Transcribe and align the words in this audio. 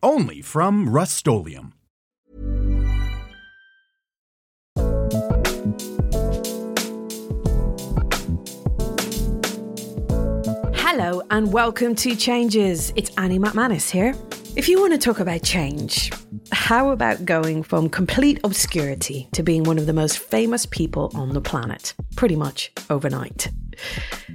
Only 0.00 0.42
from 0.42 0.88
Rust-Oleum 0.88 1.72
Hello 10.76 11.20
and 11.30 11.52
welcome 11.52 11.96
to 11.96 12.14
Changes. 12.14 12.92
It's 12.94 13.10
Annie 13.18 13.40
Macmanus 13.40 13.90
here. 13.90 14.14
If 14.54 14.68
you 14.68 14.80
want 14.80 14.92
to 14.92 14.98
talk 14.98 15.18
about 15.18 15.42
change, 15.42 16.12
how 16.52 16.90
about 16.90 17.24
going 17.24 17.64
from 17.64 17.88
complete 17.88 18.38
obscurity 18.44 19.28
to 19.32 19.42
being 19.42 19.64
one 19.64 19.78
of 19.78 19.86
the 19.86 19.92
most 19.92 20.18
famous 20.20 20.64
people 20.64 21.10
on 21.14 21.34
the 21.34 21.40
planet, 21.40 21.94
pretty 22.14 22.36
much 22.36 22.70
overnight? 22.88 23.50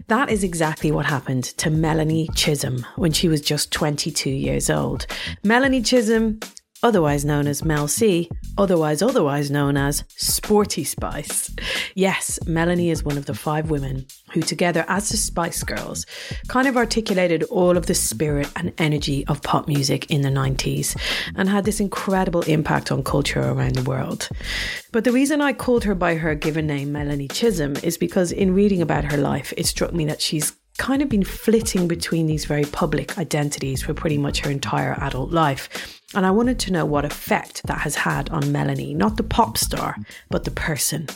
That 0.07 0.29
is 0.29 0.43
exactly 0.43 0.91
what 0.91 1.05
happened 1.05 1.43
to 1.43 1.69
Melanie 1.69 2.29
Chisholm 2.35 2.85
when 2.95 3.11
she 3.11 3.27
was 3.27 3.41
just 3.41 3.71
22 3.71 4.29
years 4.29 4.69
old. 4.69 5.07
Melanie 5.43 5.81
Chisholm 5.81 6.39
otherwise 6.83 7.25
known 7.25 7.47
as 7.47 7.63
Mel 7.63 7.87
C, 7.87 8.29
otherwise 8.57 9.01
otherwise 9.01 9.49
known 9.49 9.77
as 9.77 10.03
Sporty 10.09 10.83
Spice. 10.83 11.49
Yes, 11.95 12.37
Melanie 12.45 12.91
is 12.91 13.03
one 13.03 13.17
of 13.17 13.25
the 13.25 13.33
five 13.33 13.71
women 13.71 14.05
who 14.33 14.41
together 14.41 14.85
as 14.87 15.09
the 15.09 15.17
Spice 15.17 15.63
Girls 15.63 16.05
kind 16.47 16.67
of 16.67 16.77
articulated 16.77 17.43
all 17.43 17.77
of 17.77 17.85
the 17.85 17.95
spirit 17.95 18.49
and 18.55 18.73
energy 18.77 19.25
of 19.27 19.41
pop 19.41 19.67
music 19.67 20.11
in 20.11 20.21
the 20.21 20.29
90s 20.29 20.95
and 21.35 21.49
had 21.49 21.65
this 21.65 21.79
incredible 21.79 22.41
impact 22.41 22.91
on 22.91 23.03
culture 23.03 23.41
around 23.41 23.75
the 23.75 23.89
world. 23.89 24.29
But 24.91 25.05
the 25.05 25.11
reason 25.11 25.41
I 25.41 25.53
called 25.53 25.85
her 25.85 25.95
by 25.95 26.15
her 26.15 26.35
given 26.35 26.67
name 26.67 26.91
Melanie 26.91 27.27
Chisholm 27.29 27.75
is 27.81 27.97
because 27.97 28.31
in 28.31 28.53
reading 28.53 28.81
about 28.81 29.05
her 29.05 29.17
life 29.17 29.53
it 29.55 29.65
struck 29.65 29.93
me 29.93 30.05
that 30.05 30.21
she's 30.21 30.53
kind 30.77 31.01
of 31.01 31.09
been 31.09 31.23
flitting 31.23 31.87
between 31.87 32.25
these 32.25 32.45
very 32.45 32.65
public 32.65 33.17
identities 33.17 33.83
for 33.83 33.93
pretty 33.93 34.17
much 34.17 34.39
her 34.39 34.49
entire 34.49 34.97
adult 35.01 35.31
life. 35.31 36.01
And 36.15 36.27
I 36.27 36.31
wanted 36.31 36.59
to 36.59 36.71
know 36.71 36.85
what 36.85 37.05
effect 37.05 37.63
that 37.65 37.79
has 37.79 37.95
had 37.95 38.29
on 38.29 38.51
Melanie, 38.51 38.93
not 38.93 39.17
the 39.17 39.23
pop 39.23 39.57
star, 39.57 39.97
but 40.29 40.43
the 40.43 40.51
person. 40.51 41.07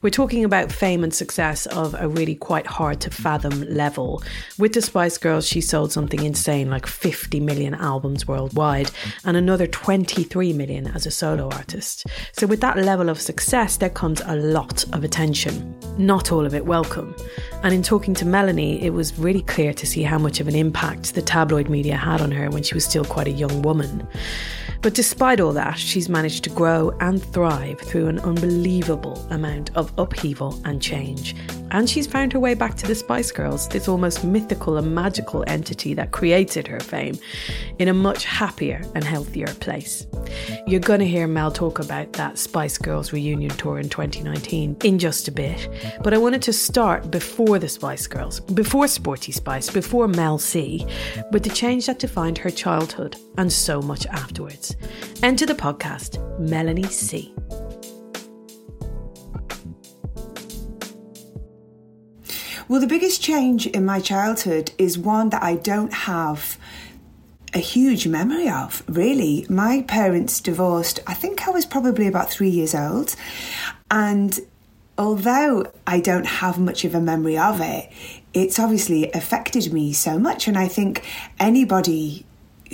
We're 0.00 0.10
talking 0.10 0.44
about 0.44 0.70
fame 0.70 1.02
and 1.02 1.12
success 1.12 1.66
of 1.66 1.96
a 1.98 2.08
really 2.08 2.36
quite 2.36 2.66
hard 2.66 3.00
to 3.00 3.10
fathom 3.10 3.62
level. 3.62 4.22
With 4.56 4.74
the 4.74 4.82
Spice 4.82 5.18
Girls, 5.18 5.46
she 5.46 5.60
sold 5.60 5.90
something 5.90 6.22
insane 6.22 6.70
like 6.70 6.86
50 6.86 7.40
million 7.40 7.74
albums 7.74 8.28
worldwide 8.28 8.92
and 9.24 9.36
another 9.36 9.66
23 9.66 10.52
million 10.52 10.86
as 10.86 11.04
a 11.04 11.10
solo 11.10 11.48
artist. 11.50 12.06
So, 12.32 12.46
with 12.46 12.60
that 12.60 12.76
level 12.76 13.08
of 13.08 13.20
success, 13.20 13.76
there 13.76 13.90
comes 13.90 14.20
a 14.24 14.36
lot 14.36 14.84
of 14.94 15.02
attention, 15.02 15.74
not 15.98 16.30
all 16.30 16.46
of 16.46 16.54
it 16.54 16.64
welcome. 16.64 17.16
And 17.64 17.74
in 17.74 17.82
talking 17.82 18.14
to 18.14 18.24
Melanie, 18.26 18.80
it 18.82 18.90
was 18.90 19.18
really 19.18 19.42
clear 19.42 19.74
to 19.74 19.86
see 19.86 20.02
how 20.02 20.18
much 20.18 20.38
of 20.38 20.46
an 20.46 20.54
impact 20.54 21.14
the 21.14 21.22
tabloid 21.22 21.68
media 21.68 21.96
had 21.96 22.20
on 22.20 22.30
her 22.30 22.50
when 22.50 22.62
she 22.62 22.74
was 22.74 22.84
still 22.84 23.04
quite 23.04 23.26
a 23.26 23.32
young 23.32 23.62
woman. 23.62 24.06
But 24.82 24.94
despite 24.94 25.40
all 25.40 25.52
that, 25.52 25.78
she's 25.78 26.08
managed 26.08 26.44
to 26.44 26.50
grow 26.50 26.90
and 27.00 27.22
thrive 27.22 27.80
through 27.80 28.08
an 28.08 28.20
unbelievable 28.20 29.26
amount 29.30 29.74
of 29.76 29.92
upheaval 29.98 30.60
and 30.64 30.80
change. 30.80 31.34
And 31.70 31.88
she's 31.88 32.06
found 32.06 32.32
her 32.32 32.40
way 32.40 32.54
back 32.54 32.76
to 32.76 32.86
the 32.86 32.94
Spice 32.94 33.32
Girls, 33.32 33.68
this 33.68 33.88
almost 33.88 34.24
mythical 34.24 34.76
and 34.76 34.94
magical 34.94 35.44
entity 35.46 35.94
that 35.94 36.12
created 36.12 36.66
her 36.66 36.80
fame, 36.80 37.18
in 37.78 37.88
a 37.88 37.94
much 37.94 38.24
happier 38.24 38.82
and 38.94 39.04
healthier 39.04 39.46
place. 39.46 40.06
You're 40.66 40.80
going 40.80 41.00
to 41.00 41.06
hear 41.06 41.26
Mel 41.26 41.50
talk 41.50 41.78
about 41.78 42.12
that 42.14 42.38
Spice 42.38 42.78
Girls 42.78 43.12
reunion 43.12 43.50
tour 43.50 43.78
in 43.78 43.88
2019 43.88 44.76
in 44.84 44.98
just 44.98 45.28
a 45.28 45.32
bit. 45.32 45.68
But 46.02 46.14
I 46.14 46.18
wanted 46.18 46.42
to 46.42 46.52
start 46.52 47.10
before 47.10 47.58
the 47.58 47.68
Spice 47.68 48.06
Girls, 48.06 48.40
before 48.40 48.88
Sporty 48.88 49.32
Spice, 49.32 49.70
before 49.70 50.08
Mel 50.08 50.38
C, 50.38 50.86
with 51.32 51.42
the 51.42 51.50
change 51.50 51.86
that 51.86 51.98
defined 51.98 52.38
her 52.38 52.50
childhood 52.50 53.16
and 53.36 53.52
so 53.52 53.80
much 53.82 54.06
afterwards. 54.06 54.76
Enter 55.22 55.46
the 55.46 55.54
podcast, 55.54 56.18
Melanie 56.38 56.84
C. 56.84 57.34
Well, 62.66 62.80
the 62.80 62.86
biggest 62.86 63.20
change 63.20 63.66
in 63.66 63.84
my 63.84 64.00
childhood 64.00 64.72
is 64.78 64.96
one 64.96 65.28
that 65.30 65.42
I 65.42 65.56
don't 65.56 65.92
have 65.92 66.58
a 67.52 67.58
huge 67.58 68.06
memory 68.06 68.48
of, 68.48 68.82
really. 68.88 69.44
My 69.50 69.82
parents 69.82 70.40
divorced, 70.40 71.00
I 71.06 71.12
think 71.12 71.46
I 71.46 71.50
was 71.50 71.66
probably 71.66 72.06
about 72.06 72.30
three 72.30 72.48
years 72.48 72.74
old. 72.74 73.14
And 73.90 74.40
although 74.96 75.70
I 75.86 76.00
don't 76.00 76.26
have 76.26 76.58
much 76.58 76.86
of 76.86 76.94
a 76.94 77.02
memory 77.02 77.36
of 77.36 77.60
it, 77.60 77.92
it's 78.32 78.58
obviously 78.58 79.12
affected 79.12 79.70
me 79.72 79.92
so 79.92 80.18
much. 80.18 80.48
And 80.48 80.56
I 80.56 80.66
think 80.66 81.04
anybody 81.38 82.24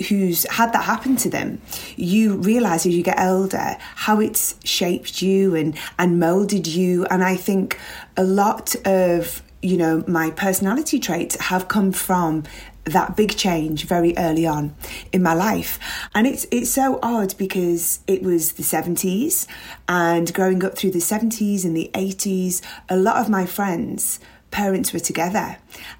who's 0.07 0.49
had 0.49 0.71
that 0.71 0.85
happen 0.85 1.17
to 1.17 1.29
them, 1.29 1.61
you 1.97 2.37
realize 2.37 2.85
as 2.85 2.95
you 2.95 3.03
get 3.03 3.19
older 3.19 3.75
how 3.95 4.21
it's 4.21 4.55
shaped 4.63 5.21
you 5.21 5.53
and 5.53 5.77
and 5.99 6.17
molded 6.17 6.65
you. 6.65 7.05
And 7.07 7.25
I 7.25 7.35
think 7.35 7.77
a 8.15 8.23
lot 8.23 8.73
of 8.87 9.43
you 9.61 9.77
know 9.77 10.03
my 10.07 10.31
personality 10.31 10.99
traits 10.99 11.35
have 11.35 11.67
come 11.67 11.91
from 11.91 12.43
that 12.85 13.15
big 13.15 13.35
change 13.37 13.85
very 13.85 14.17
early 14.17 14.45
on 14.47 14.73
in 15.11 15.21
my 15.21 15.33
life 15.33 15.79
and 16.15 16.25
it's 16.25 16.47
it's 16.51 16.71
so 16.71 16.99
odd 17.03 17.35
because 17.37 17.99
it 18.07 18.23
was 18.23 18.53
the 18.53 18.63
70s 18.63 19.45
and 19.87 20.33
growing 20.33 20.63
up 20.63 20.75
through 20.75 20.91
the 20.91 20.99
70s 20.99 21.63
and 21.63 21.77
the 21.77 21.91
80s 21.93 22.61
a 22.89 22.97
lot 22.97 23.17
of 23.17 23.29
my 23.29 23.45
friends 23.45 24.19
parents 24.49 24.93
were 24.93 24.99
together 24.99 25.57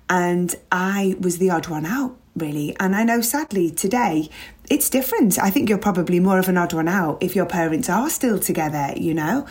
and 0.10 0.56
I 0.72 1.16
was 1.20 1.38
the 1.38 1.50
odd 1.52 1.68
one 1.68 1.86
out 1.86 2.18
really. 2.36 2.76
And 2.80 2.96
I 2.96 3.04
know 3.04 3.22
sadly 3.22 3.70
today 3.70 4.30
it's 4.70 4.90
different. 4.90 5.38
I 5.40 5.50
think 5.50 5.70
you're 5.70 5.78
probably 5.78 6.20
more 6.20 6.40
of 6.40 6.48
an 6.48 6.58
odd 6.58 6.74
one 6.74 6.88
out 6.88 7.22
if 7.22 7.36
your 7.36 7.46
parents 7.46 7.90
are 7.90 8.10
still 8.10 8.40
together, 8.40 8.94
you 8.96 9.14
know? 9.14 9.46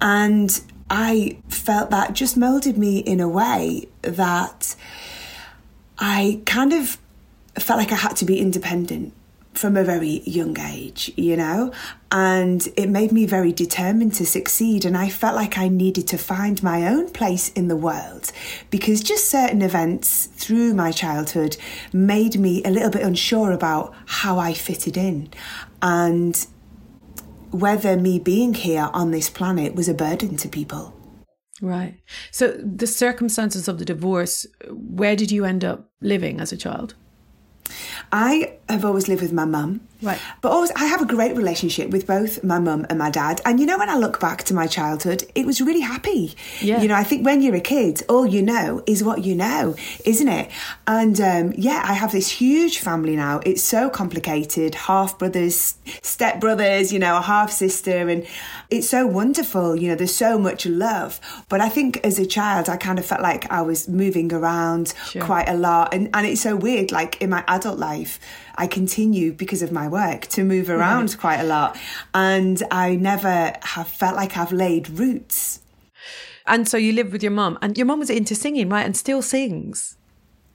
And 0.00 0.60
I 0.88 1.38
felt 1.48 1.90
that 1.90 2.12
just 2.12 2.36
molded 2.36 2.78
me 2.78 2.98
in 2.98 3.20
a 3.20 3.28
way 3.28 3.88
that 4.02 4.76
I 5.98 6.40
kind 6.46 6.72
of 6.72 6.98
felt 7.58 7.78
like 7.78 7.92
I 7.92 7.96
had 7.96 8.16
to 8.16 8.24
be 8.24 8.38
independent 8.38 9.12
from 9.56 9.76
a 9.76 9.82
very 9.82 10.22
young 10.26 10.58
age, 10.60 11.10
you 11.16 11.36
know, 11.36 11.72
and 12.12 12.68
it 12.76 12.88
made 12.88 13.10
me 13.10 13.24
very 13.26 13.52
determined 13.52 14.12
to 14.14 14.26
succeed. 14.26 14.84
And 14.84 14.96
I 14.96 15.08
felt 15.08 15.34
like 15.34 15.56
I 15.56 15.68
needed 15.68 16.06
to 16.08 16.18
find 16.18 16.62
my 16.62 16.86
own 16.86 17.10
place 17.10 17.48
in 17.50 17.68
the 17.68 17.76
world 17.76 18.30
because 18.70 19.02
just 19.02 19.30
certain 19.30 19.62
events 19.62 20.26
through 20.26 20.74
my 20.74 20.92
childhood 20.92 21.56
made 21.92 22.38
me 22.38 22.62
a 22.64 22.70
little 22.70 22.90
bit 22.90 23.02
unsure 23.02 23.50
about 23.50 23.94
how 24.04 24.38
I 24.38 24.52
fitted 24.52 24.96
in 24.96 25.30
and 25.80 26.46
whether 27.60 27.96
me 27.96 28.18
being 28.18 28.54
here 28.54 28.90
on 28.92 29.10
this 29.10 29.30
planet 29.30 29.74
was 29.74 29.88
a 29.88 29.94
burden 29.94 30.36
to 30.38 30.48
people. 30.48 30.92
Right. 31.62 32.00
So, 32.30 32.52
the 32.52 32.86
circumstances 32.86 33.66
of 33.66 33.78
the 33.78 33.84
divorce, 33.84 34.46
where 34.70 35.16
did 35.16 35.30
you 35.30 35.44
end 35.44 35.64
up 35.64 35.90
living 36.00 36.40
as 36.40 36.52
a 36.52 36.56
child? 36.56 36.94
I 38.12 38.58
have 38.68 38.84
always 38.84 39.08
lived 39.08 39.22
with 39.22 39.32
my 39.32 39.46
mum. 39.46 39.80
Right. 40.02 40.20
But 40.40 40.52
always, 40.52 40.70
I 40.72 40.86
have 40.86 41.00
a 41.00 41.06
great 41.06 41.36
relationship 41.36 41.90
with 41.90 42.06
both 42.06 42.44
my 42.44 42.58
mum 42.58 42.86
and 42.90 42.98
my 42.98 43.10
dad. 43.10 43.40
And 43.44 43.58
you 43.58 43.66
know, 43.66 43.78
when 43.78 43.88
I 43.88 43.96
look 43.96 44.20
back 44.20 44.44
to 44.44 44.54
my 44.54 44.66
childhood, 44.66 45.24
it 45.34 45.46
was 45.46 45.60
really 45.60 45.80
happy. 45.80 46.34
Yeah. 46.60 46.82
You 46.82 46.88
know, 46.88 46.94
I 46.94 47.04
think 47.04 47.24
when 47.24 47.42
you're 47.42 47.54
a 47.54 47.60
kid, 47.60 48.02
all 48.08 48.26
you 48.26 48.42
know 48.42 48.82
is 48.86 49.02
what 49.02 49.24
you 49.24 49.34
know, 49.34 49.74
isn't 50.04 50.28
it? 50.28 50.50
And 50.86 51.20
um, 51.20 51.52
yeah, 51.56 51.82
I 51.86 51.94
have 51.94 52.12
this 52.12 52.30
huge 52.30 52.78
family 52.78 53.16
now. 53.16 53.40
It's 53.44 53.62
so 53.62 53.88
complicated 53.88 54.74
half 54.74 55.18
brothers, 55.18 55.76
step 56.02 56.40
brothers, 56.40 56.92
you 56.92 56.98
know, 56.98 57.16
a 57.16 57.22
half 57.22 57.50
sister. 57.50 58.08
And 58.08 58.26
it's 58.70 58.88
so 58.88 59.06
wonderful. 59.06 59.76
You 59.76 59.88
know, 59.88 59.94
there's 59.94 60.14
so 60.14 60.38
much 60.38 60.66
love. 60.66 61.20
But 61.48 61.60
I 61.60 61.68
think 61.68 61.98
as 62.04 62.18
a 62.18 62.26
child, 62.26 62.68
I 62.68 62.76
kind 62.76 62.98
of 62.98 63.06
felt 63.06 63.22
like 63.22 63.50
I 63.50 63.62
was 63.62 63.88
moving 63.88 64.32
around 64.32 64.92
sure. 65.06 65.22
quite 65.22 65.48
a 65.48 65.54
lot. 65.54 65.94
And, 65.94 66.10
and 66.12 66.26
it's 66.26 66.42
so 66.42 66.54
weird, 66.56 66.92
like 66.92 67.20
in 67.22 67.30
my 67.30 67.44
adult 67.48 67.78
life, 67.78 68.20
I 68.58 68.66
continue 68.66 69.32
because 69.32 69.62
of 69.62 69.70
my 69.70 69.85
work 69.88 70.22
to 70.28 70.44
move 70.44 70.68
around 70.70 71.10
right. 71.10 71.18
quite 71.18 71.40
a 71.40 71.44
lot. 71.44 71.78
And 72.14 72.62
I 72.70 72.96
never 72.96 73.52
have 73.62 73.88
felt 73.88 74.16
like 74.16 74.36
I've 74.36 74.52
laid 74.52 74.88
roots. 74.88 75.60
And 76.46 76.68
so 76.68 76.76
you 76.76 76.92
lived 76.92 77.12
with 77.12 77.22
your 77.22 77.32
mum, 77.32 77.58
and 77.60 77.76
your 77.76 77.86
mum 77.86 77.98
was 77.98 78.10
into 78.10 78.34
singing, 78.34 78.68
right? 78.68 78.86
And 78.86 78.96
still 78.96 79.20
sings. 79.22 79.96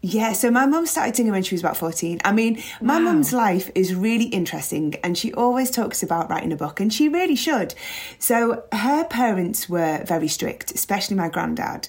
Yeah, 0.04 0.34
so 0.34 0.50
my 0.50 0.66
mum 0.66 0.88
started 0.88 1.16
singing 1.16 1.32
when 1.32 1.44
she 1.44 1.54
was 1.54 1.62
about 1.62 1.78
14. 1.78 2.22
I 2.26 2.32
mean, 2.32 2.64
my 2.82 2.96
Wow. 2.98 3.02
mum's 3.04 3.34
life 3.34 3.70
is 3.76 3.94
really 3.94 4.26
interesting 4.26 4.96
and 5.04 5.16
she 5.16 5.32
always 5.34 5.70
talks 5.70 6.02
about 6.02 6.28
writing 6.28 6.52
a 6.52 6.56
book 6.56 6.80
and 6.80 6.92
she 6.92 7.08
really 7.08 7.36
should. 7.36 7.76
So 8.18 8.64
her 8.74 9.04
parents 9.04 9.70
were 9.70 10.04
very 10.08 10.28
strict, 10.28 10.72
especially 10.72 11.18
my 11.18 11.30
granddad. 11.30 11.88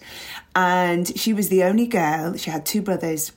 And 0.54 1.18
she 1.18 1.32
was 1.32 1.48
the 1.48 1.64
only 1.64 1.86
girl, 1.86 2.36
she 2.36 2.50
had 2.50 2.66
two 2.66 2.82
brothers 2.82 3.32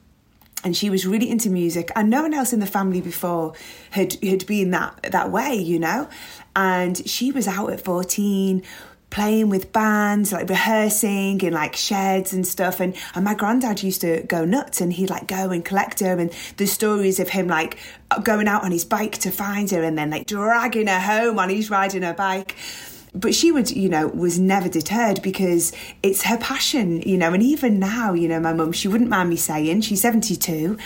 and 0.66 0.76
she 0.76 0.90
was 0.90 1.06
really 1.06 1.30
into 1.30 1.50
music 1.50 1.92
and 1.96 2.10
no 2.10 2.24
one 2.24 2.34
else 2.34 2.52
in 2.52 2.60
the 2.60 2.66
family 2.66 3.00
before 3.00 3.54
had 3.92 4.22
had 4.22 4.46
been 4.46 4.72
that 4.72 5.00
that 5.12 5.32
way 5.32 5.56
you 5.56 5.80
know? 5.80 6.10
And 6.58 7.08
she 7.08 7.32
was 7.32 7.48
out 7.48 7.72
at 7.72 7.82
14 7.82 8.64
playing 9.12 9.50
with 9.50 9.72
bands 9.72 10.34
like 10.34 10.50
rehearsing 10.50 11.40
in 11.40 11.54
like 11.54 11.76
sheds 11.76 12.34
and 12.34 12.46
stuff 12.46 12.80
and 12.82 12.96
and 13.14 13.24
my 13.24 13.34
granddad 13.34 13.82
used 13.82 14.02
to 14.02 14.24
go 14.24 14.44
nuts 14.44 14.82
and 14.82 14.92
he'd 14.92 15.10
like 15.10 15.28
go 15.28 15.52
and 15.52 15.64
collect 15.64 16.00
her 16.00 16.18
and 16.18 16.34
the 16.58 16.66
stories 16.66 17.20
of 17.20 17.30
him 17.30 17.48
like 17.48 17.78
going 18.24 18.48
out 18.48 18.64
on 18.64 18.72
his 18.72 18.84
bike 18.84 19.18
to 19.18 19.32
find 19.32 19.70
her 19.72 19.84
and 19.84 19.98
then 19.98 20.10
like 20.10 20.26
dragging 20.26 20.88
her 20.88 21.00
home 21.00 21.36
while 21.36 21.48
he's 21.48 21.70
riding 21.70 22.02
her 22.02 22.14
bike 22.14 22.58
but 23.16 23.34
she 23.34 23.52
would 23.52 23.72
you 23.72 23.90
know 23.90 24.08
was 24.08 24.38
never 24.38 24.70
deterred 24.70 25.22
because 25.22 25.72
it's 26.04 26.24
her 26.24 26.38
passion 26.38 27.02
you 27.02 27.18
know 27.18 27.34
and 27.34 27.42
even 27.42 27.80
now 27.80 28.14
you 28.14 28.28
know 28.28 28.40
my 28.40 28.54
mum 28.54 28.72
she 28.72 28.88
wouldn't 28.88 29.10
mind 29.10 29.30
me 29.30 29.36
saying 29.36 29.82
she's 29.82 30.02
72 30.02 30.78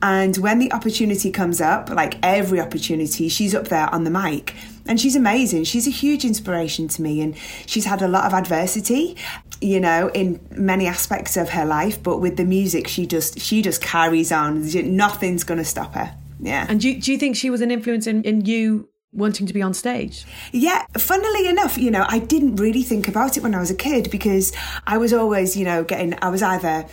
and 0.00 0.36
when 0.38 0.58
the 0.58 0.72
opportunity 0.72 1.30
comes 1.30 1.60
up 1.60 1.90
like 1.90 2.14
every 2.22 2.60
opportunity 2.60 3.28
she's 3.28 3.54
up 3.54 3.68
there 3.68 3.92
on 3.92 4.04
the 4.04 4.10
mic 4.10 4.54
and 4.86 5.00
she's 5.00 5.16
amazing 5.16 5.64
she's 5.64 5.86
a 5.86 5.90
huge 5.90 6.24
inspiration 6.24 6.88
to 6.88 7.02
me 7.02 7.20
and 7.20 7.36
she's 7.66 7.84
had 7.84 8.00
a 8.00 8.08
lot 8.08 8.24
of 8.24 8.32
adversity 8.32 9.16
you 9.60 9.80
know 9.80 10.08
in 10.14 10.40
many 10.52 10.86
aspects 10.86 11.36
of 11.36 11.50
her 11.50 11.64
life 11.64 12.02
but 12.02 12.18
with 12.18 12.36
the 12.36 12.44
music 12.44 12.86
she 12.86 13.06
just 13.06 13.38
she 13.40 13.60
just 13.60 13.82
carries 13.82 14.30
on 14.30 14.62
nothing's 14.96 15.44
going 15.44 15.58
to 15.58 15.64
stop 15.64 15.94
her 15.94 16.16
yeah. 16.42 16.66
And 16.68 16.80
do 16.80 16.90
you, 16.90 17.00
do 17.00 17.12
you 17.12 17.18
think 17.18 17.36
she 17.36 17.50
was 17.50 17.60
an 17.60 17.70
influence 17.70 18.08
in, 18.08 18.24
in 18.24 18.44
you 18.44 18.88
wanting 19.12 19.46
to 19.46 19.52
be 19.52 19.62
on 19.62 19.74
stage? 19.74 20.24
Yeah, 20.52 20.86
funnily 20.96 21.46
enough, 21.48 21.78
you 21.78 21.90
know, 21.90 22.04
I 22.08 22.18
didn't 22.18 22.56
really 22.56 22.82
think 22.82 23.08
about 23.08 23.36
it 23.36 23.42
when 23.42 23.54
I 23.54 23.60
was 23.60 23.70
a 23.70 23.74
kid 23.74 24.10
because 24.10 24.52
I 24.86 24.98
was 24.98 25.12
always, 25.12 25.56
you 25.56 25.64
know, 25.64 25.84
getting, 25.84 26.16
I 26.22 26.30
was 26.30 26.42
either 26.42 26.86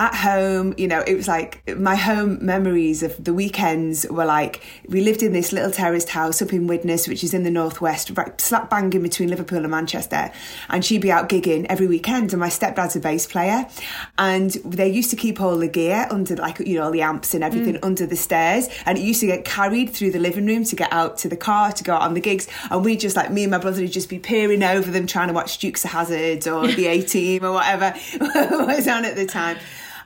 at 0.00 0.14
home, 0.14 0.72
you 0.78 0.88
know, 0.88 1.04
it 1.06 1.14
was 1.14 1.28
like 1.28 1.76
my 1.76 1.94
home 1.94 2.38
memories 2.40 3.02
of 3.02 3.22
the 3.22 3.34
weekends 3.34 4.06
were 4.08 4.24
like 4.24 4.62
we 4.88 5.02
lived 5.02 5.22
in 5.22 5.34
this 5.34 5.52
little 5.52 5.70
terraced 5.70 6.08
house 6.08 6.40
up 6.40 6.54
in 6.54 6.66
Widnes, 6.66 7.06
which 7.06 7.22
is 7.22 7.34
in 7.34 7.42
the 7.42 7.50
northwest, 7.50 8.10
right 8.16 8.40
slap 8.40 8.70
bang 8.70 8.90
in 8.94 9.02
between 9.02 9.28
Liverpool 9.28 9.58
and 9.58 9.70
Manchester. 9.70 10.32
And 10.70 10.82
she'd 10.82 11.02
be 11.02 11.12
out 11.12 11.28
gigging 11.28 11.66
every 11.68 11.86
weekend, 11.86 12.32
and 12.32 12.40
my 12.40 12.48
stepdad's 12.48 12.96
a 12.96 13.00
bass 13.00 13.26
player, 13.26 13.66
and 14.16 14.52
they 14.64 14.88
used 14.88 15.10
to 15.10 15.16
keep 15.16 15.38
all 15.38 15.58
the 15.58 15.68
gear 15.68 16.06
under, 16.10 16.34
like 16.34 16.60
you 16.60 16.78
know, 16.78 16.84
all 16.84 16.90
the 16.90 17.02
amps 17.02 17.34
and 17.34 17.44
everything 17.44 17.74
mm. 17.74 17.84
under 17.84 18.06
the 18.06 18.16
stairs, 18.16 18.70
and 18.86 18.96
it 18.96 19.02
used 19.02 19.20
to 19.20 19.26
get 19.26 19.44
carried 19.44 19.90
through 19.90 20.12
the 20.12 20.18
living 20.18 20.46
room 20.46 20.64
to 20.64 20.76
get 20.76 20.90
out 20.94 21.18
to 21.18 21.28
the 21.28 21.36
car 21.36 21.72
to 21.72 21.84
go 21.84 21.92
out 21.92 22.00
on 22.00 22.14
the 22.14 22.22
gigs, 22.22 22.48
and 22.70 22.86
we 22.86 22.96
just 22.96 23.16
like 23.16 23.30
me 23.30 23.44
and 23.44 23.50
my 23.50 23.58
brother 23.58 23.82
would 23.82 23.92
just 23.92 24.08
be 24.08 24.18
peering 24.18 24.62
over 24.62 24.90
them 24.90 25.06
trying 25.06 25.28
to 25.28 25.34
watch 25.34 25.58
Dukes 25.58 25.84
of 25.84 25.90
Hazzard 25.90 26.48
or 26.48 26.66
the 26.72 26.86
A 26.86 27.02
Team 27.02 27.44
or 27.44 27.52
whatever 27.52 27.92
was 28.18 28.88
on 28.88 29.04
at 29.04 29.14
the 29.14 29.26
time. 29.26 29.58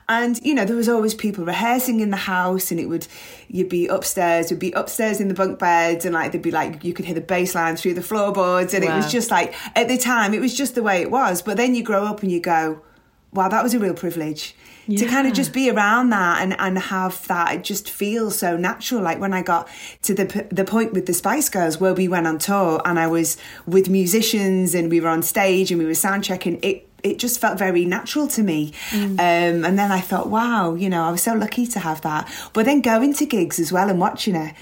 And 0.07 0.39
you 0.43 0.53
know, 0.53 0.65
there 0.65 0.75
was 0.75 0.87
always 0.87 1.13
people 1.15 1.45
rehearsing 1.45 1.99
in 1.99 2.11
the 2.11 2.17
house, 2.17 2.69
and 2.71 2.79
it 2.79 2.85
would 2.85 3.07
you'd 3.47 3.69
be 3.69 3.87
upstairs, 3.87 4.51
would 4.51 4.59
be 4.59 4.71
upstairs 4.73 5.19
in 5.19 5.29
the 5.29 5.33
bunk 5.33 5.57
beds, 5.57 6.05
and 6.05 6.13
like 6.13 6.31
there'd 6.31 6.43
be 6.43 6.51
like 6.51 6.83
you 6.83 6.93
could 6.93 7.05
hear 7.05 7.15
the 7.15 7.21
bass 7.21 7.55
line 7.55 7.75
through 7.75 7.95
the 7.95 8.03
floorboards, 8.03 8.73
and 8.73 8.83
it 8.83 8.89
was 8.89 9.11
just 9.11 9.31
like 9.31 9.55
at 9.75 9.87
the 9.87 9.97
time 9.97 10.33
it 10.33 10.41
was 10.41 10.55
just 10.55 10.75
the 10.75 10.83
way 10.83 11.01
it 11.01 11.09
was. 11.09 11.41
But 11.41 11.57
then 11.57 11.73
you 11.73 11.83
grow 11.83 12.05
up 12.05 12.21
and 12.21 12.31
you 12.31 12.39
go, 12.39 12.81
wow, 13.33 13.49
that 13.49 13.63
was 13.63 13.73
a 13.73 13.79
real 13.79 13.93
privilege. 13.93 14.55
To 14.87 15.07
kind 15.07 15.27
of 15.27 15.33
just 15.33 15.51
be 15.51 15.71
around 15.71 16.11
that 16.11 16.43
and, 16.43 16.55
and 16.59 16.77
have 16.77 17.27
that, 17.27 17.55
it 17.55 17.63
just 17.63 17.89
feels 17.89 18.37
so 18.37 18.55
natural. 18.55 19.01
Like 19.01 19.19
when 19.19 19.33
I 19.33 19.41
got 19.41 19.67
to 20.03 20.13
the 20.13 20.27
p- 20.27 20.41
the 20.51 20.63
point 20.63 20.93
with 20.93 21.07
the 21.07 21.13
Spice 21.13 21.49
Girls 21.49 21.79
where 21.79 21.95
we 21.95 22.07
went 22.07 22.27
on 22.27 22.37
tour 22.37 22.79
and 22.85 22.99
I 22.99 23.07
was 23.07 23.37
with 23.65 23.89
musicians 23.89 24.75
and 24.75 24.91
we 24.91 25.01
were 25.01 25.09
on 25.09 25.23
stage 25.23 25.71
and 25.71 25.79
we 25.79 25.87
were 25.87 25.95
sound 25.95 26.23
checking, 26.23 26.59
it 26.61 26.87
it 27.05 27.19
just 27.19 27.39
felt 27.39 27.57
very 27.57 27.85
natural 27.85 28.27
to 28.29 28.41
me. 28.41 28.73
Um, 29.19 29.63
and 29.65 29.77
then 29.77 29.91
I 29.91 29.99
thought, 29.99 30.29
wow, 30.29 30.73
you 30.73 30.89
know, 30.89 31.03
I 31.03 31.11
was 31.11 31.21
so 31.21 31.33
lucky 31.33 31.67
to 31.67 31.79
have 31.79 32.01
that. 32.01 32.29
But 32.53 32.65
then 32.65 32.81
going 32.81 33.13
to 33.15 33.25
gigs 33.25 33.59
as 33.59 33.71
well 33.71 33.89
and 33.89 33.99
watching 33.99 34.33
her, 34.33 34.53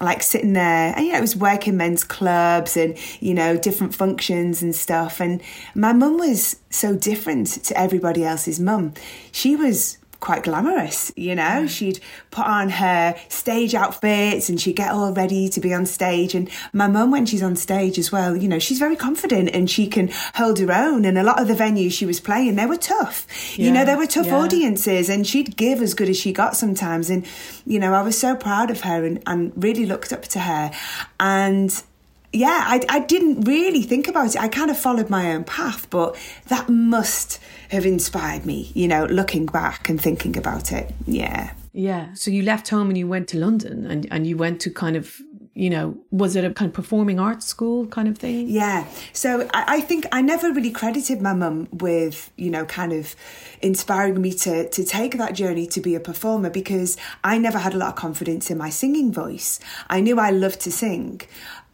like 0.00 0.22
sitting 0.22 0.52
there, 0.52 0.92
and 0.96 1.06
you 1.06 1.12
know, 1.12 1.18
it 1.18 1.20
was 1.20 1.36
working 1.36 1.76
men's 1.76 2.02
clubs 2.02 2.76
and, 2.76 2.96
you 3.20 3.34
know, 3.34 3.56
different 3.56 3.94
functions 3.94 4.62
and 4.62 4.74
stuff. 4.74 5.20
And 5.20 5.40
my 5.74 5.92
mum 5.92 6.18
was 6.18 6.56
so 6.70 6.96
different 6.96 7.46
to 7.64 7.78
everybody 7.78 8.24
else's 8.24 8.58
mum. 8.58 8.94
She 9.30 9.54
was 9.54 9.98
quite 10.22 10.44
glamorous, 10.44 11.12
you 11.16 11.34
know. 11.34 11.66
She'd 11.66 12.00
put 12.30 12.46
on 12.46 12.70
her 12.70 13.14
stage 13.28 13.74
outfits 13.74 14.48
and 14.48 14.58
she'd 14.58 14.76
get 14.76 14.92
all 14.92 15.12
ready 15.12 15.48
to 15.50 15.60
be 15.60 15.74
on 15.74 15.84
stage. 15.84 16.34
And 16.34 16.48
my 16.72 16.86
mum, 16.86 17.10
when 17.10 17.26
she's 17.26 17.42
on 17.42 17.56
stage 17.56 17.98
as 17.98 18.10
well, 18.10 18.34
you 18.34 18.48
know, 18.48 18.58
she's 18.58 18.78
very 18.78 18.96
confident 18.96 19.50
and 19.52 19.68
she 19.68 19.86
can 19.86 20.10
hold 20.34 20.60
her 20.60 20.72
own. 20.72 21.04
And 21.04 21.18
a 21.18 21.24
lot 21.24 21.42
of 21.42 21.48
the 21.48 21.54
venues 21.54 21.92
she 21.92 22.06
was 22.06 22.20
playing, 22.20 22.54
they 22.54 22.66
were 22.66 22.78
tough. 22.78 23.26
You 23.58 23.72
know, 23.72 23.84
they 23.84 23.96
were 23.96 24.06
tough 24.06 24.26
yeah. 24.26 24.38
audiences 24.38 25.10
and 25.10 25.26
she'd 25.26 25.56
give 25.56 25.82
as 25.82 25.92
good 25.92 26.08
as 26.08 26.16
she 26.16 26.32
got 26.32 26.56
sometimes. 26.56 27.10
And, 27.10 27.26
you 27.66 27.80
know, 27.80 27.92
I 27.92 28.02
was 28.02 28.16
so 28.16 28.36
proud 28.36 28.70
of 28.70 28.82
her 28.82 29.04
and, 29.04 29.20
and 29.26 29.52
really 29.56 29.84
looked 29.84 30.12
up 30.12 30.22
to 30.22 30.38
her. 30.38 30.70
And 31.18 31.82
yeah, 32.32 32.64
I, 32.66 32.80
I 32.88 33.00
didn't 33.00 33.42
really 33.42 33.82
think 33.82 34.08
about 34.08 34.34
it. 34.34 34.40
I 34.40 34.48
kind 34.48 34.70
of 34.70 34.78
followed 34.78 35.10
my 35.10 35.32
own 35.32 35.44
path, 35.44 35.88
but 35.90 36.16
that 36.48 36.68
must 36.68 37.38
have 37.68 37.84
inspired 37.84 38.46
me, 38.46 38.70
you 38.74 38.88
know, 38.88 39.04
looking 39.04 39.46
back 39.46 39.88
and 39.88 40.00
thinking 40.00 40.36
about 40.36 40.72
it. 40.72 40.94
Yeah. 41.06 41.52
Yeah. 41.72 42.14
So 42.14 42.30
you 42.30 42.42
left 42.42 42.68
home 42.68 42.88
and 42.88 42.98
you 42.98 43.06
went 43.06 43.28
to 43.28 43.38
London 43.38 43.86
and, 43.86 44.06
and 44.10 44.26
you 44.26 44.36
went 44.36 44.60
to 44.62 44.70
kind 44.70 44.96
of, 44.96 45.20
you 45.54 45.68
know, 45.68 45.98
was 46.10 46.34
it 46.34 46.44
a 46.44 46.52
kind 46.52 46.70
of 46.70 46.74
performing 46.74 47.20
arts 47.20 47.46
school 47.46 47.86
kind 47.86 48.08
of 48.08 48.16
thing? 48.16 48.48
Yeah. 48.48 48.86
So 49.12 49.48
I, 49.52 49.76
I 49.76 49.80
think 49.80 50.06
I 50.10 50.22
never 50.22 50.50
really 50.52 50.70
credited 50.70 51.20
my 51.20 51.34
mum 51.34 51.68
with, 51.70 52.30
you 52.36 52.50
know, 52.50 52.64
kind 52.64 52.92
of 52.92 53.14
inspiring 53.60 54.20
me 54.20 54.32
to 54.32 54.68
to 54.68 54.84
take 54.84 55.18
that 55.18 55.34
journey 55.34 55.66
to 55.66 55.80
be 55.80 55.94
a 55.94 56.00
performer 56.00 56.48
because 56.48 56.96
I 57.22 57.36
never 57.36 57.58
had 57.58 57.74
a 57.74 57.78
lot 57.78 57.90
of 57.90 57.96
confidence 57.96 58.50
in 58.50 58.56
my 58.56 58.70
singing 58.70 59.12
voice. 59.12 59.60
I 59.90 60.00
knew 60.00 60.18
I 60.18 60.30
loved 60.30 60.60
to 60.60 60.72
sing. 60.72 61.20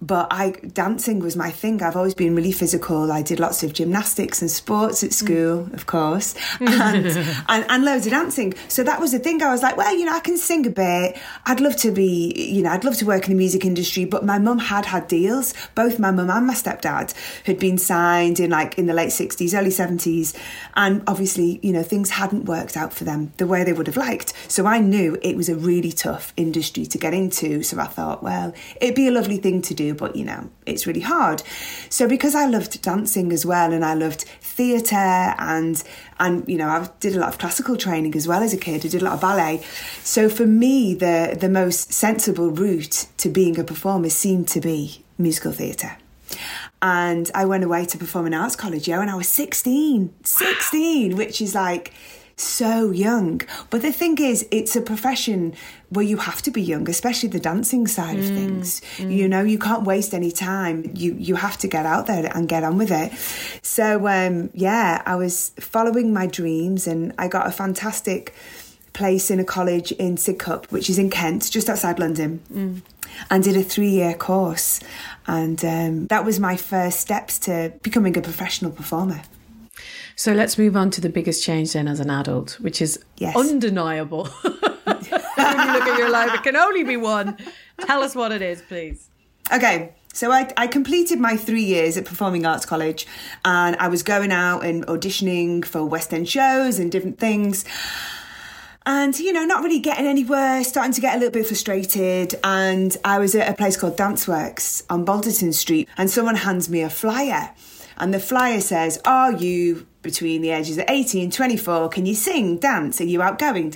But 0.00 0.28
I 0.30 0.50
dancing 0.50 1.18
was 1.18 1.34
my 1.34 1.50
thing. 1.50 1.82
I've 1.82 1.96
always 1.96 2.14
been 2.14 2.36
really 2.36 2.52
physical. 2.52 3.10
I 3.10 3.22
did 3.22 3.40
lots 3.40 3.64
of 3.64 3.72
gymnastics 3.72 4.40
and 4.40 4.50
sports 4.50 5.02
at 5.02 5.10
hmm. 5.10 5.26
school, 5.26 5.68
of 5.72 5.86
course, 5.86 6.34
and, 6.60 7.06
and 7.48 7.64
and 7.68 7.84
loads 7.84 8.06
of 8.06 8.12
dancing. 8.12 8.54
So 8.68 8.84
that 8.84 9.00
was 9.00 9.12
the 9.12 9.18
thing. 9.18 9.42
I 9.42 9.50
was 9.50 9.62
like, 9.62 9.76
well, 9.76 9.96
you 9.96 10.04
know, 10.04 10.14
I 10.14 10.20
can 10.20 10.36
sing 10.36 10.66
a 10.66 10.70
bit. 10.70 11.18
I'd 11.46 11.60
love 11.60 11.76
to 11.78 11.90
be, 11.90 12.32
you 12.36 12.62
know, 12.62 12.70
I'd 12.70 12.84
love 12.84 12.96
to 12.98 13.06
work 13.06 13.24
in 13.24 13.30
the 13.30 13.38
music 13.38 13.64
industry. 13.64 14.04
But 14.04 14.24
my 14.24 14.38
mum 14.38 14.58
had 14.58 14.86
had 14.86 15.08
deals. 15.08 15.52
Both 15.74 15.98
my 15.98 16.10
mum 16.10 16.30
and 16.30 16.46
my 16.46 16.54
stepdad 16.54 17.12
had 17.44 17.58
been 17.58 17.78
signed 17.78 18.38
in 18.38 18.50
like 18.50 18.78
in 18.78 18.86
the 18.86 18.94
late 18.94 19.12
sixties, 19.12 19.52
early 19.52 19.70
seventies, 19.70 20.32
and 20.76 21.02
obviously, 21.08 21.58
you 21.62 21.72
know, 21.72 21.82
things 21.82 22.10
hadn't 22.10 22.44
worked 22.44 22.76
out 22.76 22.92
for 22.92 23.04
them 23.04 23.32
the 23.38 23.46
way 23.46 23.64
they 23.64 23.72
would 23.72 23.86
have 23.86 23.96
liked. 23.96 24.32
So 24.48 24.66
I 24.66 24.78
knew 24.78 25.18
it 25.22 25.36
was 25.36 25.48
a 25.48 25.56
really 25.56 25.92
tough 25.92 26.32
industry 26.36 26.86
to 26.86 26.98
get 26.98 27.14
into. 27.14 27.62
So 27.62 27.78
I 27.78 27.86
thought, 27.86 28.22
well, 28.22 28.54
it'd 28.80 28.94
be 28.94 29.08
a 29.08 29.12
lovely 29.12 29.38
thing 29.38 29.62
to 29.62 29.74
do, 29.74 29.87
but 29.94 30.16
you 30.16 30.24
know, 30.24 30.50
it's 30.66 30.86
really 30.86 31.00
hard. 31.00 31.42
So 31.88 32.08
because 32.08 32.34
I 32.34 32.46
loved 32.46 32.80
dancing 32.82 33.32
as 33.32 33.44
well, 33.44 33.72
and 33.72 33.84
I 33.84 33.94
loved 33.94 34.22
theatre 34.40 35.34
and 35.38 35.82
and 36.18 36.48
you 36.48 36.56
know, 36.56 36.68
I 36.68 36.88
did 37.00 37.14
a 37.14 37.18
lot 37.18 37.28
of 37.28 37.38
classical 37.38 37.76
training 37.76 38.14
as 38.16 38.26
well 38.26 38.42
as 38.42 38.52
a 38.52 38.58
kid. 38.58 38.84
I 38.84 38.88
did 38.88 39.02
a 39.02 39.04
lot 39.04 39.14
of 39.14 39.20
ballet. 39.20 39.62
So 40.02 40.28
for 40.28 40.46
me, 40.46 40.94
the 40.94 41.36
the 41.38 41.48
most 41.48 41.92
sensible 41.92 42.50
route 42.50 43.06
to 43.18 43.28
being 43.28 43.58
a 43.58 43.64
performer 43.64 44.10
seemed 44.10 44.48
to 44.48 44.60
be 44.60 45.04
musical 45.18 45.52
theatre. 45.52 45.96
And 46.80 47.30
I 47.34 47.44
went 47.44 47.64
away 47.64 47.86
to 47.86 47.98
performing 47.98 48.34
arts 48.34 48.54
college, 48.54 48.86
yeah, 48.86 48.98
when 48.98 49.08
I 49.08 49.16
was 49.16 49.28
16. 49.28 50.14
16, 50.22 51.16
which 51.16 51.40
is 51.40 51.54
like 51.54 51.92
so 52.40 52.90
young. 52.90 53.40
But 53.70 53.82
the 53.82 53.92
thing 53.92 54.18
is, 54.18 54.46
it's 54.50 54.76
a 54.76 54.80
profession 54.80 55.54
where 55.90 56.04
you 56.04 56.18
have 56.18 56.42
to 56.42 56.50
be 56.50 56.62
young, 56.62 56.88
especially 56.88 57.28
the 57.30 57.40
dancing 57.40 57.86
side 57.86 58.18
of 58.18 58.24
things. 58.26 58.80
You 58.98 59.28
know, 59.28 59.42
you 59.42 59.58
can't 59.58 59.84
waste 59.84 60.14
any 60.14 60.30
time. 60.30 60.90
You 60.94 61.14
you 61.18 61.36
have 61.36 61.58
to 61.58 61.68
get 61.68 61.86
out 61.86 62.06
there 62.06 62.30
and 62.34 62.48
get 62.48 62.64
on 62.64 62.78
with 62.78 62.90
it. 62.90 63.12
So 63.62 64.06
um, 64.08 64.50
yeah, 64.54 65.02
I 65.06 65.16
was 65.16 65.52
following 65.60 66.12
my 66.12 66.26
dreams, 66.26 66.86
and 66.86 67.12
I 67.18 67.28
got 67.28 67.46
a 67.46 67.50
fantastic 67.50 68.34
place 68.92 69.30
in 69.30 69.38
a 69.38 69.44
college 69.44 69.92
in 69.92 70.16
Sidcup, 70.16 70.66
which 70.72 70.90
is 70.90 70.98
in 70.98 71.08
Kent, 71.08 71.50
just 71.52 71.68
outside 71.68 71.98
London, 71.98 72.82
and 73.30 73.44
did 73.44 73.56
a 73.56 73.62
three 73.62 73.90
year 73.90 74.14
course. 74.14 74.80
And 75.26 75.64
um, 75.64 76.06
that 76.08 76.24
was 76.24 76.40
my 76.40 76.56
first 76.56 77.00
steps 77.00 77.38
to 77.40 77.72
becoming 77.82 78.16
a 78.16 78.22
professional 78.22 78.72
performer. 78.72 79.22
So 80.18 80.32
let's 80.32 80.58
move 80.58 80.76
on 80.76 80.90
to 80.90 81.00
the 81.00 81.08
biggest 81.08 81.44
change 81.44 81.74
then 81.74 81.86
as 81.86 82.00
an 82.00 82.10
adult, 82.10 82.58
which 82.60 82.82
is 82.82 82.98
Yes. 83.18 83.36
undeniable. 83.36 84.24
when 84.42 84.56
you 84.96 85.72
look 85.72 85.86
at 85.86 85.96
your 85.96 86.10
life, 86.10 86.34
it 86.34 86.42
can 86.42 86.56
only 86.56 86.82
be 86.82 86.96
one. 86.96 87.36
Tell 87.86 88.02
us 88.02 88.16
what 88.16 88.32
it 88.32 88.42
is, 88.42 88.60
please. 88.60 89.10
Okay, 89.52 89.94
so 90.12 90.32
I, 90.32 90.52
I 90.56 90.66
completed 90.66 91.20
my 91.20 91.36
three 91.36 91.62
years 91.62 91.96
at 91.96 92.04
Performing 92.04 92.44
Arts 92.44 92.66
College 92.66 93.06
and 93.44 93.76
I 93.76 93.86
was 93.86 94.02
going 94.02 94.32
out 94.32 94.64
and 94.64 94.84
auditioning 94.88 95.64
for 95.64 95.84
West 95.84 96.12
End 96.12 96.28
shows 96.28 96.80
and 96.80 96.90
different 96.90 97.20
things. 97.20 97.64
and 98.86 99.16
you 99.20 99.32
know 99.32 99.44
not 99.44 99.62
really 99.62 99.78
getting 99.78 100.06
anywhere 100.06 100.64
starting 100.64 100.92
to 100.94 101.00
get 101.00 101.14
a 101.14 101.18
little 101.18 101.30
bit 101.32 101.46
frustrated 101.46 102.34
and 102.42 102.96
i 103.04 103.18
was 103.18 103.34
at 103.34 103.46
a 103.46 103.52
place 103.52 103.76
called 103.76 103.96
danceworks 103.98 104.82
on 104.88 105.04
balderton 105.04 105.52
street 105.52 105.86
and 105.98 106.08
someone 106.08 106.36
hands 106.36 106.70
me 106.70 106.80
a 106.80 106.88
flyer 106.88 107.50
and 107.98 108.14
the 108.14 108.20
flyer 108.20 108.60
says 108.60 109.00
are 109.04 109.32
you 109.32 109.86
between 110.02 110.42
the 110.42 110.50
ages 110.50 110.78
of 110.78 110.84
18 110.88 111.24
and 111.24 111.32
24 111.32 111.88
can 111.90 112.06
you 112.06 112.14
sing 112.14 112.58
dance? 112.58 113.00
Are 113.00 113.04
you 113.04 113.20
outgoing? 113.22 113.70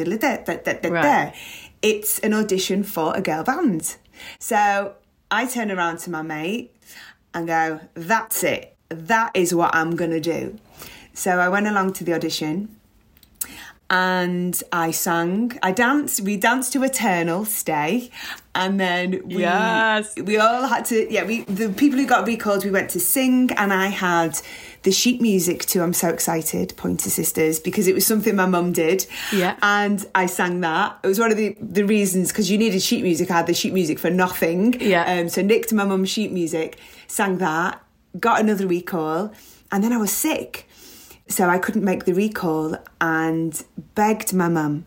Right. 0.92 1.34
it's 1.82 2.18
an 2.20 2.32
audition 2.32 2.82
for 2.84 3.14
a 3.16 3.20
girl 3.20 3.44
band. 3.44 3.96
So 4.38 4.94
i 5.30 5.46
turn 5.46 5.70
around 5.70 5.98
to 6.00 6.10
my 6.10 6.22
mate 6.22 6.74
and 7.34 7.46
go 7.46 7.80
that's 7.94 8.42
it. 8.44 8.76
That 8.88 9.32
is 9.34 9.54
what 9.54 9.74
i'm 9.74 9.96
going 9.96 10.10
to 10.12 10.20
do. 10.20 10.58
So 11.14 11.38
i 11.38 11.48
went 11.48 11.66
along 11.66 11.94
to 11.94 12.04
the 12.04 12.14
audition 12.14 12.76
and 13.92 14.60
I 14.72 14.90
sang. 14.90 15.58
I 15.62 15.70
danced. 15.70 16.22
We 16.22 16.38
danced 16.38 16.72
to 16.72 16.82
"Eternal 16.82 17.44
Stay," 17.44 18.10
and 18.54 18.80
then 18.80 19.20
we 19.26 19.40
yes. 19.40 20.16
we 20.16 20.38
all 20.38 20.66
had 20.66 20.86
to. 20.86 21.12
Yeah, 21.12 21.24
we 21.24 21.42
the 21.42 21.68
people 21.68 21.98
who 21.98 22.06
got 22.06 22.26
recalled. 22.26 22.64
We 22.64 22.70
went 22.70 22.88
to 22.90 23.00
sing, 23.00 23.50
and 23.52 23.70
I 23.70 23.88
had 23.88 24.40
the 24.84 24.92
sheet 24.92 25.20
music 25.20 25.66
to 25.66 25.82
"I'm 25.82 25.92
So 25.92 26.08
Excited" 26.08 26.72
Pointer 26.78 27.10
Sisters 27.10 27.60
because 27.60 27.86
it 27.86 27.94
was 27.94 28.06
something 28.06 28.34
my 28.34 28.46
mum 28.46 28.72
did. 28.72 29.06
Yeah, 29.30 29.56
and 29.60 30.04
I 30.14 30.24
sang 30.24 30.62
that. 30.62 30.98
It 31.04 31.06
was 31.06 31.18
one 31.18 31.30
of 31.30 31.36
the 31.36 31.54
the 31.60 31.84
reasons 31.84 32.32
because 32.32 32.50
you 32.50 32.56
needed 32.56 32.80
sheet 32.80 33.02
music. 33.02 33.30
I 33.30 33.36
had 33.36 33.46
the 33.46 33.54
sheet 33.54 33.74
music 33.74 33.98
for 33.98 34.08
nothing. 34.08 34.80
Yeah. 34.80 35.04
Um. 35.04 35.28
So 35.28 35.42
nicked 35.42 35.70
my 35.74 35.84
mum's 35.84 36.08
sheet 36.08 36.32
music, 36.32 36.78
sang 37.08 37.36
that, 37.38 37.78
got 38.18 38.40
another 38.40 38.66
recall, 38.66 39.34
and 39.70 39.84
then 39.84 39.92
I 39.92 39.98
was 39.98 40.12
sick. 40.12 40.66
So 41.32 41.48
I 41.48 41.58
couldn't 41.58 41.84
make 41.84 42.04
the 42.04 42.12
recall 42.12 42.76
and 43.00 43.64
begged 43.94 44.34
my 44.34 44.48
mum 44.48 44.84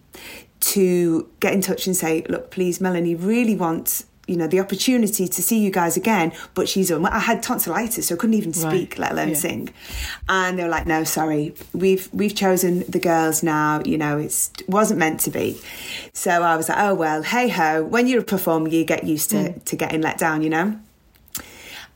to 0.59 1.29
get 1.39 1.53
in 1.53 1.61
touch 1.61 1.87
and 1.87 1.95
say, 1.95 2.23
look, 2.29 2.51
please, 2.51 2.79
Melanie 2.79 3.15
really 3.15 3.55
wants 3.55 4.05
you 4.27 4.35
know 4.35 4.47
the 4.47 4.59
opportunity 4.59 5.27
to 5.27 5.41
see 5.41 5.59
you 5.59 5.69
guys 5.69 5.95
again 5.95 6.33
but 6.55 6.67
she's 6.67 6.91
on 6.91 7.05
i 7.05 7.19
had 7.19 7.43
tonsillitis 7.43 8.07
so 8.07 8.15
i 8.15 8.17
couldn't 8.17 8.33
even 8.33 8.53
speak 8.53 8.93
right. 8.93 8.99
let 8.99 9.11
alone 9.11 9.29
yeah. 9.29 9.35
sing 9.35 9.69
and 10.27 10.57
they 10.57 10.63
were 10.63 10.69
like 10.69 10.87
no 10.87 11.03
sorry 11.03 11.53
we've 11.73 12.09
we've 12.11 12.33
chosen 12.33 12.79
the 12.89 12.97
girls 12.97 13.43
now 13.43 13.83
you 13.85 13.99
know 13.99 14.17
it 14.17 14.63
wasn't 14.67 14.97
meant 14.97 15.19
to 15.19 15.29
be 15.29 15.61
so 16.11 16.41
i 16.41 16.57
was 16.57 16.69
like 16.69 16.79
oh 16.79 16.95
well 16.95 17.21
hey 17.21 17.49
ho 17.49 17.83
when 17.83 18.07
you're 18.07 18.21
a 18.21 18.23
performer 18.23 18.67
you 18.67 18.83
get 18.83 19.03
used 19.03 19.29
to 19.29 19.35
mm. 19.35 19.63
to 19.63 19.75
getting 19.75 20.01
let 20.01 20.17
down 20.17 20.41
you 20.41 20.49
know 20.49 20.75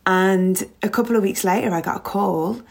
and 0.05 0.65
a 0.83 0.89
couple 0.89 1.15
of 1.15 1.23
weeks 1.23 1.43
later 1.43 1.73
i 1.73 1.81
got 1.81 1.97
a 1.97 2.01
call 2.01 2.61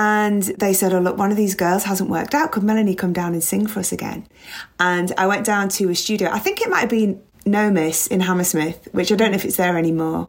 and 0.00 0.42
they 0.42 0.72
said, 0.72 0.94
Oh, 0.94 0.98
look, 0.98 1.18
one 1.18 1.30
of 1.30 1.36
these 1.36 1.54
girls 1.54 1.84
hasn't 1.84 2.08
worked 2.08 2.34
out. 2.34 2.52
Could 2.52 2.62
Melanie 2.62 2.94
come 2.94 3.12
down 3.12 3.34
and 3.34 3.44
sing 3.44 3.66
for 3.66 3.80
us 3.80 3.92
again? 3.92 4.26
And 4.78 5.12
I 5.18 5.26
went 5.26 5.44
down 5.44 5.68
to 5.68 5.90
a 5.90 5.94
studio. 5.94 6.30
I 6.30 6.38
think 6.38 6.62
it 6.62 6.70
might 6.70 6.80
have 6.80 6.88
been 6.88 7.22
Nomis 7.44 8.06
in 8.06 8.20
Hammersmith, 8.20 8.88
which 8.92 9.12
I 9.12 9.14
don't 9.14 9.32
know 9.32 9.36
if 9.36 9.44
it's 9.44 9.58
there 9.58 9.76
anymore. 9.76 10.28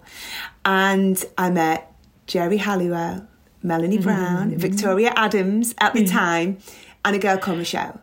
And 0.66 1.24
I 1.38 1.52
met 1.52 1.90
Geri 2.28 2.58
Halliwell, 2.58 3.26
Melanie 3.64 3.96
mm-hmm. 3.96 4.04
Brown, 4.04 4.50
mm-hmm. 4.50 4.60
Victoria 4.60 5.14
Adams 5.16 5.74
at 5.80 5.94
the 5.94 6.06
time, 6.06 6.58
and 7.06 7.16
a 7.16 7.20
girl 7.20 7.38
called 7.38 7.60
Michelle. 7.60 8.02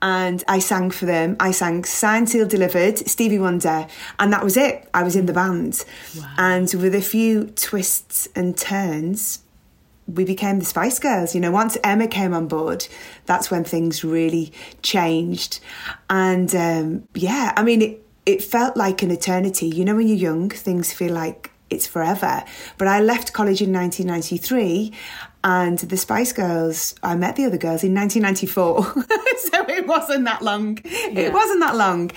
And 0.00 0.42
I 0.48 0.58
sang 0.58 0.90
for 0.90 1.04
them. 1.04 1.36
I 1.38 1.50
sang 1.50 1.84
Signed, 1.84 2.30
Sealed, 2.30 2.48
Delivered, 2.48 2.96
Stevie 2.96 3.38
Wonder, 3.38 3.86
and 4.18 4.32
that 4.32 4.42
was 4.42 4.56
it. 4.56 4.88
I 4.94 5.02
was 5.02 5.16
in 5.16 5.26
the 5.26 5.34
band. 5.34 5.84
Wow. 6.16 6.34
And 6.38 6.72
with 6.72 6.94
a 6.94 7.02
few 7.02 7.48
twists 7.48 8.26
and 8.34 8.56
turns, 8.56 9.40
we 10.14 10.24
became 10.24 10.58
the 10.58 10.64
Spice 10.64 10.98
Girls. 10.98 11.34
You 11.34 11.40
know, 11.40 11.50
once 11.50 11.76
Emma 11.82 12.06
came 12.06 12.34
on 12.34 12.48
board, 12.48 12.86
that's 13.26 13.50
when 13.50 13.64
things 13.64 14.04
really 14.04 14.52
changed. 14.82 15.60
And 16.08 16.54
um, 16.54 17.08
yeah, 17.14 17.52
I 17.56 17.62
mean, 17.62 17.82
it, 17.82 18.06
it 18.26 18.42
felt 18.42 18.76
like 18.76 19.02
an 19.02 19.10
eternity. 19.10 19.66
You 19.66 19.84
know, 19.84 19.96
when 19.96 20.08
you're 20.08 20.16
young, 20.16 20.50
things 20.50 20.92
feel 20.92 21.12
like 21.12 21.50
it's 21.70 21.86
forever. 21.86 22.42
But 22.78 22.88
I 22.88 23.00
left 23.00 23.32
college 23.32 23.62
in 23.62 23.72
1993 23.72 24.92
and 25.42 25.78
the 25.78 25.96
Spice 25.96 26.32
Girls, 26.32 26.94
I 27.02 27.14
met 27.14 27.36
the 27.36 27.46
other 27.46 27.56
girls 27.56 27.82
in 27.82 27.94
1994. 27.94 28.84
so 28.84 29.64
it 29.68 29.86
wasn't 29.86 30.24
that 30.24 30.42
long. 30.42 30.78
Yeah. 30.84 31.20
It 31.20 31.32
wasn't 31.32 31.60
that 31.60 31.76
long. 31.76 32.10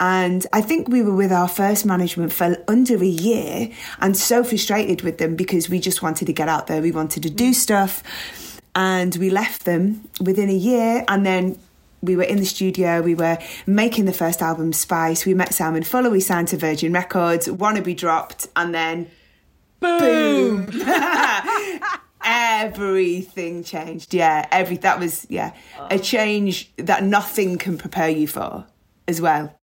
And 0.00 0.46
I 0.52 0.60
think 0.60 0.88
we 0.88 1.02
were 1.02 1.14
with 1.14 1.32
our 1.32 1.48
first 1.48 1.84
management 1.84 2.32
for 2.32 2.56
under 2.68 2.96
a 3.02 3.06
year 3.06 3.70
and 4.00 4.16
so 4.16 4.44
frustrated 4.44 5.02
with 5.02 5.18
them 5.18 5.34
because 5.34 5.68
we 5.68 5.80
just 5.80 6.02
wanted 6.02 6.26
to 6.26 6.32
get 6.32 6.48
out 6.48 6.68
there. 6.68 6.80
We 6.80 6.92
wanted 6.92 7.22
to 7.24 7.30
do 7.30 7.50
mm. 7.50 7.54
stuff. 7.54 8.02
And 8.74 9.16
we 9.16 9.30
left 9.30 9.64
them 9.64 10.08
within 10.20 10.48
a 10.48 10.54
year. 10.54 11.04
And 11.08 11.26
then 11.26 11.58
we 12.00 12.16
were 12.16 12.22
in 12.22 12.36
the 12.36 12.44
studio, 12.44 13.02
we 13.02 13.14
were 13.14 13.38
making 13.66 14.04
the 14.04 14.12
first 14.12 14.40
album, 14.40 14.72
Spice. 14.72 15.26
We 15.26 15.34
met 15.34 15.52
Simon 15.52 15.82
Fuller, 15.82 16.10
we 16.10 16.20
signed 16.20 16.48
to 16.48 16.56
Virgin 16.56 16.92
Records, 16.92 17.48
Wannabe 17.48 17.96
dropped, 17.96 18.46
and 18.54 18.74
then 18.74 19.10
boom! 19.80 20.66
boom. 20.66 20.82
Everything 22.24 23.64
changed. 23.64 24.12
Yeah, 24.12 24.46
every 24.52 24.76
that 24.78 24.98
was 24.98 25.26
yeah 25.30 25.54
a 25.90 25.94
oh. 25.94 25.98
change 25.98 26.70
that 26.76 27.02
nothing 27.02 27.56
can 27.58 27.78
prepare 27.78 28.10
you 28.10 28.26
for 28.26 28.66
as 29.06 29.20
well. 29.20 29.57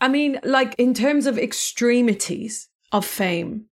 I 0.00 0.08
mean, 0.08 0.40
like 0.42 0.74
in 0.78 0.94
terms 0.94 1.26
of 1.26 1.38
extremities 1.38 2.68
of 2.92 3.04
fame, 3.04 3.66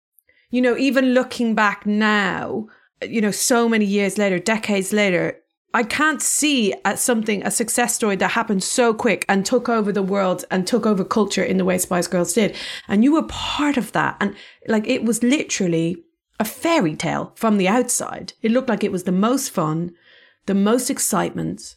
you 0.51 0.61
know, 0.61 0.77
even 0.77 1.15
looking 1.15 1.55
back 1.55 1.87
now, 1.87 2.67
you 3.03 3.21
know, 3.21 3.31
so 3.31 3.69
many 3.69 3.85
years 3.85 4.19
later, 4.19 4.39
decades 4.39 4.93
later, 4.93 5.41
I 5.75 5.83
can't 5.83 6.23
see 6.23 6.75
at 6.87 6.99
something, 6.99 7.45
a 7.45 7.51
success 7.51 7.95
story 7.95 8.17
that 8.17 8.31
happened 8.31 8.63
so 8.63 8.95
quick 8.95 9.27
and 9.29 9.45
took 9.45 9.69
over 9.69 9.93
the 9.93 10.03
world 10.03 10.45
and 10.51 10.67
took 10.67 10.87
over 10.87 11.05
culture 11.05 11.45
in 11.45 11.59
the 11.59 11.67
way 11.67 11.77
Spice 11.77 12.07
Girls 12.07 12.33
did. 12.33 12.57
And 12.89 13.05
you 13.05 13.13
were 13.13 13.25
part 13.25 13.77
of 13.77 13.93
that. 13.93 14.17
And 14.21 14.35
like 14.69 14.89
it 14.89 15.05
was 15.05 15.23
literally 15.23 16.03
a 16.41 16.45
fairy 16.45 16.97
tale 16.97 17.33
from 17.35 17.59
the 17.59 17.69
outside. 17.69 18.33
It 18.43 18.53
looked 18.53 18.69
like 18.69 18.85
it 18.85 18.93
was 18.93 19.05
the 19.05 19.13
most 19.13 19.51
fun, 19.51 19.93
the 20.47 20.55
most 20.55 20.89
excitement, 20.89 21.77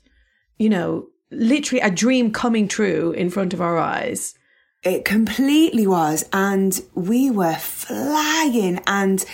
you 0.57 0.69
know, 0.69 1.07
literally 1.31 1.81
a 1.81 1.91
dream 1.91 2.31
coming 2.31 2.67
true 2.67 3.11
in 3.11 3.29
front 3.29 3.53
of 3.53 3.61
our 3.61 3.77
eyes. 3.77 4.33
It 4.83 5.03
completely 5.03 5.86
was. 5.86 6.25
And 6.31 6.81
we 6.93 7.29
were 7.29 7.55
flying. 7.55 8.81
And 8.88 9.25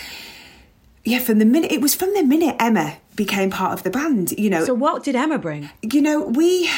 yeah, 1.04 1.20
from 1.20 1.38
the 1.38 1.44
minute, 1.44 1.70
it 1.70 1.80
was 1.80 1.94
from 1.94 2.12
the 2.14 2.22
minute 2.22 2.56
Emma 2.58 2.96
became 3.14 3.50
part 3.50 3.72
of 3.72 3.82
the 3.82 3.90
band, 3.90 4.32
you 4.32 4.50
know. 4.50 4.64
So 4.64 4.74
what 4.74 5.04
did 5.04 5.14
Emma 5.14 5.38
bring? 5.38 5.70
You 5.82 6.02
know, 6.02 6.22
we 6.22 6.68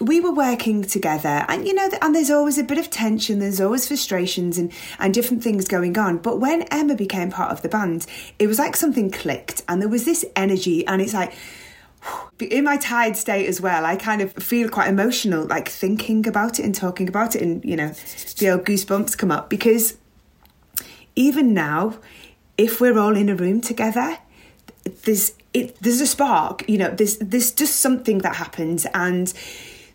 we 0.00 0.20
were 0.20 0.32
working 0.32 0.82
together 0.82 1.44
and 1.48 1.68
you 1.68 1.72
know 1.72 1.88
and 2.02 2.14
there's 2.14 2.30
always 2.30 2.58
a 2.58 2.64
bit 2.64 2.78
of 2.78 2.90
tension 2.90 3.38
there's 3.38 3.60
always 3.60 3.86
frustrations 3.86 4.58
and 4.58 4.72
and 4.98 5.14
different 5.14 5.40
things 5.40 5.68
going 5.68 5.96
on 5.96 6.18
but 6.18 6.40
when 6.40 6.62
emma 6.62 6.96
became 6.96 7.30
part 7.30 7.52
of 7.52 7.62
the 7.62 7.68
band 7.68 8.04
it 8.40 8.48
was 8.48 8.58
like 8.58 8.74
something 8.74 9.08
clicked 9.08 9.62
and 9.68 9.80
there 9.80 9.88
was 9.88 10.04
this 10.04 10.24
energy 10.34 10.84
and 10.88 11.00
it's 11.00 11.14
like 11.14 11.32
in 12.40 12.64
my 12.64 12.76
tired 12.76 13.16
state 13.16 13.46
as 13.46 13.60
well, 13.60 13.84
I 13.84 13.96
kind 13.96 14.20
of 14.20 14.32
feel 14.34 14.68
quite 14.68 14.88
emotional, 14.88 15.46
like 15.46 15.68
thinking 15.68 16.26
about 16.26 16.58
it 16.58 16.64
and 16.64 16.74
talking 16.74 17.08
about 17.08 17.36
it, 17.36 17.42
and 17.42 17.64
you 17.64 17.76
know, 17.76 17.88
the 18.38 18.50
old 18.50 18.64
goosebumps 18.64 19.16
come 19.16 19.30
up 19.30 19.48
because 19.48 19.96
even 21.16 21.54
now, 21.54 21.98
if 22.58 22.80
we're 22.80 22.98
all 22.98 23.16
in 23.16 23.28
a 23.28 23.36
room 23.36 23.60
together, 23.60 24.18
there's 25.04 25.32
it, 25.52 25.78
there's 25.80 26.00
a 26.00 26.06
spark, 26.06 26.68
you 26.68 26.78
know, 26.78 26.90
there's 26.90 27.18
there's 27.18 27.52
just 27.52 27.80
something 27.80 28.18
that 28.18 28.36
happens, 28.36 28.86
and 28.94 29.32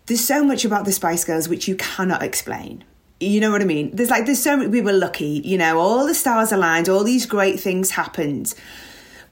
there's 0.06 0.24
so 0.24 0.42
much 0.42 0.64
about 0.64 0.84
the 0.86 0.92
Spice 0.92 1.24
Girls 1.24 1.48
which 1.48 1.68
you 1.68 1.76
cannot 1.76 2.22
explain. 2.22 2.84
You 3.20 3.38
know 3.40 3.50
what 3.50 3.60
I 3.60 3.66
mean? 3.66 3.94
There's 3.94 4.08
like 4.08 4.24
there's 4.24 4.42
so 4.42 4.66
we 4.66 4.80
were 4.80 4.94
lucky, 4.94 5.42
you 5.44 5.58
know, 5.58 5.78
all 5.78 6.06
the 6.06 6.14
stars 6.14 6.52
aligned, 6.52 6.88
all 6.88 7.04
these 7.04 7.26
great 7.26 7.60
things 7.60 7.90
happened 7.90 8.54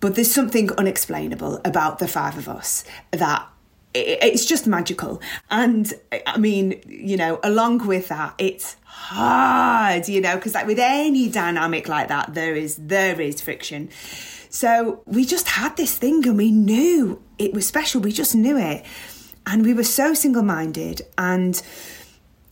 but 0.00 0.14
there's 0.14 0.32
something 0.32 0.70
unexplainable 0.72 1.60
about 1.64 1.98
the 1.98 2.08
five 2.08 2.36
of 2.38 2.48
us 2.48 2.84
that 3.10 3.48
it's 3.94 4.44
just 4.44 4.66
magical. 4.66 5.20
And 5.50 5.92
I 6.26 6.38
mean, 6.38 6.80
you 6.86 7.16
know, 7.16 7.40
along 7.42 7.86
with 7.86 8.08
that, 8.08 8.34
it's 8.38 8.76
hard, 8.84 10.08
you 10.08 10.20
know, 10.20 10.36
because 10.36 10.54
like 10.54 10.66
with 10.66 10.78
any 10.78 11.28
dynamic 11.28 11.88
like 11.88 12.08
that, 12.08 12.34
there 12.34 12.54
is 12.54 12.76
there 12.76 13.20
is 13.20 13.40
friction. 13.40 13.88
So 14.50 15.02
we 15.06 15.24
just 15.24 15.48
had 15.48 15.76
this 15.76 15.96
thing 15.96 16.26
and 16.26 16.36
we 16.36 16.50
knew 16.50 17.22
it 17.38 17.52
was 17.52 17.66
special. 17.66 18.00
We 18.00 18.12
just 18.12 18.34
knew 18.34 18.58
it. 18.58 18.84
And 19.46 19.64
we 19.64 19.72
were 19.72 19.84
so 19.84 20.14
single 20.14 20.42
minded 20.42 21.02
and 21.16 21.60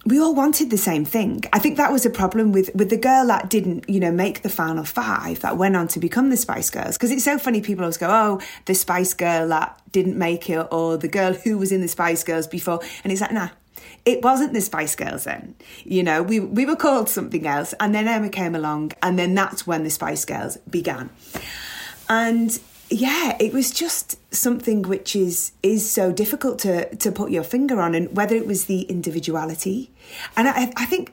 we 0.06 0.20
all 0.20 0.34
wanted 0.34 0.70
the 0.70 0.78
same 0.78 1.04
thing. 1.04 1.44
I 1.52 1.58
think 1.58 1.76
that 1.76 1.92
was 1.92 2.06
a 2.06 2.10
problem 2.10 2.52
with 2.52 2.70
with 2.74 2.90
the 2.90 2.96
girl 2.96 3.26
that 3.26 3.50
didn't, 3.50 3.88
you 3.90 4.00
know, 4.00 4.12
make 4.12 4.42
the 4.42 4.48
final 4.48 4.84
five 4.84 5.40
that 5.40 5.56
went 5.56 5.76
on 5.76 5.88
to 5.88 5.98
become 5.98 6.30
the 6.30 6.36
Spice 6.36 6.70
Girls. 6.70 6.96
Because 6.96 7.10
it's 7.10 7.24
so 7.24 7.38
funny, 7.38 7.60
people 7.60 7.84
always 7.84 7.96
go, 7.96 8.08
"Oh, 8.08 8.40
the 8.66 8.74
Spice 8.74 9.14
Girl 9.14 9.48
that 9.48 9.78
didn't 9.90 10.16
make 10.16 10.48
it," 10.48 10.66
or 10.70 10.96
the 10.96 11.08
girl 11.08 11.34
who 11.34 11.58
was 11.58 11.72
in 11.72 11.80
the 11.80 11.88
Spice 11.88 12.22
Girls 12.22 12.46
before, 12.46 12.80
and 13.02 13.12
it's 13.12 13.20
like, 13.20 13.32
nah. 13.32 13.48
It 14.04 14.22
wasn't 14.22 14.52
the 14.52 14.60
Spice 14.60 14.94
Girls 14.96 15.24
then. 15.24 15.54
You 15.84 16.02
know, 16.02 16.22
we 16.22 16.40
we 16.40 16.64
were 16.64 16.76
called 16.76 17.08
something 17.08 17.46
else, 17.46 17.74
and 17.78 17.94
then 17.94 18.08
Emma 18.08 18.28
came 18.28 18.54
along, 18.54 18.92
and 19.02 19.18
then 19.18 19.34
that's 19.34 19.66
when 19.66 19.84
the 19.84 19.90
Spice 19.90 20.24
Girls 20.24 20.56
began. 20.70 21.10
And 22.08 22.58
yeah, 22.88 23.36
it 23.40 23.52
was 23.52 23.70
just 23.70 24.18
something 24.34 24.82
which 24.82 25.16
is 25.16 25.52
is 25.62 25.90
so 25.90 26.12
difficult 26.12 26.58
to 26.60 26.94
to 26.96 27.10
put 27.10 27.30
your 27.30 27.42
finger 27.42 27.80
on, 27.80 27.94
and 27.94 28.16
whether 28.16 28.36
it 28.36 28.46
was 28.46 28.66
the 28.66 28.82
individuality, 28.82 29.90
and 30.36 30.48
I, 30.48 30.72
I 30.76 30.86
think 30.86 31.12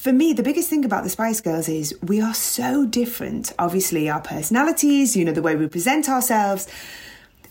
for 0.00 0.14
me, 0.14 0.32
the 0.32 0.42
biggest 0.42 0.70
thing 0.70 0.84
about 0.86 1.04
the 1.04 1.10
Spice 1.10 1.42
Girls 1.42 1.68
is 1.68 1.94
we 2.02 2.22
are 2.22 2.32
so 2.32 2.86
different. 2.86 3.52
Obviously, 3.58 4.08
our 4.08 4.22
personalities, 4.22 5.14
you 5.14 5.26
know, 5.26 5.32
the 5.32 5.42
way 5.42 5.56
we 5.56 5.66
present 5.68 6.08
ourselves. 6.08 6.66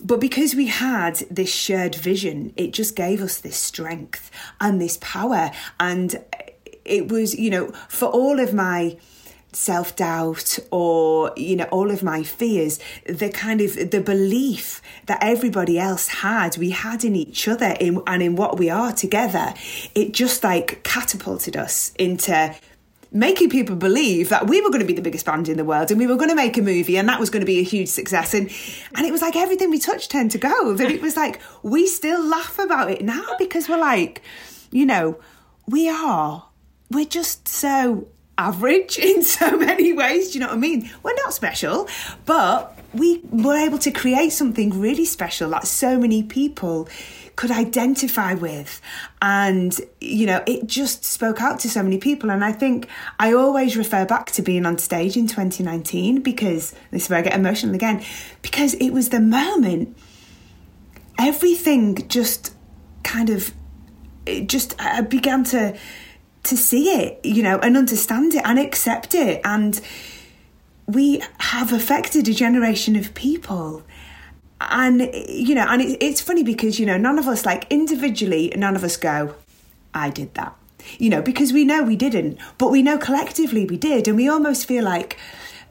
But 0.02 0.18
because 0.18 0.56
we 0.56 0.66
had 0.66 1.16
this 1.30 1.54
shared 1.54 1.94
vision, 1.94 2.52
it 2.56 2.72
just 2.72 2.96
gave 2.96 3.22
us 3.22 3.38
this 3.38 3.56
strength 3.56 4.32
and 4.60 4.80
this 4.80 4.98
power. 5.00 5.52
And 5.78 6.24
it 6.84 7.08
was, 7.08 7.38
you 7.38 7.50
know, 7.50 7.68
for 7.88 8.06
all 8.06 8.40
of 8.40 8.52
my 8.52 8.96
self 9.52 9.96
doubt 9.96 10.58
or 10.70 11.32
you 11.36 11.56
know 11.56 11.64
all 11.64 11.90
of 11.90 12.02
my 12.02 12.22
fears 12.22 12.78
the 13.06 13.28
kind 13.28 13.60
of 13.60 13.74
the 13.90 14.00
belief 14.00 14.80
that 15.06 15.18
everybody 15.20 15.78
else 15.78 16.08
had 16.08 16.56
we 16.56 16.70
had 16.70 17.04
in 17.04 17.16
each 17.16 17.48
other 17.48 17.74
in, 17.80 18.00
and 18.06 18.22
in 18.22 18.36
what 18.36 18.58
we 18.58 18.70
are 18.70 18.92
together 18.92 19.52
it 19.94 20.12
just 20.12 20.44
like 20.44 20.82
catapulted 20.84 21.56
us 21.56 21.92
into 21.98 22.54
making 23.12 23.50
people 23.50 23.74
believe 23.74 24.28
that 24.28 24.46
we 24.46 24.60
were 24.60 24.70
going 24.70 24.80
to 24.80 24.86
be 24.86 24.92
the 24.92 25.02
biggest 25.02 25.26
band 25.26 25.48
in 25.48 25.56
the 25.56 25.64
world 25.64 25.90
and 25.90 25.98
we 25.98 26.06
were 26.06 26.16
going 26.16 26.28
to 26.28 26.36
make 26.36 26.56
a 26.56 26.62
movie 26.62 26.96
and 26.96 27.08
that 27.08 27.18
was 27.18 27.30
going 27.30 27.40
to 27.40 27.46
be 27.46 27.58
a 27.58 27.64
huge 27.64 27.88
success. 27.88 28.34
And 28.34 28.50
and 28.94 29.06
it 29.06 29.10
was 29.10 29.22
like 29.22 29.36
everything 29.36 29.70
we 29.70 29.78
touched 29.78 30.10
turned 30.10 30.30
to 30.32 30.38
gold. 30.38 30.80
And 30.80 30.92
it 30.92 31.02
was 31.02 31.16
like 31.16 31.40
we 31.62 31.86
still 31.86 32.22
laugh 32.24 32.58
about 32.58 32.90
it 32.90 33.02
now 33.02 33.24
because 33.38 33.68
we're 33.68 33.78
like 33.78 34.22
you 34.70 34.86
know 34.86 35.18
we 35.66 35.88
are. 35.88 36.46
We're 36.90 37.04
just 37.04 37.48
so 37.48 38.08
average 38.40 38.98
in 39.10 39.22
so 39.22 39.56
many 39.56 39.92
ways. 39.92 40.30
Do 40.30 40.38
you 40.38 40.40
know 40.40 40.48
what 40.48 40.56
I 40.56 40.60
mean? 40.60 40.90
We're 41.02 41.14
not 41.14 41.34
special, 41.34 41.88
but 42.24 42.78
we 42.92 43.20
were 43.30 43.56
able 43.56 43.78
to 43.78 43.90
create 43.90 44.30
something 44.30 44.80
really 44.80 45.04
special 45.04 45.50
that 45.50 45.66
so 45.66 45.98
many 45.98 46.22
people 46.22 46.88
could 47.36 47.50
identify 47.50 48.34
with. 48.34 48.82
And, 49.22 49.78
you 50.00 50.26
know, 50.26 50.42
it 50.46 50.66
just 50.66 51.04
spoke 51.04 51.40
out 51.40 51.60
to 51.60 51.70
so 51.70 51.82
many 51.82 51.98
people. 51.98 52.30
And 52.30 52.44
I 52.44 52.52
think 52.52 52.88
I 53.18 53.32
always 53.32 53.76
refer 53.76 54.04
back 54.04 54.32
to 54.32 54.42
being 54.42 54.66
on 54.66 54.78
stage 54.78 55.16
in 55.16 55.26
2019 55.26 56.22
because 56.22 56.74
this 56.90 57.04
is 57.04 57.10
where 57.10 57.20
I 57.20 57.22
get 57.22 57.34
emotional 57.34 57.74
again, 57.74 58.04
because 58.42 58.74
it 58.74 58.90
was 58.90 59.10
the 59.10 59.20
moment 59.20 59.96
everything 61.18 62.08
just 62.08 62.54
kind 63.04 63.30
of, 63.30 63.54
it 64.26 64.48
just, 64.48 64.74
I 64.80 65.00
began 65.02 65.44
to 65.44 65.78
to 66.44 66.56
see 66.56 66.90
it, 66.90 67.20
you 67.24 67.42
know, 67.42 67.58
and 67.58 67.76
understand 67.76 68.34
it 68.34 68.42
and 68.44 68.58
accept 68.58 69.14
it. 69.14 69.40
And 69.44 69.80
we 70.86 71.22
have 71.38 71.72
affected 71.72 72.28
a 72.28 72.34
generation 72.34 72.96
of 72.96 73.14
people. 73.14 73.82
And, 74.60 75.10
you 75.28 75.54
know, 75.54 75.66
and 75.68 75.80
it, 75.82 76.02
it's 76.02 76.20
funny 76.20 76.42
because, 76.42 76.78
you 76.78 76.86
know, 76.86 76.96
none 76.96 77.18
of 77.18 77.28
us, 77.28 77.46
like 77.46 77.66
individually, 77.70 78.52
none 78.56 78.76
of 78.76 78.84
us 78.84 78.96
go, 78.96 79.34
I 79.94 80.10
did 80.10 80.34
that, 80.34 80.56
you 80.98 81.10
know, 81.10 81.22
because 81.22 81.52
we 81.52 81.64
know 81.64 81.82
we 81.82 81.96
didn't, 81.96 82.38
but 82.58 82.70
we 82.70 82.82
know 82.82 82.98
collectively 82.98 83.64
we 83.66 83.76
did. 83.76 84.08
And 84.08 84.16
we 84.16 84.28
almost 84.28 84.66
feel 84.66 84.84
like, 84.84 85.18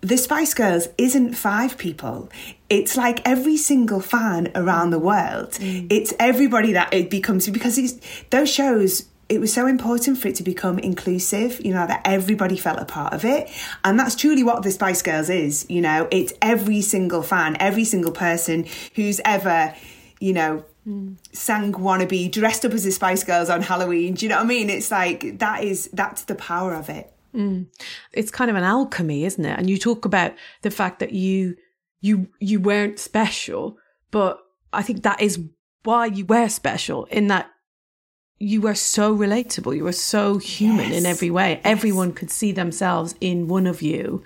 the 0.02 0.18
Spice 0.18 0.54
Girls 0.54 0.88
isn't 0.98 1.34
five 1.34 1.78
people. 1.78 2.30
It's 2.70 2.96
like 2.96 3.20
every 3.28 3.58
single 3.58 4.00
fan 4.00 4.50
around 4.56 4.92
the 4.92 5.00
world. 5.00 5.52
Mm. 5.54 5.92
It's 5.92 6.14
everybody 6.18 6.72
that 6.72 6.94
it 6.94 7.10
becomes 7.10 7.50
because 7.50 7.78
it's 7.78 7.96
those 8.30 8.50
shows 8.50 9.08
it 9.30 9.40
was 9.40 9.54
so 9.54 9.68
important 9.68 10.18
for 10.18 10.28
it 10.28 10.36
to 10.36 10.44
become 10.44 10.80
inclusive, 10.80 11.64
you 11.64 11.72
know, 11.72 11.86
that 11.86 12.02
everybody 12.04 12.58
felt 12.58 12.80
a 12.80 12.86
part 12.86 13.14
of 13.14 13.24
it. 13.24 13.50
And 13.84 13.98
that's 13.98 14.16
truly 14.16 14.44
what 14.44 14.64
the 14.64 14.72
Spice 14.72 15.04
Girls 15.04 15.30
is, 15.30 15.68
you 15.70 15.82
know, 15.82 16.08
it's 16.12 16.34
every 16.42 16.82
single 16.82 17.22
fan, 17.22 17.56
every 17.60 17.84
single 17.84 18.12
person 18.12 18.66
who's 18.96 19.22
ever, 19.24 19.76
you 20.20 20.34
know, 20.34 20.66
mm. 20.86 21.16
sang 21.32 21.74
wannabe, 21.74 22.32
dressed 22.32 22.66
up 22.66 22.74
as 22.74 22.84
the 22.84 22.92
Spice 22.92 23.24
Girls 23.24 23.52
on 23.52 23.62
Halloween. 23.62 24.16
Do 24.16 24.26
you 24.26 24.30
know 24.30 24.38
what 24.38 24.46
I 24.46 24.48
mean? 24.48 24.70
It's 24.70 24.90
like 24.90 25.38
that 25.38 25.64
is 25.64 25.90
that's 25.94 26.24
the 26.24 26.36
power 26.36 26.74
of 26.74 26.90
it. 26.90 27.14
Mm. 27.36 27.68
It's 28.12 28.32
kind 28.32 28.50
of 28.50 28.58
an 28.58 28.64
alchemy, 28.64 29.26
isn't 29.26 29.46
it? 29.46 29.60
And 29.60 29.70
you 29.70 29.78
talk 29.78 30.06
about 30.06 30.34
the 30.64 30.72
fact 30.72 31.00
that 31.00 31.12
you 31.12 31.56
you 32.02 32.30
you 32.40 32.60
weren't 32.60 32.98
special, 32.98 33.78
but 34.10 34.40
I 34.74 34.82
think 34.82 35.04
that 35.04 35.22
is 35.22 35.40
why 35.84 36.08
you 36.08 36.26
were 36.26 36.50
special 36.50 37.06
in 37.06 37.28
that 37.28 37.50
you 38.40 38.62
were 38.62 38.76
so 38.76 39.16
relatable. 39.16 39.76
You 39.76 39.84
were 39.84 39.92
so 39.92 40.38
human 40.38 40.90
yes. 40.90 40.98
in 40.98 41.06
every 41.06 41.30
way. 41.30 41.52
Yes. 41.52 41.62
Everyone 41.66 42.14
could 42.14 42.32
see 42.32 42.52
themselves 42.52 43.16
in 43.20 43.48
one 43.48 43.68
of 43.68 43.82
you. 43.82 44.24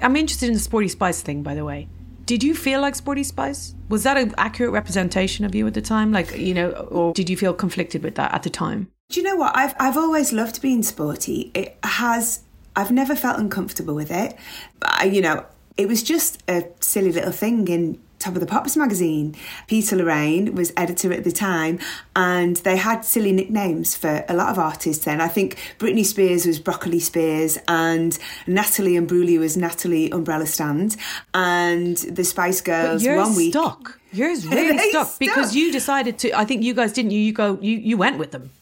I'm 0.00 0.16
interested 0.16 0.48
in 0.48 0.54
the 0.54 0.60
Sporty 0.60 0.88
Spice 0.88 1.22
thing, 1.22 1.42
by 1.42 1.54
the 1.54 1.64
way. 1.64 1.88
Did 2.26 2.42
you 2.42 2.54
feel 2.54 2.80
like 2.80 2.94
Sporty 2.94 3.22
Spice? 3.22 3.74
Was 3.88 4.02
that 4.02 4.16
an 4.16 4.34
accurate 4.38 4.72
representation 4.72 5.44
of 5.44 5.54
you 5.54 5.66
at 5.66 5.74
the 5.74 5.82
time? 5.82 6.12
Like, 6.12 6.36
you 6.36 6.54
know, 6.54 6.70
or 6.70 7.12
did 7.12 7.28
you 7.28 7.36
feel 7.36 7.52
conflicted 7.52 8.02
with 8.02 8.14
that 8.14 8.32
at 8.32 8.42
the 8.42 8.50
time? 8.50 8.88
Do 9.10 9.20
you 9.20 9.26
know 9.26 9.36
what? 9.36 9.56
I've 9.56 9.74
I've 9.78 9.96
always 9.96 10.32
loved 10.32 10.62
being 10.62 10.82
sporty. 10.82 11.50
It 11.54 11.76
has 11.84 12.40
I've 12.76 12.90
never 12.90 13.14
felt 13.14 13.38
uncomfortable 13.38 13.94
with 13.94 14.10
it. 14.10 14.36
I, 14.82 15.04
you 15.04 15.20
know, 15.20 15.44
it 15.76 15.86
was 15.86 16.02
just 16.02 16.42
a 16.48 16.64
silly 16.80 17.12
little 17.12 17.32
thing 17.32 17.68
in 17.68 18.00
Top 18.24 18.32
of 18.36 18.40
the 18.40 18.46
Pops 18.46 18.74
magazine. 18.74 19.34
Peter 19.66 19.96
Loraine 19.96 20.54
was 20.54 20.72
editor 20.78 21.12
at 21.12 21.24
the 21.24 21.30
time, 21.30 21.78
and 22.16 22.56
they 22.56 22.78
had 22.78 23.04
silly 23.04 23.32
nicknames 23.32 23.94
for 23.94 24.24
a 24.30 24.34
lot 24.34 24.48
of 24.48 24.58
artists 24.58 25.04
then. 25.04 25.20
I 25.20 25.28
think 25.28 25.58
Britney 25.78 26.06
Spears 26.06 26.46
was 26.46 26.58
Broccoli 26.58 27.00
Spears, 27.00 27.58
and 27.68 28.18
Natalie 28.46 28.94
Imbruglia 28.94 29.38
was 29.38 29.58
Natalie 29.58 30.10
Umbrella 30.10 30.46
Stand, 30.46 30.96
and 31.34 31.98
the 31.98 32.24
Spice 32.24 32.62
Girls 32.62 33.04
but 33.04 33.14
one 33.14 33.36
week. 33.36 33.52
Stuck. 33.52 34.00
Yours 34.10 34.46
really 34.48 34.78
stuck, 34.88 35.08
stuck 35.08 35.18
because 35.18 35.54
you 35.54 35.70
decided 35.70 36.16
to. 36.20 36.32
I 36.32 36.46
think 36.46 36.62
you 36.62 36.72
guys 36.72 36.94
didn't. 36.94 37.10
You 37.10 37.20
you 37.20 37.34
go. 37.34 37.58
You 37.60 37.76
you 37.76 37.98
went 37.98 38.16
with 38.16 38.30
them. 38.30 38.52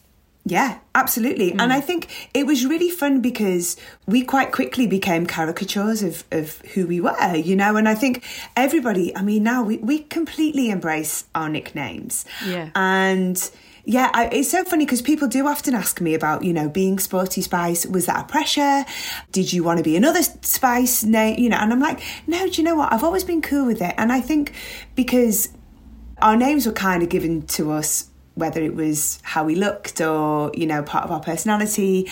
Yeah, 0.45 0.79
absolutely. 0.93 1.51
Mm. 1.51 1.61
And 1.61 1.73
I 1.73 1.79
think 1.79 2.29
it 2.33 2.45
was 2.45 2.65
really 2.65 2.89
fun 2.89 3.21
because 3.21 3.77
we 4.05 4.23
quite 4.23 4.51
quickly 4.51 4.87
became 4.87 5.25
caricatures 5.25 6.03
of, 6.03 6.25
of 6.31 6.59
who 6.73 6.85
we 6.85 6.99
were, 6.99 7.35
you 7.35 7.55
know, 7.55 7.77
and 7.77 7.87
I 7.87 7.95
think 7.95 8.25
everybody, 8.57 9.15
I 9.15 9.21
mean, 9.21 9.43
now 9.43 9.63
we, 9.63 9.77
we 9.77 9.99
completely 9.99 10.69
embrace 10.69 11.25
our 11.33 11.47
nicknames. 11.47 12.25
Yeah. 12.45 12.71
And 12.75 13.51
yeah, 13.85 14.11
I, 14.13 14.27
it's 14.27 14.51
so 14.51 14.65
funny 14.65 14.85
because 14.85 15.01
people 15.01 15.29
do 15.29 15.47
often 15.47 15.75
ask 15.75 16.01
me 16.01 16.13
about, 16.13 16.43
you 16.43 16.51
know, 16.51 16.67
being 16.67 16.99
Sporty 16.99 17.41
Spice. 17.41 17.85
Was 17.85 18.05
that 18.07 18.25
a 18.25 18.27
pressure? 18.27 18.85
Did 19.31 19.53
you 19.53 19.63
want 19.63 19.77
to 19.77 19.83
be 19.83 19.95
another 19.95 20.23
Spice 20.23 21.05
name? 21.05 21.39
You 21.39 21.49
know, 21.49 21.57
and 21.57 21.71
I'm 21.71 21.79
like, 21.79 22.01
no, 22.27 22.49
do 22.49 22.61
you 22.61 22.63
know 22.63 22.75
what? 22.75 22.91
I've 22.91 23.03
always 23.03 23.23
been 23.23 23.41
cool 23.41 23.65
with 23.65 23.81
it. 23.81 23.95
And 23.97 24.11
I 24.11 24.19
think 24.19 24.53
because 24.95 25.49
our 26.21 26.35
names 26.35 26.65
were 26.65 26.73
kind 26.73 27.01
of 27.01 27.09
given 27.09 27.43
to 27.47 27.71
us 27.71 28.09
whether 28.35 28.61
it 28.61 28.75
was 28.75 29.19
how 29.23 29.43
we 29.43 29.55
looked 29.55 30.01
or, 30.01 30.51
you 30.53 30.65
know, 30.65 30.83
part 30.83 31.03
of 31.05 31.11
our 31.11 31.19
personality. 31.19 32.11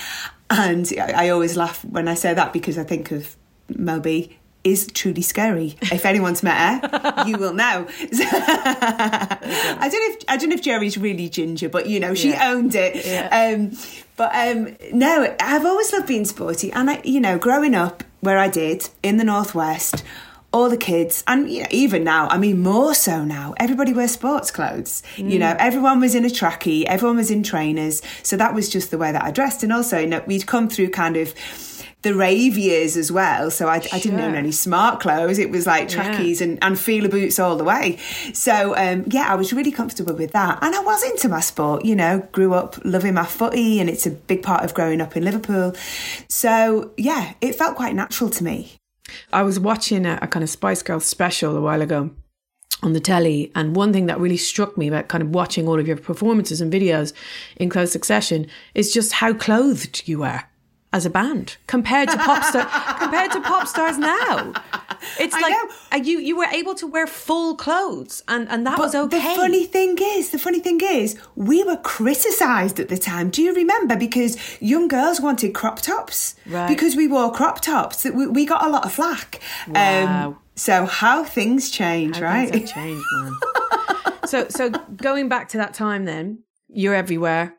And 0.50 0.92
I, 1.00 1.26
I 1.26 1.30
always 1.30 1.58
laugh 1.58 1.84
when 1.86 2.08
I 2.08 2.14
say 2.14 2.34
that 2.34 2.54
because 2.54 2.78
I 2.78 2.84
think 2.84 3.12
of 3.12 3.36
Mel 3.70 4.00
B 4.00 4.38
is 4.64 4.88
truly 4.88 5.22
scary. 5.22 5.76
If 5.82 6.06
anyone's 6.06 6.44
met 6.44 6.84
her, 6.84 7.24
you 7.28 7.38
will 7.38 7.54
know. 7.54 7.88
I 8.00 9.90
don't 9.92 9.92
know 9.92 10.16
if 10.16 10.24
I 10.28 10.38
don't 10.38 10.50
know 10.50 10.56
if 10.56 10.62
Geri's 10.62 10.98
really 10.98 11.30
ginger, 11.30 11.70
but 11.70 11.88
you 11.88 12.00
know, 12.00 12.14
she 12.14 12.30
yeah. 12.30 12.52
owned 12.52 12.76
it. 12.76 13.06
Yeah. 13.06 13.56
Um, 13.56 13.72
but 14.18 14.32
um, 14.36 14.78
no, 14.94 15.36
I've 15.40 15.66
always 15.66 15.92
loved 15.94 16.08
being 16.08 16.26
sporty, 16.26 16.72
and 16.72 16.92
I, 16.92 17.02
you 17.04 17.20
know, 17.20 17.38
growing 17.40 17.74
up 17.74 18.04
where 18.20 18.38
I 18.38 18.50
did 18.50 18.88
in 19.02 19.18
the 19.18 19.24
northwest 19.24 20.04
all 20.54 20.70
the 20.70 20.78
kids, 20.78 21.24
and 21.28 21.50
you 21.50 21.62
know, 21.62 21.68
even 21.72 22.04
now, 22.04 22.28
I 22.30 22.38
mean, 22.38 22.60
more 22.60 22.94
so 22.94 23.24
now, 23.24 23.54
everybody 23.58 23.94
wears 23.94 24.12
sports 24.12 24.52
clothes. 24.52 25.02
Mm. 25.16 25.32
You 25.32 25.40
know, 25.40 25.56
everyone 25.58 26.00
was 26.00 26.14
in 26.16 26.26
a 26.26 26.30
trackie, 26.30 26.84
everyone 26.84 27.18
was 27.18 27.32
in 27.32 27.44
trainers. 27.44 28.02
So 28.24 28.36
that 28.38 28.54
was 28.54 28.70
just 28.70 28.92
the 28.92 28.98
way 28.98 29.12
that 29.12 29.24
I 29.24 29.32
dressed. 29.32 29.64
And 29.64 29.72
also, 29.72 30.00
you 30.00 30.08
know, 30.08 30.24
we'd 30.28 30.48
come 30.48 30.68
through 30.68 30.90
kind 30.90 31.16
of 31.16 31.34
the 32.02 32.16
rave 32.16 32.58
years 32.58 32.98
as 32.98 33.12
well. 33.12 33.52
So 33.52 33.68
I, 33.68 33.80
sure. 33.80 33.96
I 33.96 34.00
didn't 34.00 34.20
own 34.20 34.36
any 34.36 34.52
smart 34.52 35.00
clothes. 35.00 35.38
It 35.38 35.52
was 35.52 35.68
like 35.68 35.88
trackies 35.88 36.42
yeah. 36.42 36.48
and, 36.48 36.64
and 36.64 36.80
Fila 36.80 37.10
boots 37.10 37.40
all 37.40 37.56
the 37.56 37.64
way. 37.64 37.98
So 38.34 38.76
um, 38.76 39.06
yeah, 39.08 39.28
I 39.30 39.36
was 39.36 39.54
really 39.54 39.72
comfortable 39.72 40.16
with 40.16 40.32
that. 40.32 40.60
And 40.62 40.76
I 40.76 40.82
was 40.82 41.04
into 41.04 41.30
my 41.30 41.42
sport, 41.42 41.86
you 41.86 41.96
know, 41.96 42.28
grew 42.32 42.54
up 42.54 42.78
loving 42.84 43.14
my 43.14 43.26
footy 43.26 43.80
and 43.80 43.90
it's 43.90 44.08
a 44.08 44.12
big 44.12 44.42
part 44.42 44.64
of 44.64 44.74
growing 44.74 45.00
up 45.00 45.16
in 45.16 45.24
Liverpool. 45.24 45.76
So 46.28 46.92
yeah, 46.98 47.34
it 47.40 47.54
felt 47.54 47.76
quite 47.76 47.94
natural 47.94 48.30
to 48.32 48.44
me. 48.44 48.81
I 49.34 49.44
was 49.44 49.60
watching 49.60 50.06
a, 50.06 50.20
a 50.22 50.28
kind 50.28 50.44
of 50.44 50.50
Spice 50.50 50.82
Girls 50.84 51.06
special 51.06 51.58
a 51.58 51.62
while 51.62 51.82
ago 51.82 52.12
on 52.84 52.94
the 52.94 53.00
telly. 53.00 53.52
And 53.56 53.76
one 53.76 53.94
thing 53.94 54.08
that 54.08 54.20
really 54.20 54.38
struck 54.38 54.78
me 54.78 54.88
about 54.88 55.08
kind 55.08 55.22
of 55.22 55.30
watching 55.30 55.68
all 55.68 55.80
of 55.80 55.88
your 55.88 55.98
performances 55.98 56.62
and 56.62 56.72
videos 56.72 57.14
in 57.58 57.70
close 57.70 57.92
succession 57.92 58.48
is 58.74 58.94
just 58.94 59.14
how 59.14 59.34
clothed 59.34 60.08
you 60.08 60.24
are 60.24 60.51
as 60.94 61.06
a 61.06 61.10
band 61.10 61.58
compared 61.68 62.10
to 62.10 62.18
pop 62.18 62.44
star 62.44 62.66
compared 63.00 63.32
to 63.32 63.42
pop 63.42 63.68
stars 63.68 63.98
now. 63.98 64.54
It's 65.20 65.34
like 65.34 65.56
uh, 65.92 65.96
you 65.98 66.20
you 66.20 66.38
were 66.38 66.52
able 66.52 66.76
to 66.76 66.86
wear 66.86 67.08
full 67.08 67.56
clothes 67.56 68.22
and 68.28 68.48
and 68.50 68.68
that 68.68 68.78
but 68.78 68.84
was 68.84 68.96
okay. 68.96 69.18
The 69.18 69.36
funny 69.36 69.66
thing 69.66 69.98
is, 70.00 70.30
the 70.30 70.40
funny 70.40 70.60
thing 70.60 70.80
is, 70.84 71.20
we 71.36 71.64
were 71.64 71.78
criticised 71.78 72.80
at 72.80 72.90
the 72.90 72.98
time. 72.98 73.30
Do 73.30 73.42
you 73.42 73.54
remember? 73.56 73.96
Because 73.96 74.38
young 74.62 74.88
girls 74.88 75.20
wanted 75.22 75.54
crop 75.54 75.82
tops 75.82 76.36
right. 76.46 76.68
because 76.68 76.96
we 76.96 77.08
wore 77.08 77.32
crop 77.32 77.62
tops. 77.62 78.04
We, 78.04 78.28
we 78.28 78.46
got 78.46 78.64
a 78.66 78.70
lot 78.70 78.86
of 78.86 78.92
flack. 78.94 79.40
Um, 79.68 79.74
wow. 79.74 80.28
Um, 80.28 80.38
So 80.56 80.86
how 80.86 81.24
things 81.24 81.72
change, 81.72 82.18
How 82.18 82.24
right? 82.24 82.50
things 82.52 82.70
have 82.70 82.76
changed, 82.84 83.06
man. 83.14 83.34
so, 84.26 84.48
so 84.50 84.70
going 84.98 85.28
back 85.30 85.50
to 85.50 85.58
that 85.58 85.74
time, 85.74 86.06
then 86.06 86.44
you're 86.68 86.94
everywhere, 86.94 87.56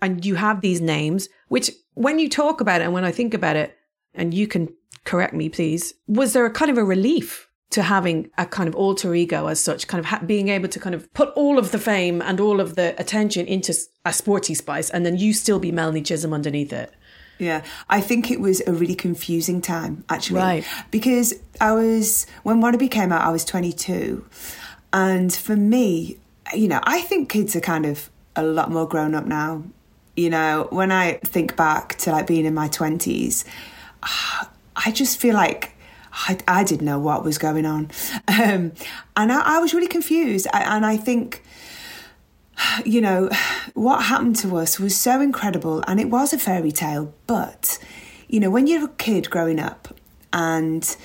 and 0.00 0.24
you 0.24 0.36
have 0.36 0.60
these 0.60 0.80
names. 0.80 1.28
Which, 1.48 1.70
when 1.96 2.18
you 2.18 2.28
talk 2.28 2.60
about 2.60 2.80
it, 2.80 2.84
and 2.84 2.92
when 2.92 3.04
I 3.04 3.10
think 3.10 3.34
about 3.34 3.56
it, 3.56 3.76
and 4.14 4.32
you 4.32 4.46
can 4.46 4.68
correct 5.04 5.34
me, 5.34 5.48
please, 5.48 5.94
was 6.06 6.34
there 6.34 6.46
a 6.46 6.50
kind 6.50 6.70
of 6.70 6.78
a 6.78 6.84
relief 6.84 7.48
to 7.70 7.82
having 7.82 8.30
a 8.38 8.46
kind 8.46 8.68
of 8.68 8.76
alter 8.76 9.14
ego 9.14 9.46
as 9.46 9.58
such, 9.58 9.88
kind 9.88 9.98
of 9.98 10.04
ha- 10.04 10.22
being 10.24 10.48
able 10.48 10.68
to 10.68 10.78
kind 10.78 10.94
of 10.94 11.12
put 11.14 11.30
all 11.30 11.58
of 11.58 11.72
the 11.72 11.78
fame 11.78 12.22
and 12.22 12.38
all 12.38 12.60
of 12.60 12.76
the 12.76 12.94
attention 13.00 13.46
into 13.46 13.74
a 14.04 14.12
sporty 14.12 14.54
spice, 14.54 14.90
and 14.90 15.04
then 15.04 15.16
you 15.16 15.32
still 15.32 15.58
be 15.58 15.72
Melanie 15.72 16.02
Chisholm 16.02 16.32
underneath 16.32 16.72
it? 16.72 16.92
Yeah, 17.38 17.64
I 17.88 18.00
think 18.00 18.30
it 18.30 18.40
was 18.40 18.62
a 18.66 18.72
really 18.72 18.94
confusing 18.94 19.60
time 19.60 20.04
actually. 20.08 20.40
Right. 20.40 20.64
Because 20.90 21.34
I 21.60 21.72
was, 21.72 22.26
when 22.42 22.60
Wannabe 22.60 22.90
came 22.90 23.12
out, 23.12 23.22
I 23.22 23.30
was 23.30 23.44
22. 23.44 24.24
And 24.92 25.34
for 25.34 25.56
me, 25.56 26.18
you 26.54 26.68
know, 26.68 26.80
I 26.84 27.00
think 27.02 27.28
kids 27.28 27.56
are 27.56 27.60
kind 27.60 27.84
of 27.84 28.10
a 28.36 28.42
lot 28.42 28.70
more 28.70 28.86
grown 28.86 29.14
up 29.14 29.26
now. 29.26 29.64
You 30.16 30.30
know, 30.30 30.68
when 30.70 30.90
I 30.90 31.14
think 31.24 31.56
back 31.56 31.96
to 31.98 32.10
like 32.10 32.26
being 32.26 32.46
in 32.46 32.54
my 32.54 32.68
20s, 32.68 33.44
I 34.76 34.90
just 34.92 35.18
feel 35.18 35.34
like 35.34 35.72
I, 36.12 36.38
I 36.48 36.64
didn't 36.64 36.86
know 36.86 36.98
what 36.98 37.24
was 37.24 37.38
going 37.38 37.66
on. 37.66 37.90
Um, 38.28 38.72
and 39.16 39.32
I, 39.32 39.56
I 39.56 39.58
was 39.60 39.72
really 39.72 39.86
confused. 39.86 40.46
I, 40.52 40.76
and 40.76 40.84
I 40.84 40.96
think 40.96 41.42
you 42.84 43.00
know, 43.00 43.30
what 43.74 44.04
happened 44.04 44.36
to 44.36 44.56
us 44.56 44.78
was 44.78 44.96
so 44.96 45.20
incredible 45.20 45.82
and 45.86 46.00
it 46.00 46.10
was 46.10 46.32
a 46.32 46.38
fairy 46.38 46.72
tale. 46.72 47.14
But, 47.26 47.78
you 48.28 48.40
know, 48.40 48.50
when 48.50 48.66
you're 48.66 48.84
a 48.84 48.88
kid 48.88 49.30
growing 49.30 49.60
up 49.60 49.94
and 50.32 50.96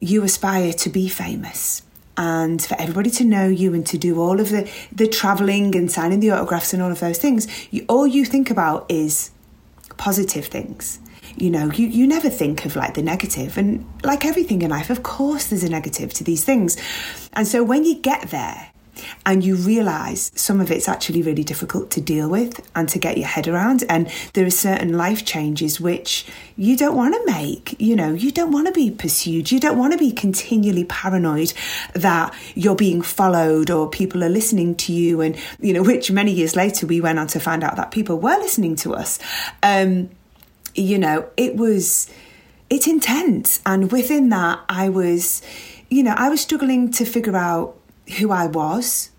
you 0.00 0.24
aspire 0.24 0.72
to 0.72 0.90
be 0.90 1.08
famous 1.08 1.82
and 2.16 2.62
for 2.62 2.78
everybody 2.80 3.10
to 3.10 3.24
know 3.24 3.48
you 3.48 3.74
and 3.74 3.86
to 3.86 3.98
do 3.98 4.20
all 4.20 4.40
of 4.40 4.50
the, 4.50 4.70
the 4.92 5.08
travelling 5.08 5.74
and 5.74 5.90
signing 5.90 6.20
the 6.20 6.30
autographs 6.30 6.72
and 6.72 6.82
all 6.82 6.90
of 6.90 7.00
those 7.00 7.18
things, 7.18 7.48
you, 7.70 7.84
all 7.88 8.06
you 8.06 8.24
think 8.24 8.50
about 8.50 8.86
is 8.90 9.30
positive 9.96 10.46
things. 10.46 10.98
You 11.36 11.50
know, 11.50 11.70
you, 11.70 11.86
you 11.86 12.06
never 12.06 12.28
think 12.28 12.66
of 12.66 12.76
like 12.76 12.94
the 12.94 13.02
negative. 13.02 13.56
And 13.56 13.86
like 14.04 14.26
everything 14.26 14.60
in 14.60 14.70
life, 14.70 14.90
of 14.90 15.02
course, 15.02 15.46
there's 15.46 15.64
a 15.64 15.70
negative 15.70 16.12
to 16.14 16.24
these 16.24 16.44
things. 16.44 16.76
And 17.32 17.48
so 17.48 17.62
when 17.62 17.84
you 17.84 17.94
get 17.94 18.28
there, 18.28 18.71
and 19.24 19.44
you 19.44 19.56
realize 19.56 20.32
some 20.34 20.60
of 20.60 20.70
it's 20.70 20.88
actually 20.88 21.22
really 21.22 21.44
difficult 21.44 21.90
to 21.92 22.00
deal 22.00 22.28
with 22.28 22.66
and 22.74 22.88
to 22.90 22.98
get 22.98 23.16
your 23.16 23.26
head 23.26 23.48
around. 23.48 23.84
And 23.88 24.10
there 24.34 24.46
are 24.46 24.50
certain 24.50 24.96
life 24.96 25.24
changes 25.24 25.80
which 25.80 26.26
you 26.56 26.76
don't 26.76 26.96
want 26.96 27.14
to 27.14 27.26
make 27.26 27.76
you 27.78 27.96
know? 27.96 28.12
You 28.12 28.30
don't 28.30 28.52
want 28.52 28.66
to 28.66 28.72
be 28.72 28.90
pursued. 28.90 29.50
You 29.50 29.60
don't 29.60 29.78
want 29.78 29.92
to 29.92 29.98
be 29.98 30.12
continually 30.12 30.84
paranoid 30.84 31.52
that 31.94 32.34
you're 32.54 32.76
being 32.76 33.02
followed 33.02 33.70
or 33.70 33.88
people 33.88 34.22
are 34.22 34.28
listening 34.28 34.76
to 34.76 34.92
you. 34.92 35.20
And 35.20 35.36
you 35.60 35.72
know 35.72 35.82
which 35.82 36.10
many 36.10 36.32
years 36.32 36.56
later 36.56 36.86
we 36.86 37.00
went 37.00 37.18
on 37.18 37.26
to 37.28 37.40
find 37.40 37.64
out 37.64 37.76
that 37.76 37.90
people 37.90 38.18
were 38.18 38.36
listening 38.38 38.76
to 38.76 38.94
us. 38.94 39.18
Um 39.62 40.10
you 40.74 40.98
know 40.98 41.28
it 41.36 41.56
was 41.56 42.08
it's 42.70 42.86
intense. 42.86 43.60
And 43.66 43.90
within 43.90 44.28
that 44.30 44.60
i 44.68 44.88
was 44.88 45.42
you 45.90 46.02
know 46.02 46.14
i 46.16 46.28
was 46.28 46.40
struggling 46.40 46.90
to 46.92 47.04
figure 47.04 47.36
out 47.36 47.76
who 48.12 48.30
I 48.30 48.46
was, 48.46 49.10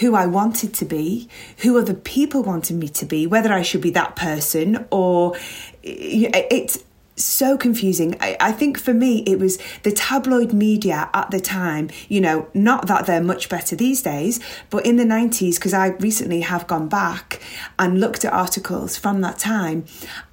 who 0.00 0.14
I 0.14 0.26
wanted 0.26 0.74
to 0.74 0.84
be, 0.84 1.28
who 1.58 1.78
other 1.78 1.94
people 1.94 2.42
wanted 2.42 2.76
me 2.76 2.88
to 2.88 3.04
be, 3.04 3.26
whether 3.26 3.52
I 3.52 3.62
should 3.62 3.80
be 3.80 3.90
that 3.90 4.16
person 4.16 4.86
or 4.90 5.36
it's 5.82 6.84
so 7.16 7.58
confusing. 7.58 8.16
I, 8.20 8.36
I, 8.40 8.52
think 8.52 8.78
for 8.78 8.94
me, 8.94 9.24
it 9.26 9.38
was 9.38 9.58
the 9.82 9.90
tabloid 9.90 10.52
media 10.52 11.10
at 11.12 11.30
the 11.30 11.40
time, 11.40 11.90
you 12.08 12.20
know, 12.20 12.48
not 12.54 12.86
that 12.86 13.06
they're 13.06 13.22
much 13.22 13.48
better 13.48 13.74
these 13.74 14.02
days, 14.02 14.40
but 14.70 14.86
in 14.86 14.96
the 14.96 15.04
90s, 15.04 15.56
because 15.56 15.74
I 15.74 15.88
recently 15.88 16.42
have 16.42 16.66
gone 16.66 16.88
back 16.88 17.42
and 17.78 18.00
looked 18.00 18.24
at 18.24 18.32
articles 18.32 18.96
from 18.96 19.20
that 19.22 19.38
time 19.38 19.84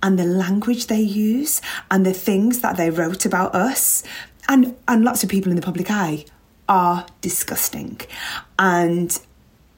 and 0.03 0.19
the 0.19 0.25
language 0.25 0.87
they 0.87 1.01
use 1.01 1.61
and 1.89 2.05
the 2.05 2.13
things 2.13 2.61
that 2.61 2.77
they 2.77 2.89
wrote 2.89 3.25
about 3.25 3.55
us 3.55 4.03
and, 4.47 4.75
and 4.87 5.03
lots 5.03 5.23
of 5.23 5.29
people 5.29 5.51
in 5.51 5.55
the 5.55 5.61
public 5.61 5.89
eye 5.89 6.25
are 6.67 7.05
disgusting. 7.21 7.99
And 8.57 9.17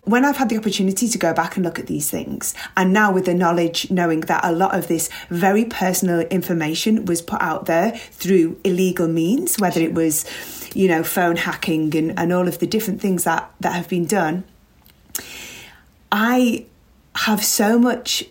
when 0.07 0.23
I've 0.23 0.37
had 0.37 0.47
the 0.47 0.57
opportunity 0.57 1.09
to 1.09 1.17
go 1.17 1.33
back 1.33 1.57
and 1.57 1.65
look 1.65 1.79
at 1.79 1.87
these 1.87 2.09
things, 2.09 2.53
and 2.77 2.93
now 2.93 3.11
with 3.11 3.25
the 3.25 3.33
knowledge, 3.33 3.91
knowing 3.91 4.21
that 4.21 4.43
a 4.45 4.53
lot 4.53 4.73
of 4.73 4.87
this 4.87 5.09
very 5.29 5.65
personal 5.65 6.21
information 6.21 7.05
was 7.05 7.21
put 7.21 7.41
out 7.41 7.65
there 7.65 7.91
through 8.11 8.57
illegal 8.63 9.09
means, 9.09 9.59
whether 9.59 9.81
it 9.81 9.93
was, 9.93 10.25
you 10.73 10.87
know, 10.87 11.03
phone 11.03 11.35
hacking 11.35 11.95
and, 11.95 12.17
and 12.17 12.31
all 12.31 12.47
of 12.47 12.59
the 12.59 12.67
different 12.67 13.01
things 13.01 13.25
that, 13.25 13.51
that 13.59 13.73
have 13.73 13.89
been 13.89 14.05
done, 14.05 14.45
I 16.09 16.65
have 17.15 17.43
so 17.43 17.77
much 17.77 18.23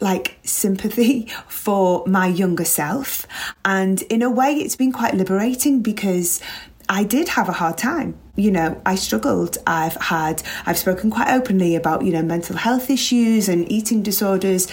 like 0.00 0.38
sympathy 0.42 1.26
for 1.48 2.04
my 2.06 2.26
younger 2.26 2.64
self. 2.64 3.26
And 3.64 4.02
in 4.02 4.22
a 4.22 4.30
way, 4.30 4.54
it's 4.54 4.76
been 4.76 4.92
quite 4.92 5.14
liberating 5.14 5.80
because 5.80 6.40
I 6.88 7.04
did 7.04 7.28
have 7.28 7.48
a 7.48 7.52
hard 7.52 7.78
time. 7.78 8.18
You 8.36 8.50
know, 8.50 8.80
I 8.86 8.94
struggled. 8.94 9.58
I've 9.66 9.96
had, 9.96 10.42
I've 10.66 10.78
spoken 10.78 11.10
quite 11.10 11.32
openly 11.32 11.76
about, 11.76 12.04
you 12.04 12.12
know, 12.12 12.22
mental 12.22 12.56
health 12.56 12.90
issues 12.90 13.48
and 13.48 13.70
eating 13.70 14.02
disorders. 14.02 14.68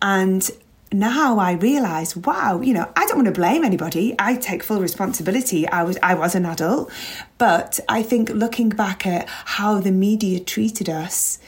And 0.00 0.48
now 0.92 1.38
I 1.38 1.52
realise, 1.52 2.16
wow, 2.16 2.60
you 2.60 2.72
know, 2.72 2.90
I 2.96 3.06
don't 3.06 3.16
want 3.16 3.26
to 3.26 3.32
blame 3.32 3.64
anybody. 3.64 4.14
I 4.18 4.36
take 4.36 4.62
full 4.62 4.80
responsibility. 4.80 5.68
I 5.68 5.82
was 5.82 5.98
I 6.02 6.14
was 6.14 6.34
an 6.34 6.46
adult. 6.46 6.92
But 7.36 7.80
I 7.88 8.02
think 8.02 8.30
looking 8.30 8.68
back 8.70 9.06
at 9.06 9.28
how 9.28 9.80
the 9.80 9.90
media 9.90 10.40
treated 10.40 10.88
us, 10.88 11.38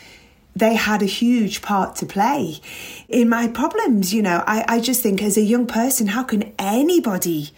they 0.55 0.75
had 0.75 1.03
a 1.03 1.07
huge 1.07 1.62
part 1.62 1.97
to 1.97 2.07
play 2.07 2.61
in 3.09 3.29
my 3.29 3.47
problems. 3.49 4.12
You 4.12 4.23
know, 4.23 4.42
I, 4.47 4.64
I 4.66 4.81
just 4.81 5.03
think 5.03 5.23
as 5.23 5.37
a 5.37 5.42
young 5.42 5.66
person, 5.66 6.09
how 6.09 6.25
can 6.25 6.53
anybody 6.59 7.51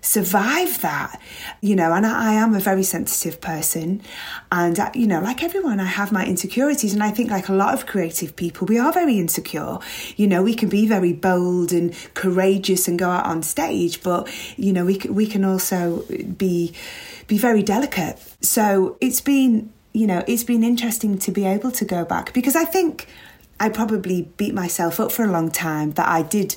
survive 0.00 0.80
that 0.80 1.20
you 1.60 1.76
know 1.76 1.92
and 1.92 2.06
I, 2.06 2.30
I, 2.30 2.34
am 2.34 2.54
a 2.54 2.60
very 2.60 2.82
sensitive 2.82 3.40
person. 3.40 4.02
And 4.50 4.78
I, 4.78 4.90
you 4.94 5.06
know 5.06 5.20
like 5.20 5.42
everyone 5.42 5.80
i 5.80 5.84
have 5.84 6.12
my 6.12 6.24
insecurities. 6.26 6.92
And 6.92 7.02
i 7.02 7.10
think 7.10 7.30
like 7.30 7.48
a 7.48 7.52
lot 7.52 7.74
of 7.74 7.86
creative 7.86 8.36
people 8.36 8.66
we 8.66 8.78
are 8.78 8.92
very 8.92 9.18
insecure. 9.18 9.78
You 10.16 10.26
know 10.26 10.42
we 10.42 10.54
can 10.54 10.68
be 10.68 10.86
very 10.86 11.12
bold 11.12 11.72
and 11.72 11.94
courageous 12.14 12.88
and 12.88 12.98
go 12.98 13.10
out 13.10 13.26
on 13.26 13.42
stage 13.42 14.02
but 14.02 14.28
you 14.56 14.72
know 14.72 14.84
we 14.84 14.98
we 15.08 15.26
can 15.26 15.44
also 15.44 16.04
be 16.36 16.72
be 17.26 17.38
very 17.38 17.62
delicate. 17.62 18.18
So 18.40 18.96
it's 19.00 19.20
been 19.20 19.72
you 19.92 20.06
know 20.06 20.22
it's 20.26 20.44
been 20.44 20.62
interesting 20.62 21.18
to 21.18 21.30
be 21.30 21.44
able 21.44 21.70
to 21.70 21.84
go 21.84 22.04
back 22.04 22.32
because 22.32 22.54
i 22.54 22.64
think 22.64 23.06
i 23.58 23.68
probably 23.68 24.22
beat 24.36 24.54
myself 24.54 25.00
up 25.00 25.10
for 25.10 25.24
a 25.24 25.30
long 25.30 25.50
time 25.50 25.90
that 25.92 26.08
i 26.08 26.22
did 26.22 26.54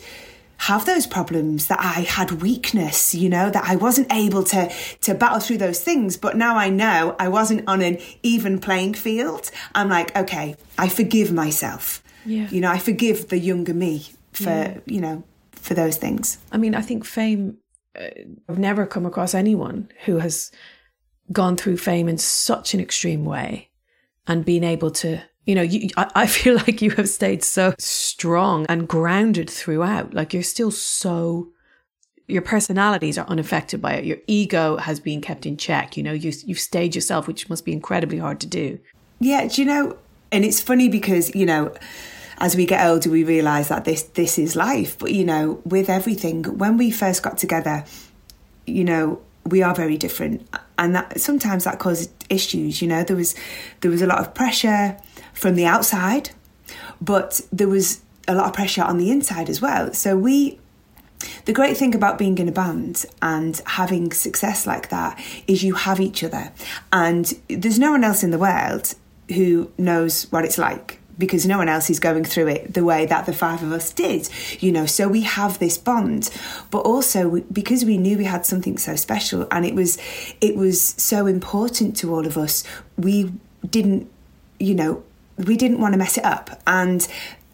have 0.68 0.86
those 0.86 1.06
problems 1.06 1.68
that 1.68 1.80
I 1.80 2.02
had 2.02 2.42
weakness, 2.42 3.14
you 3.14 3.30
know, 3.30 3.50
that 3.50 3.66
I 3.68 3.76
wasn't 3.76 4.12
able 4.14 4.44
to 4.46 4.72
to 5.02 5.14
battle 5.14 5.40
through 5.40 5.58
those 5.58 5.82
things. 5.82 6.18
But 6.18 6.38
now 6.38 6.56
I 6.58 6.70
know 6.70 7.16
I 7.20 7.28
wasn't 7.28 7.68
on 7.68 7.82
an 7.82 8.00
even 8.24 8.60
playing 8.60 8.94
field. 8.94 9.52
I'm 9.76 9.90
like, 9.90 10.16
okay, 10.16 10.56
I 10.78 10.88
forgive 10.90 11.32
myself. 11.32 12.04
Yeah. 12.26 12.48
You 12.50 12.62
know, 12.62 12.72
I 12.72 12.78
forgive 12.78 13.28
the 13.28 13.38
younger 13.38 13.74
me 13.74 14.08
for, 14.32 14.44
yeah. 14.44 14.78
you 14.86 15.02
know, 15.02 15.24
for 15.52 15.74
those 15.74 15.98
things. 15.98 16.38
I 16.52 16.58
mean, 16.58 16.76
I 16.76 16.82
think 16.82 17.04
fame 17.04 17.58
uh, 18.00 18.08
I've 18.50 18.60
never 18.60 18.86
come 18.86 19.06
across 19.06 19.34
anyone 19.34 19.90
who 20.06 20.20
has 20.20 20.52
gone 21.32 21.58
through 21.58 21.78
fame 21.78 22.08
in 22.08 22.18
such 22.18 22.74
an 22.74 22.80
extreme 22.80 23.26
way 23.26 23.70
and 24.28 24.46
been 24.46 24.64
able 24.64 24.92
to 24.92 25.22
you 25.46 25.56
know, 25.56 25.62
you, 25.62 25.90
I, 25.98 26.10
I 26.16 26.28
feel 26.28 26.56
like 26.68 26.82
you 26.82 26.92
have 26.92 27.10
stayed 27.10 27.44
so 27.44 27.74
strong 27.80 28.66
and 28.70 28.88
grounded 28.88 29.50
throughout. 29.50 30.14
Like 30.14 30.34
you're 30.34 30.44
still 30.44 30.72
so, 30.72 31.50
your 32.28 32.42
personalities 32.42 33.18
are 33.18 33.28
unaffected 33.28 33.82
by 33.82 33.96
it. 33.96 34.06
Your 34.06 34.18
ego 34.28 34.78
has 34.78 35.00
been 35.00 35.22
kept 35.22 35.46
in 35.46 35.58
check. 35.58 35.98
You 35.98 36.04
know, 36.04 36.14
you, 36.14 36.32
you've 36.46 36.60
stayed 36.60 36.96
yourself, 36.96 37.28
which 37.28 37.50
must 37.50 37.66
be 37.66 37.74
incredibly 37.74 38.20
hard 38.20 38.40
to 38.42 38.48
do. 38.48 38.80
Yeah, 39.20 39.48
do 39.48 39.62
you 39.62 39.68
know? 39.68 39.98
And 40.32 40.44
it's 40.44 40.60
funny 40.60 40.90
because, 40.90 41.34
you 41.36 41.46
know, 41.46 41.74
as 42.40 42.56
we 42.56 42.66
get 42.66 42.86
older, 42.86 43.10
we 43.10 43.24
realise 43.24 43.68
that 43.68 43.86
this 43.86 44.04
this 44.04 44.40
is 44.40 44.56
life. 44.56 44.98
But 44.98 45.12
you 45.12 45.24
know, 45.24 45.62
with 45.64 45.90
everything, 45.90 46.44
when 46.58 46.78
we 46.78 46.90
first 46.90 47.22
got 47.22 47.38
together, 47.38 47.86
you 48.66 48.84
know, 48.84 49.22
we 49.46 49.62
are 49.62 49.76
very 49.76 49.98
different, 49.98 50.48
and 50.80 50.96
that 50.96 51.22
sometimes 51.22 51.66
that 51.66 51.78
caused 51.78 52.12
issues. 52.32 52.82
You 52.82 52.88
know, 52.88 53.04
there 53.04 53.16
was 53.16 53.36
there 53.82 53.92
was 53.92 54.02
a 54.02 54.08
lot 54.08 54.20
of 54.20 54.34
pressure 54.34 54.98
from 55.44 55.56
the 55.56 55.66
outside, 55.66 56.30
but 57.02 57.42
there 57.52 57.68
was 57.68 58.00
a 58.30 58.34
lot 58.34 58.48
of 58.48 58.54
pressure 58.54 58.82
on 58.82 58.98
the 58.98 59.12
inside 59.12 59.50
as 59.50 59.62
well. 59.62 59.94
So 59.94 60.18
we 60.18 60.58
the 61.46 61.54
great 61.54 61.76
thing 61.76 61.94
about 61.94 62.18
being 62.18 62.38
in 62.38 62.48
a 62.48 62.52
band 62.52 63.06
and 63.22 63.62
having 63.66 64.12
success 64.12 64.66
like 64.66 64.88
that 64.90 65.22
is 65.46 65.62
you 65.62 65.74
have 65.76 66.00
each 66.00 66.24
other. 66.24 66.52
And 66.92 67.26
there's 67.50 67.78
no 67.78 67.92
one 67.92 68.04
else 68.06 68.24
in 68.24 68.32
the 68.32 68.38
world 68.38 68.96
who 69.36 69.70
knows 69.78 70.32
what 70.32 70.46
it's 70.46 70.58
like 70.58 71.00
because 71.18 71.46
no 71.46 71.58
one 71.58 71.70
else 71.70 71.90
is 71.90 72.00
going 72.00 72.24
through 72.24 72.48
it 72.48 72.74
the 72.74 72.84
way 72.84 73.06
that 73.06 73.26
the 73.26 73.34
five 73.34 73.62
of 73.64 73.72
us 73.74 73.92
did, 73.92 74.30
you 74.62 74.72
know. 74.72 74.86
So 74.86 75.10
we 75.10 75.22
have 75.22 75.60
this 75.60 75.78
bond, 75.78 76.30
but 76.72 76.80
also 76.80 77.42
because 77.52 77.84
we 77.84 77.98
knew 77.98 78.18
we 78.18 78.26
had 78.26 78.46
something 78.46 78.78
so 78.78 78.96
special 78.96 79.46
and 79.52 79.66
it 79.66 79.76
was 79.76 79.98
it 80.40 80.56
was 80.56 80.82
so 80.82 81.28
important 81.28 81.98
to 81.98 82.14
all 82.14 82.26
of 82.26 82.38
us, 82.38 82.64
we 82.98 83.34
didn't, 83.70 84.10
you 84.60 84.76
know, 84.76 85.04
we 85.38 85.58
didn't 85.58 85.80
want 85.80 85.94
to 85.94 85.98
mess 85.98 86.18
it 86.18 86.26
up 86.26 86.62
and 86.68 87.08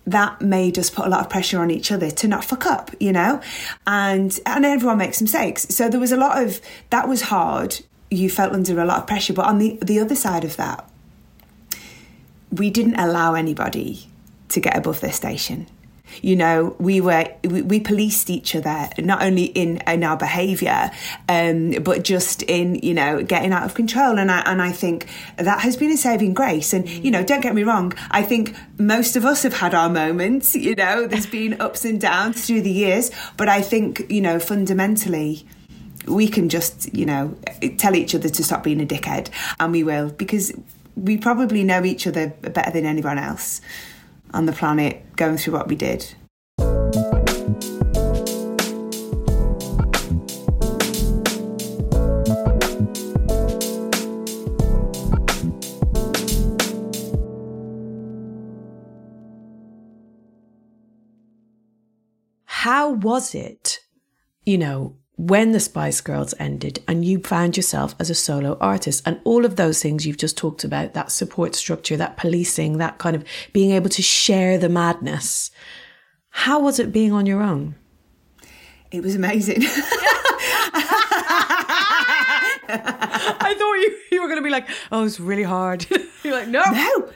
that 0.05 0.41
made 0.41 0.79
us 0.79 0.89
put 0.89 1.05
a 1.05 1.09
lot 1.09 1.21
of 1.21 1.29
pressure 1.29 1.59
on 1.59 1.69
each 1.69 1.91
other 1.91 2.09
to 2.09 2.27
not 2.27 2.43
fuck 2.43 2.65
up, 2.65 2.91
you 2.99 3.11
know? 3.11 3.41
And 3.85 4.37
and 4.45 4.65
everyone 4.65 4.97
makes 4.97 5.21
mistakes. 5.21 5.67
So 5.69 5.89
there 5.89 5.99
was 5.99 6.11
a 6.11 6.17
lot 6.17 6.41
of 6.41 6.61
that 6.89 7.07
was 7.07 7.23
hard. 7.23 7.79
You 8.09 8.29
felt 8.29 8.53
under 8.53 8.79
a 8.79 8.85
lot 8.85 8.99
of 8.99 9.07
pressure, 9.07 9.33
but 9.33 9.45
on 9.45 9.59
the 9.59 9.77
the 9.81 9.99
other 9.99 10.15
side 10.15 10.43
of 10.43 10.57
that, 10.57 10.89
we 12.51 12.69
didn't 12.69 12.95
allow 12.95 13.35
anybody 13.35 14.07
to 14.49 14.59
get 14.59 14.75
above 14.75 14.99
their 15.01 15.13
station. 15.13 15.67
You 16.21 16.35
know, 16.35 16.75
we 16.79 17.01
were 17.01 17.25
we, 17.43 17.61
we 17.61 17.79
policed 17.79 18.29
each 18.29 18.55
other 18.55 18.89
not 18.97 19.21
only 19.21 19.45
in 19.45 19.77
in 19.87 20.03
our 20.03 20.17
behaviour, 20.17 20.91
um, 21.27 21.71
but 21.83 22.03
just 22.03 22.43
in 22.43 22.75
you 22.75 22.93
know 22.93 23.23
getting 23.23 23.53
out 23.53 23.63
of 23.63 23.73
control. 23.73 24.17
And 24.17 24.31
I 24.31 24.39
and 24.41 24.61
I 24.61 24.71
think 24.71 25.07
that 25.37 25.61
has 25.61 25.77
been 25.77 25.91
a 25.91 25.97
saving 25.97 26.33
grace. 26.33 26.73
And 26.73 26.89
you 26.89 27.11
know, 27.11 27.23
don't 27.23 27.41
get 27.41 27.55
me 27.55 27.63
wrong, 27.63 27.93
I 28.11 28.23
think 28.23 28.55
most 28.77 29.15
of 29.15 29.25
us 29.25 29.43
have 29.43 29.53
had 29.53 29.73
our 29.73 29.89
moments. 29.89 30.55
You 30.55 30.75
know, 30.75 31.07
there's 31.07 31.25
been 31.39 31.59
ups 31.61 31.85
and 31.85 31.99
downs 31.99 32.45
through 32.45 32.61
the 32.61 32.71
years, 32.71 33.11
but 33.37 33.49
I 33.49 33.61
think 33.61 34.05
you 34.09 34.21
know 34.21 34.39
fundamentally 34.39 35.45
we 36.07 36.27
can 36.27 36.49
just 36.49 36.93
you 36.93 37.05
know 37.05 37.35
tell 37.77 37.95
each 37.95 38.15
other 38.15 38.29
to 38.29 38.43
stop 38.43 38.63
being 38.63 38.81
a 38.81 38.85
dickhead, 38.85 39.29
and 39.59 39.71
we 39.71 39.83
will 39.83 40.09
because 40.09 40.53
we 40.95 41.17
probably 41.17 41.63
know 41.63 41.85
each 41.85 42.07
other 42.07 42.27
better 42.27 42.71
than 42.71 42.85
anyone 42.85 43.17
else 43.17 43.61
on 44.33 44.45
the 44.45 44.51
planet 44.51 45.15
going 45.15 45.37
through 45.37 45.53
what 45.53 45.67
we 45.67 45.75
did. 45.75 46.15
How 62.45 62.91
was 62.91 63.33
it, 63.33 63.79
you 64.45 64.57
know, 64.57 64.97
when 65.19 65.51
the 65.51 65.59
Spice 65.59 65.99
Girls 65.99 66.33
ended 66.39 66.81
and 66.87 67.03
you 67.03 67.19
found 67.19 67.57
yourself 67.57 67.93
as 67.99 68.09
a 68.09 68.15
solo 68.15 68.57
artist 68.61 69.03
and 69.05 69.19
all 69.25 69.43
of 69.43 69.57
those 69.57 69.81
things 69.81 70.07
you've 70.07 70.15
just 70.15 70.37
talked 70.37 70.63
about, 70.63 70.93
that 70.93 71.11
support 71.11 71.55
structure, 71.55 71.97
that 71.97 72.15
policing, 72.15 72.77
that 72.77 72.99
kind 72.99 73.17
of 73.17 73.25
being 73.51 73.71
able 73.71 73.89
to 73.89 74.01
share 74.01 74.57
the 74.57 74.69
madness. 74.69 75.51
How 76.29 76.61
was 76.61 76.79
it 76.79 76.93
being 76.93 77.11
on 77.11 77.25
your 77.25 77.41
own? 77.41 77.75
It 78.91 79.03
was 79.03 79.13
amazing. 79.13 79.57
I 82.71 83.55
thought 83.57 83.73
you, 83.73 83.97
you 84.13 84.21
were 84.21 84.29
going 84.29 84.39
to 84.39 84.43
be 84.43 84.49
like, 84.49 84.69
oh, 84.89 85.03
it's 85.03 85.19
really 85.19 85.43
hard. 85.43 85.85
You're 86.23 86.33
like, 86.33 86.47
no. 86.47 86.63
No, 86.71 87.09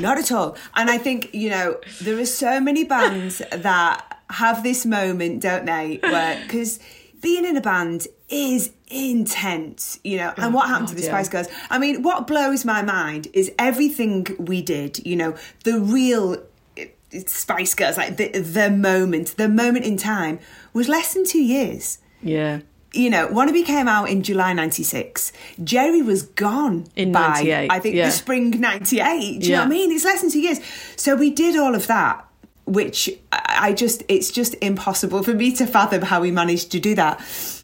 not 0.00 0.16
at 0.16 0.32
all. 0.32 0.56
And 0.76 0.88
I 0.88 0.96
think, 0.96 1.34
you 1.34 1.50
know, 1.50 1.78
there 2.00 2.18
are 2.18 2.24
so 2.24 2.58
many 2.58 2.84
bands 2.84 3.42
that 3.52 4.18
have 4.30 4.62
this 4.62 4.86
moment, 4.86 5.42
don't 5.42 5.66
they? 5.66 5.98
Because 5.98 6.80
being 7.20 7.44
in 7.44 7.56
a 7.56 7.60
band 7.60 8.06
is 8.28 8.72
intense, 8.88 9.98
you 10.04 10.16
know. 10.16 10.32
And 10.36 10.54
what 10.54 10.68
happened 10.68 10.88
to 10.88 10.94
the 10.94 11.02
Spice 11.02 11.28
Girls? 11.28 11.48
I 11.68 11.78
mean, 11.78 12.02
what 12.02 12.26
blows 12.26 12.64
my 12.64 12.82
mind 12.82 13.28
is 13.32 13.52
everything 13.58 14.26
we 14.38 14.62
did, 14.62 15.04
you 15.06 15.16
know, 15.16 15.36
the 15.64 15.80
real 15.80 16.42
eh, 16.76 16.86
Spice 17.26 17.74
Girls, 17.74 17.96
like 17.96 18.16
the 18.16 18.28
the 18.38 18.70
moment, 18.70 19.36
the 19.36 19.48
moment 19.48 19.84
in 19.84 19.96
time 19.96 20.38
was 20.72 20.88
less 20.88 21.14
than 21.14 21.24
two 21.24 21.42
years. 21.42 21.98
Yeah. 22.22 22.60
You 22.92 23.08
know, 23.08 23.28
Wannabe 23.28 23.64
came 23.64 23.86
out 23.86 24.08
in 24.10 24.22
July 24.22 24.52
'96. 24.52 25.32
Geri 25.62 26.02
was 26.02 26.22
gone 26.22 26.88
In 26.96 27.12
by 27.12 27.28
98, 27.28 27.70
I 27.70 27.78
think 27.78 27.94
yeah. 27.94 28.06
the 28.06 28.10
spring 28.10 28.50
'98. 28.50 29.40
Do 29.40 29.46
you 29.46 29.52
know 29.52 29.60
what 29.60 29.66
I 29.66 29.68
mean? 29.68 29.92
It's 29.92 30.04
less 30.04 30.22
than 30.22 30.30
two 30.30 30.40
years. 30.40 30.58
So 30.96 31.14
we 31.14 31.30
did 31.30 31.56
all 31.56 31.76
of 31.76 31.86
that, 31.86 32.26
which 32.72 33.10
I 33.32 33.72
just 33.72 34.02
it's 34.08 34.30
just 34.30 34.54
impossible 34.60 35.22
for 35.22 35.34
me 35.34 35.52
to 35.56 35.66
fathom 35.66 36.02
how 36.02 36.20
we 36.20 36.30
managed 36.30 36.72
to 36.72 36.80
do 36.80 36.94
that. 36.94 37.20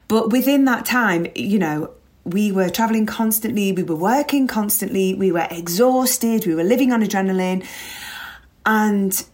But 0.08 0.30
within 0.30 0.64
that 0.66 0.84
time, 0.84 1.26
you 1.34 1.58
know, 1.58 1.90
we 2.24 2.52
were 2.52 2.68
traveling 2.68 3.06
constantly, 3.06 3.72
we 3.72 3.82
were 3.82 3.96
working 3.96 4.46
constantly, 4.46 5.14
we 5.14 5.30
were 5.30 5.46
exhausted, 5.50 6.46
we 6.46 6.54
were 6.54 6.64
living 6.64 6.92
on 6.92 7.02
adrenaline, 7.02 7.66
and 8.64 9.24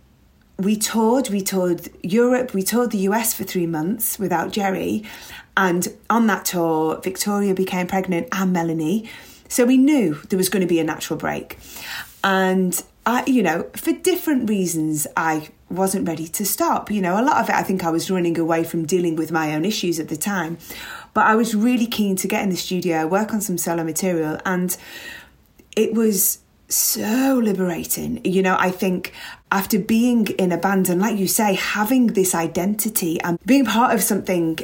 we 0.59 0.77
toured. 0.77 1.31
We 1.31 1.43
toured 1.43 1.89
Europe. 2.03 2.55
We 2.55 2.63
toured 2.63 2.91
the 2.91 2.99
US 2.99 3.35
for 3.35 3.45
three 3.45 3.67
months 3.67 4.19
without 4.19 4.53
Geri. 4.53 5.05
And 5.57 5.89
on 6.09 6.27
that 6.29 6.45
tour, 6.45 7.01
Victoria 7.03 7.55
became 7.55 7.87
pregnant 7.87 8.29
and 8.33 8.53
Melanie. 8.53 9.11
So 9.49 9.65
we 9.65 9.77
knew 9.77 10.15
there 10.29 10.37
was 10.37 10.49
going 10.49 10.63
to 10.63 10.67
be 10.67 10.79
a 10.79 10.85
natural 10.85 11.19
break. 11.19 11.59
And 12.25 12.81
I, 13.05 13.25
you 13.27 13.43
know, 13.43 13.69
for 13.75 13.93
different 13.93 14.49
reasons, 14.49 15.07
I 15.17 15.49
wasn't 15.73 16.07
ready 16.07 16.29
to 16.29 16.45
stop. 16.45 16.91
You 16.91 17.01
know, 17.01 17.21
a 17.21 17.25
lot 17.25 17.43
of 17.43 17.49
it, 17.49 17.55
I 17.55 17.63
think 17.63 17.85
I 17.85 17.91
was 17.91 18.11
running 18.11 18.39
away 18.39 18.65
from 18.65 18.85
dealing 18.85 19.17
with 19.17 19.33
my 19.33 19.55
own 19.55 19.65
issues 19.65 19.99
at 19.99 20.09
the 20.09 20.17
time. 20.17 20.59
But 21.15 21.27
I 21.27 21.35
was 21.35 21.55
really 21.55 21.87
keen 21.87 22.17
to 22.17 22.29
get 22.29 22.43
in 22.43 22.51
the 22.51 22.57
studio, 22.57 23.07
work 23.07 23.33
on 23.33 23.41
some 23.41 23.59
solo 23.59 23.85
material. 23.85 24.39
And 24.45 24.77
it 25.77 25.95
was 25.95 26.39
so 26.69 27.41
liberating. 27.43 28.25
You 28.25 28.43
know, 28.43 28.57
I 28.59 28.71
think 28.71 29.13
after 29.51 29.79
being 29.79 30.27
in 30.39 30.53
a 30.53 30.57
band 30.57 30.89
and, 30.89 31.01
like 31.01 31.19
you 31.19 31.29
say, 31.29 31.55
having 31.55 32.09
this 32.09 32.35
identity 32.35 33.21
and 33.21 33.39
being 33.45 33.67
part 33.67 33.95
of 33.95 34.03
something, 34.03 34.59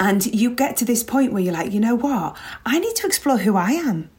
and 0.00 0.24
you 0.26 0.50
get 0.54 0.76
to 0.78 0.84
this 0.84 1.02
point 1.02 1.32
where 1.32 1.42
you're 1.42 1.52
like, 1.52 1.72
you 1.72 1.80
know 1.80 1.94
what? 1.94 2.36
I 2.64 2.78
need 2.78 2.96
to 2.96 3.06
explore 3.06 3.38
who 3.38 3.56
I 3.56 3.72
am. 3.72 4.10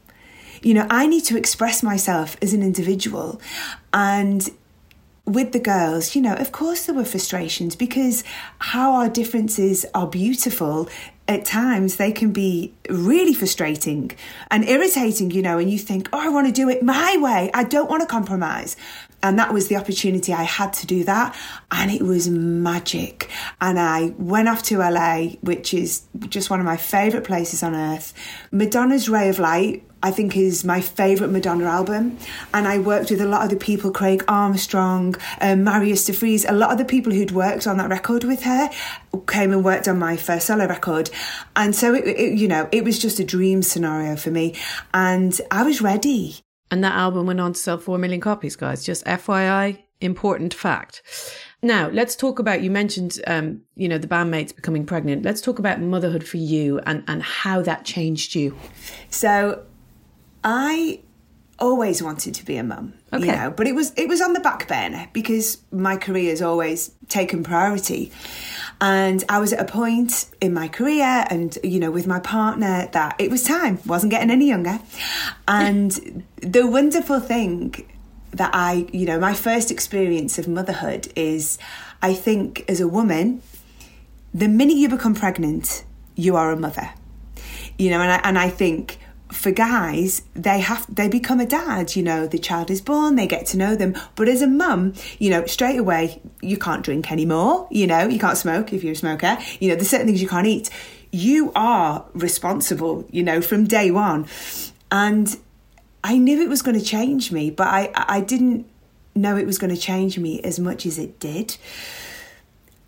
You 0.61 0.75
know, 0.75 0.87
I 0.89 1.07
need 1.07 1.25
to 1.25 1.37
express 1.37 1.83
myself 1.83 2.37
as 2.41 2.53
an 2.53 2.61
individual. 2.61 3.41
And 3.91 4.49
with 5.25 5.53
the 5.53 5.59
girls, 5.59 6.15
you 6.15 6.21
know, 6.21 6.35
of 6.35 6.51
course 6.51 6.85
there 6.85 6.95
were 6.95 7.05
frustrations 7.05 7.75
because 7.75 8.23
how 8.59 8.93
our 8.93 9.09
differences 9.09 9.85
are 9.93 10.07
beautiful, 10.07 10.89
at 11.27 11.45
times 11.45 11.95
they 11.95 12.11
can 12.11 12.33
be 12.33 12.73
really 12.89 13.33
frustrating 13.33 14.11
and 14.51 14.65
irritating, 14.65 15.31
you 15.31 15.41
know, 15.41 15.57
and 15.57 15.71
you 15.71 15.79
think, 15.79 16.09
oh, 16.11 16.19
I 16.19 16.27
want 16.27 16.47
to 16.47 16.53
do 16.53 16.67
it 16.67 16.83
my 16.83 17.17
way. 17.19 17.49
I 17.53 17.63
don't 17.63 17.89
want 17.89 18.01
to 18.01 18.07
compromise. 18.07 18.75
And 19.21 19.39
that 19.39 19.53
was 19.53 19.69
the 19.69 19.77
opportunity 19.77 20.33
I 20.33 20.43
had 20.43 20.73
to 20.73 20.85
do 20.85 21.05
that. 21.05 21.33
And 21.71 21.89
it 21.89 22.01
was 22.01 22.27
magic. 22.27 23.29
And 23.61 23.79
I 23.79 24.13
went 24.17 24.49
off 24.49 24.63
to 24.63 24.79
LA, 24.79 25.37
which 25.39 25.73
is 25.73 26.01
just 26.27 26.49
one 26.49 26.59
of 26.59 26.65
my 26.65 26.75
favourite 26.75 27.25
places 27.25 27.63
on 27.63 27.73
earth. 27.73 28.13
Madonna's 28.51 29.07
Ray 29.07 29.29
of 29.29 29.39
Light 29.39 29.83
I 30.03 30.11
think 30.11 30.35
is 30.35 30.65
my 30.65 30.81
favourite 30.81 31.31
Madonna 31.31 31.63
album. 31.63 32.17
And 32.53 32.67
I 32.67 32.77
worked 32.77 33.09
with 33.09 33.21
a 33.21 33.25
lot 33.25 33.43
of 33.43 33.49
the 33.49 33.55
people, 33.55 33.89
Craig 33.89 34.23
Armstrong, 34.27 35.15
um, 35.39 35.63
Marius 35.63 36.05
de 36.05 36.13
Vries, 36.13 36.43
a 36.45 36.51
lot 36.51 36.71
of 36.71 36.77
the 36.77 36.85
people 36.85 37.13
who'd 37.13 37.31
worked 37.31 37.65
on 37.65 37.77
that 37.77 37.89
record 37.89 38.25
with 38.25 38.43
her 38.43 38.69
came 39.27 39.53
and 39.53 39.63
worked 39.63 39.87
on 39.87 39.97
my 39.97 40.17
first 40.17 40.47
solo 40.47 40.67
record. 40.67 41.09
And 41.55 41.73
so, 41.73 41.93
it, 41.93 42.05
it, 42.05 42.37
you 42.37 42.49
know, 42.49 42.67
it 42.73 42.83
was 42.83 42.99
just 42.99 43.19
a 43.19 43.23
dream 43.23 43.63
scenario 43.63 44.17
for 44.17 44.29
me. 44.29 44.55
And 44.93 45.39
I 45.49 45.63
was 45.63 45.81
ready. 45.81 46.41
And 46.69 46.83
that 46.83 46.93
album 46.93 47.27
went 47.27 47.39
on 47.39 47.53
to 47.53 47.59
sell 47.59 47.77
4 47.77 47.97
million 47.97 48.19
copies, 48.19 48.57
guys. 48.57 48.83
Just 48.83 49.05
FYI, 49.05 49.83
important 50.01 50.53
fact. 50.53 51.01
Now, 51.61 51.87
let's 51.87 52.17
talk 52.17 52.39
about, 52.39 52.61
you 52.61 52.69
mentioned, 52.69 53.21
um, 53.25 53.61
you 53.75 53.87
know, 53.87 53.97
the 53.97 54.07
bandmates 54.07 54.53
becoming 54.53 54.85
pregnant. 54.85 55.23
Let's 55.23 55.39
talk 55.39 55.59
about 55.59 55.79
motherhood 55.79 56.27
for 56.27 56.37
you 56.37 56.79
and, 56.79 57.05
and 57.07 57.23
how 57.23 57.61
that 57.61 57.85
changed 57.85 58.35
you. 58.35 58.57
So 59.09 59.63
I 60.43 60.99
always 61.59 62.01
wanted 62.01 62.33
to 62.35 62.45
be 62.45 62.57
a 62.57 62.63
mum, 62.63 62.93
Okay. 63.13 63.25
you 63.27 63.31
know, 63.31 63.51
but 63.51 63.67
it 63.67 63.75
was 63.75 63.93
it 63.95 64.07
was 64.07 64.21
on 64.21 64.33
the 64.33 64.39
back 64.39 64.67
burner 64.67 65.07
because 65.13 65.59
my 65.71 65.95
career 65.97 66.29
has 66.31 66.41
always 66.41 66.91
taken 67.09 67.43
priority. 67.43 68.11
And 68.81 69.23
I 69.29 69.39
was 69.39 69.53
at 69.53 69.61
a 69.61 69.65
point 69.65 70.25
in 70.41 70.53
my 70.53 70.67
career 70.67 71.25
and 71.29 71.57
you 71.63 71.79
know 71.79 71.91
with 71.91 72.07
my 72.07 72.19
partner 72.19 72.89
that 72.91 73.15
it 73.19 73.29
was 73.31 73.43
time, 73.43 73.79
wasn't 73.85 74.11
getting 74.11 74.31
any 74.31 74.47
younger. 74.47 74.79
And 75.47 76.23
the 76.41 76.67
wonderful 76.67 77.19
thing 77.19 77.75
that 78.31 78.49
I, 78.53 78.87
you 78.91 79.05
know, 79.05 79.19
my 79.19 79.35
first 79.35 79.69
experience 79.69 80.39
of 80.39 80.47
motherhood 80.47 81.07
is 81.15 81.59
I 82.01 82.13
think 82.15 82.65
as 82.67 82.81
a 82.81 82.87
woman, 82.87 83.41
the 84.33 84.47
minute 84.47 84.75
you 84.75 84.89
become 84.89 85.13
pregnant, 85.13 85.85
you 86.15 86.35
are 86.35 86.51
a 86.51 86.57
mother. 86.57 86.89
You 87.77 87.91
know, 87.91 88.01
and 88.01 88.11
I, 88.11 88.21
and 88.23 88.37
I 88.39 88.49
think 88.49 88.97
for 89.33 89.51
guys, 89.51 90.21
they 90.33 90.59
have 90.59 90.85
they 90.93 91.07
become 91.07 91.39
a 91.39 91.45
dad. 91.45 91.95
You 91.95 92.03
know, 92.03 92.27
the 92.27 92.39
child 92.39 92.69
is 92.71 92.81
born, 92.81 93.15
they 93.15 93.27
get 93.27 93.45
to 93.47 93.57
know 93.57 93.75
them. 93.75 93.95
But 94.15 94.29
as 94.29 94.41
a 94.41 94.47
mum, 94.47 94.93
you 95.19 95.29
know, 95.29 95.45
straight 95.45 95.77
away 95.77 96.21
you 96.41 96.57
can't 96.57 96.83
drink 96.83 97.11
anymore. 97.11 97.67
You 97.71 97.87
know, 97.87 98.07
you 98.07 98.19
can't 98.19 98.37
smoke 98.37 98.71
if 98.71 98.83
you're 98.83 98.93
a 98.93 98.95
smoker. 98.95 99.37
You 99.59 99.69
know, 99.69 99.75
there's 99.75 99.89
certain 99.89 100.07
things 100.07 100.21
you 100.21 100.27
can't 100.27 100.47
eat. 100.47 100.69
You 101.11 101.51
are 101.55 102.05
responsible. 102.13 103.05
You 103.11 103.23
know, 103.23 103.41
from 103.41 103.65
day 103.65 103.91
one, 103.91 104.27
and 104.91 105.35
I 106.03 106.17
knew 106.17 106.41
it 106.41 106.49
was 106.49 106.61
going 106.61 106.79
to 106.79 106.85
change 106.85 107.31
me, 107.31 107.49
but 107.49 107.67
I 107.67 107.91
I 107.95 108.21
didn't 108.21 108.67
know 109.15 109.37
it 109.37 109.45
was 109.45 109.57
going 109.57 109.73
to 109.73 109.79
change 109.79 110.17
me 110.17 110.41
as 110.41 110.59
much 110.59 110.85
as 110.85 110.97
it 110.97 111.19
did. 111.19 111.57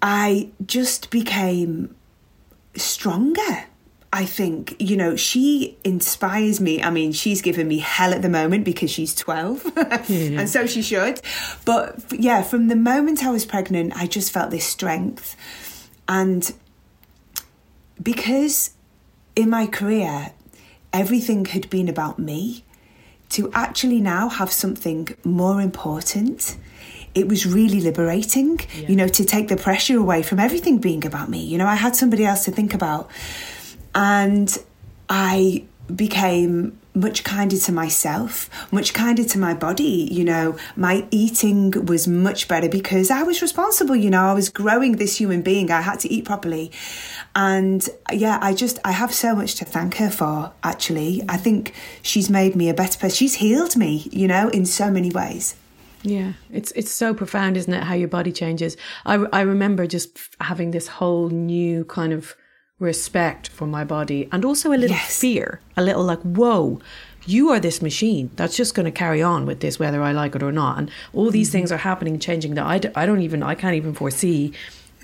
I 0.01 0.49
just 0.65 1.09
became 1.09 1.95
stronger. 2.75 3.65
I 4.15 4.25
think, 4.25 4.77
you 4.79 4.95
know, 4.95 5.17
she 5.17 5.77
inspires 5.83 6.61
me. 6.61 6.81
I 6.81 6.89
mean, 6.89 7.11
she's 7.11 7.41
given 7.41 7.67
me 7.67 7.79
hell 7.79 8.13
at 8.13 8.21
the 8.21 8.29
moment 8.29 8.63
because 8.63 8.89
she's 8.89 9.13
12, 9.13 9.77
and 10.09 10.49
so 10.49 10.65
she 10.65 10.81
should. 10.81 11.19
But 11.65 12.01
yeah, 12.13 12.41
from 12.41 12.69
the 12.69 12.77
moment 12.77 13.25
I 13.25 13.31
was 13.31 13.45
pregnant, 13.45 13.91
I 13.93 14.07
just 14.07 14.31
felt 14.31 14.51
this 14.51 14.65
strength. 14.65 15.35
And 16.07 16.49
because 18.01 18.71
in 19.35 19.49
my 19.49 19.67
career, 19.67 20.31
everything 20.93 21.43
had 21.43 21.69
been 21.69 21.89
about 21.89 22.17
me, 22.17 22.63
to 23.31 23.51
actually 23.51 23.99
now 23.99 24.29
have 24.29 24.49
something 24.49 25.09
more 25.25 25.59
important 25.59 26.55
it 27.15 27.29
was 27.29 27.45
really 27.45 27.79
liberating, 27.79 28.59
yeah. 28.59 28.89
you 28.89 28.95
know, 28.97 29.07
to 29.07 29.23
take 29.23 29.47
the 29.47 29.55
pressure 29.55 29.97
away 29.97 30.21
from 30.21 30.37
everything 30.37 30.79
being 30.79 31.05
about 31.05 31.29
me. 31.29 31.39
You 31.39 31.57
know, 31.57 31.65
I 31.65 31.75
had 31.75 31.95
somebody 31.95 32.25
else 32.25 32.43
to 32.43 32.51
think 32.51 32.73
about. 32.73 33.09
And 33.95 34.55
I 35.09 35.65
became 35.93 36.77
much 36.95 37.23
kinder 37.23 37.57
to 37.57 37.71
myself, 37.71 38.49
much 38.71 38.93
kinder 38.93 39.23
to 39.23 39.37
my 39.37 39.53
body. 39.53 40.07
You 40.11 40.23
know, 40.23 40.57
my 40.75 41.05
eating 41.11 41.71
was 41.85 42.07
much 42.07 42.47
better 42.47 42.69
because 42.69 43.11
I 43.11 43.23
was 43.23 43.41
responsible. 43.41 43.95
You 43.95 44.09
know, 44.09 44.23
I 44.23 44.33
was 44.33 44.49
growing 44.49 44.93
this 44.93 45.17
human 45.17 45.41
being. 45.41 45.69
I 45.71 45.81
had 45.81 45.99
to 46.01 46.11
eat 46.11 46.25
properly. 46.25 46.71
And 47.35 47.87
yeah, 48.11 48.39
I 48.41 48.53
just, 48.53 48.79
I 48.85 48.93
have 48.93 49.13
so 49.13 49.35
much 49.35 49.55
to 49.55 49.65
thank 49.65 49.95
her 49.95 50.09
for, 50.09 50.53
actually. 50.63 51.23
I 51.27 51.37
think 51.37 51.73
she's 52.01 52.29
made 52.29 52.55
me 52.55 52.69
a 52.69 52.73
better 52.73 52.97
person. 52.97 53.15
She's 53.15 53.35
healed 53.35 53.75
me, 53.75 54.07
you 54.11 54.27
know, 54.27 54.47
in 54.49 54.65
so 54.65 54.89
many 54.89 55.11
ways. 55.11 55.55
Yeah, 56.01 56.33
it's 56.51 56.71
it's 56.73 56.91
so 56.91 57.15
profound, 57.15 57.57
isn't 57.57 57.73
it? 57.73 57.81
How 57.81 57.95
your 57.95 58.07
body 58.07 58.31
changes. 58.31 58.77
I 59.07 59.15
I 59.33 59.41
remember 59.41 59.87
just 59.87 60.19
having 60.39 60.69
this 60.69 60.87
whole 60.87 61.29
new 61.29 61.83
kind 61.85 62.13
of 62.13 62.35
respect 62.79 63.47
for 63.47 63.65
my 63.65 63.83
body 63.85 64.27
and 64.31 64.43
also 64.43 64.69
a 64.69 64.75
little 64.75 64.97
yes. 64.97 65.19
fear, 65.19 65.61
a 65.77 65.81
little 65.81 66.03
like, 66.03 66.19
whoa, 66.21 66.79
you 67.25 67.49
are 67.49 67.59
this 67.59 67.81
machine 67.81 68.29
that's 68.35 68.57
just 68.57 68.75
going 68.75 68.85
to 68.85 68.91
carry 68.91 69.21
on 69.21 69.45
with 69.45 69.61
this 69.61 69.79
whether 69.79 70.01
I 70.01 70.11
like 70.11 70.35
it 70.35 70.43
or 70.43 70.51
not. 70.51 70.77
And 70.77 70.91
all 71.13 71.31
these 71.31 71.47
mm-hmm. 71.47 71.53
things 71.53 71.71
are 71.71 71.77
happening, 71.77 72.19
changing 72.19 72.55
that 72.55 72.65
I 72.65 72.79
d- 72.79 72.89
I 72.95 73.05
don't 73.05 73.21
even, 73.21 73.41
I 73.43 73.55
can't 73.55 73.75
even 73.75 73.93
foresee. 73.93 74.51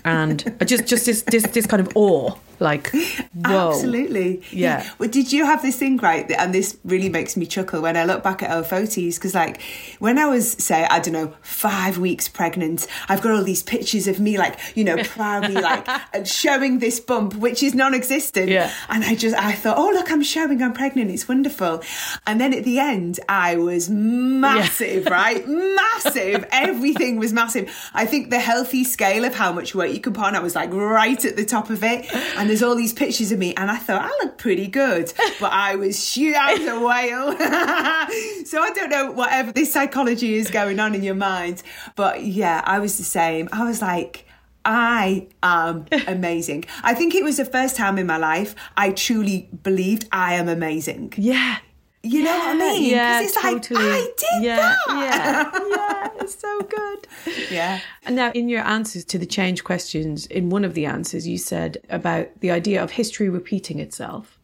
And 0.04 0.38
just, 0.66 0.86
just 0.86 1.06
this, 1.06 1.22
this, 1.22 1.46
this 1.48 1.66
kind 1.66 1.80
of 1.80 1.96
awe 1.96 2.34
like, 2.62 2.90
whoa. 3.34 3.70
Absolutely. 3.70 4.40
Yeah. 4.50 4.88
Well, 4.98 5.08
did 5.08 5.32
you 5.32 5.44
have 5.44 5.62
this 5.62 5.76
thing, 5.76 5.96
right? 5.96 6.30
And 6.30 6.54
this 6.54 6.78
really 6.84 7.08
makes 7.08 7.36
me 7.36 7.44
chuckle 7.44 7.82
when 7.82 7.96
I 7.96 8.04
look 8.04 8.22
back 8.22 8.42
at 8.42 8.50
our 8.50 8.62
photos 8.62 9.16
because, 9.16 9.34
like, 9.34 9.60
when 9.98 10.16
I 10.16 10.26
was, 10.26 10.52
say, 10.52 10.84
I 10.88 11.00
don't 11.00 11.12
know, 11.12 11.34
five 11.42 11.98
weeks 11.98 12.28
pregnant, 12.28 12.86
I've 13.08 13.20
got 13.20 13.32
all 13.32 13.42
these 13.42 13.64
pictures 13.64 14.06
of 14.06 14.20
me, 14.20 14.38
like, 14.38 14.58
you 14.76 14.84
know, 14.84 15.02
proudly, 15.02 15.60
like, 15.60 15.88
showing 16.24 16.78
this 16.78 17.00
bump, 17.00 17.34
which 17.34 17.64
is 17.64 17.74
non 17.74 17.94
existent. 17.94 18.48
Yeah. 18.48 18.72
And 18.88 19.02
I 19.02 19.16
just, 19.16 19.36
I 19.36 19.52
thought, 19.52 19.76
oh, 19.76 19.90
look, 19.90 20.12
I'm 20.12 20.22
showing 20.22 20.62
I'm 20.62 20.72
pregnant. 20.72 21.10
It's 21.10 21.28
wonderful. 21.28 21.82
And 22.28 22.40
then 22.40 22.54
at 22.54 22.62
the 22.62 22.78
end, 22.78 23.18
I 23.28 23.56
was 23.56 23.90
massive, 23.90 25.04
yeah. 25.04 25.12
right? 25.12 25.48
massive. 25.48 26.46
Everything 26.52 27.18
was 27.18 27.32
massive. 27.32 27.74
I 27.92 28.06
think 28.06 28.30
the 28.30 28.38
healthy 28.38 28.84
scale 28.84 29.24
of 29.24 29.34
how 29.34 29.52
much 29.52 29.74
weight 29.74 29.91
you 29.92 30.00
can 30.00 30.12
put 30.12 30.24
on, 30.24 30.34
I 30.34 30.40
was 30.40 30.54
like 30.54 30.72
right 30.72 31.22
at 31.24 31.36
the 31.36 31.44
top 31.44 31.70
of 31.70 31.82
it. 31.82 32.12
And 32.36 32.48
there's 32.48 32.62
all 32.62 32.74
these 32.74 32.92
pictures 32.92 33.32
of 33.32 33.38
me, 33.38 33.54
and 33.54 33.70
I 33.70 33.76
thought 33.76 34.02
I 34.02 34.08
look 34.24 34.38
pretty 34.38 34.66
good, 34.66 35.12
but 35.40 35.52
I 35.52 35.76
was 35.76 36.04
shoot, 36.04 36.34
I 36.34 36.54
was 36.54 36.68
a 36.68 36.80
whale. 36.80 37.32
so 38.46 38.60
I 38.60 38.70
don't 38.70 38.90
know 38.90 39.12
whatever 39.12 39.52
this 39.52 39.72
psychology 39.72 40.34
is 40.34 40.50
going 40.50 40.80
on 40.80 40.94
in 40.94 41.02
your 41.02 41.14
mind, 41.14 41.62
but 41.96 42.22
yeah, 42.22 42.62
I 42.64 42.78
was 42.78 42.98
the 42.98 43.04
same. 43.04 43.48
I 43.52 43.64
was 43.64 43.82
like. 43.82 44.26
I 44.64 45.26
am 45.42 45.86
amazing. 46.06 46.66
I 46.84 46.94
think 46.94 47.16
it 47.16 47.24
was 47.24 47.38
the 47.38 47.44
first 47.44 47.74
time 47.74 47.98
in 47.98 48.06
my 48.06 48.16
life 48.16 48.54
I 48.76 48.92
truly 48.92 49.48
believed 49.64 50.06
I 50.12 50.34
am 50.34 50.48
amazing. 50.48 51.14
Yeah. 51.16 51.58
You 52.04 52.22
yeah, 52.22 52.24
know 52.24 52.38
what 52.38 52.48
I 52.48 52.54
mean? 52.54 52.90
Yeah, 52.90 53.20
it's 53.22 53.40
totally. 53.40 53.80
like, 53.80 54.02
I 54.02 54.12
did 54.18 54.42
yeah, 54.42 54.56
that. 54.56 54.78
Yeah, 54.88 55.68
yeah, 55.76 56.08
it's 56.20 56.36
so 56.36 56.60
good. 56.62 57.06
Yeah. 57.48 57.80
And 58.04 58.16
now, 58.16 58.32
in 58.32 58.48
your 58.48 58.62
answers 58.62 59.04
to 59.06 59.18
the 59.18 59.26
change 59.26 59.62
questions, 59.62 60.26
in 60.26 60.50
one 60.50 60.64
of 60.64 60.74
the 60.74 60.84
answers, 60.84 61.28
you 61.28 61.38
said 61.38 61.78
about 61.90 62.28
the 62.40 62.50
idea 62.50 62.82
of 62.82 62.90
history 62.90 63.28
repeating 63.28 63.78
itself. 63.78 64.40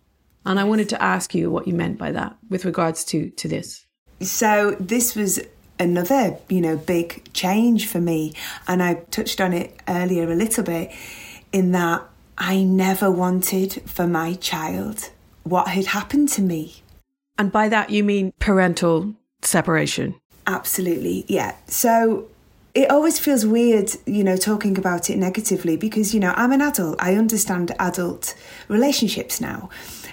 And 0.47 0.61
I 0.61 0.65
wanted 0.65 0.89
to 0.91 1.03
ask 1.03 1.35
you 1.35 1.51
what 1.51 1.67
you 1.67 1.75
meant 1.75 1.99
by 1.99 2.13
that 2.13 2.37
with 2.49 2.65
regards 2.65 3.05
to, 3.07 3.31
to 3.31 3.49
this. 3.49 3.87
So, 4.21 4.77
this 4.79 5.17
was 5.17 5.41
another, 5.81 6.39
you 6.49 6.61
know, 6.61 6.77
big 6.77 7.33
change 7.33 7.89
for 7.89 8.01
me. 8.01 8.35
And 8.69 8.81
I 8.85 8.95
touched 9.11 9.41
on 9.41 9.53
it 9.53 9.77
earlier 9.89 10.31
a 10.31 10.37
little 10.37 10.63
bit 10.63 10.93
in 11.53 11.73
that 11.73 12.05
I 12.37 12.63
never 12.63 13.11
wanted 13.11 13.83
for 13.85 14.07
my 14.07 14.35
child 14.35 15.11
what 15.43 15.69
had 15.69 15.87
happened 15.87 16.29
to 16.31 16.43
me 16.43 16.83
and 17.39 17.53
by 17.53 17.69
that, 17.69 17.91
you 17.91 18.05
mean 18.05 18.33
parental 18.39 19.15
separation? 19.43 20.15
Absolutely, 20.47 21.25
yeah. 21.29 21.55
So 21.67 22.29
it 22.75 22.91
always 22.91 23.19
feels 23.19 23.47
weird, 23.47 23.91
you 24.07 24.23
know, 24.23 24.37
talking 24.37 24.79
about 24.79 25.11
it 25.11 25.17
negatively 25.17 25.77
because, 25.77 26.15
you 26.15 26.21
know, 26.21 26.33
I'm 26.37 26.53
an 26.53 26.61
adult. 26.61 26.97
I 26.99 27.15
understand 27.15 27.73
adult 27.79 28.35
relationships 28.69 29.41
now. 29.41 29.71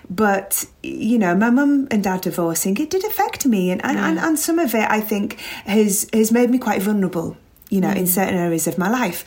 But, 0.09 0.65
you 0.83 1.17
know, 1.17 1.35
my 1.35 1.49
mum 1.49 1.87
and 1.89 2.03
dad 2.03 2.21
divorcing, 2.21 2.77
it 2.77 2.89
did 2.89 3.03
affect 3.03 3.45
me. 3.45 3.71
And, 3.71 3.83
and, 3.83 3.97
and, 3.97 4.19
and, 4.19 4.39
some 4.39 4.59
of 4.59 4.75
it, 4.75 4.89
I 4.89 5.01
think, 5.01 5.39
has, 5.65 6.07
has 6.13 6.31
made 6.31 6.49
me 6.49 6.59
quite 6.59 6.81
vulnerable, 6.81 7.37
you 7.69 7.81
know, 7.81 7.89
mm. 7.89 7.97
in 7.97 8.07
certain 8.07 8.35
areas 8.35 8.67
of 8.67 8.77
my 8.77 8.89
life. 8.89 9.25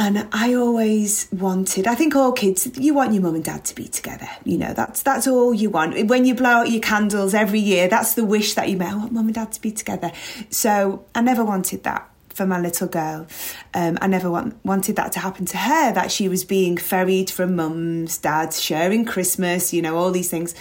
And 0.00 0.28
I 0.30 0.54
always 0.54 1.28
wanted, 1.32 1.88
I 1.88 1.96
think 1.96 2.14
all 2.14 2.30
kids, 2.30 2.70
you 2.78 2.94
want 2.94 3.14
your 3.14 3.22
mum 3.24 3.34
and 3.34 3.42
dad 3.42 3.64
to 3.64 3.74
be 3.74 3.88
together. 3.88 4.28
You 4.44 4.56
know, 4.56 4.72
that's 4.72 5.02
that's 5.02 5.26
all 5.26 5.52
you 5.52 5.70
want. 5.70 6.06
When 6.06 6.24
you 6.24 6.36
blow 6.36 6.50
out 6.50 6.70
your 6.70 6.80
candles 6.80 7.34
every 7.34 7.58
year, 7.58 7.88
that's 7.88 8.14
the 8.14 8.24
wish 8.24 8.54
that 8.54 8.68
you 8.68 8.76
make. 8.76 8.90
I 8.90 8.94
want 8.94 9.10
mum 9.10 9.26
and 9.26 9.34
dad 9.34 9.50
to 9.50 9.60
be 9.60 9.72
together. 9.72 10.12
So 10.50 11.04
I 11.16 11.20
never 11.20 11.44
wanted 11.44 11.82
that 11.82 12.08
for 12.28 12.46
my 12.46 12.60
little 12.60 12.86
girl. 12.86 13.26
Um, 13.74 13.98
I 14.00 14.06
never 14.06 14.30
want, 14.30 14.64
wanted 14.64 14.94
that 14.94 15.10
to 15.12 15.18
happen 15.18 15.46
to 15.46 15.56
her, 15.56 15.92
that 15.92 16.12
she 16.12 16.28
was 16.28 16.44
being 16.44 16.76
ferried 16.76 17.28
from 17.28 17.56
mum's, 17.56 18.18
dad's, 18.18 18.62
sharing 18.62 19.04
Christmas, 19.04 19.72
you 19.74 19.82
know, 19.82 19.96
all 19.96 20.12
these 20.12 20.30
things. 20.30 20.54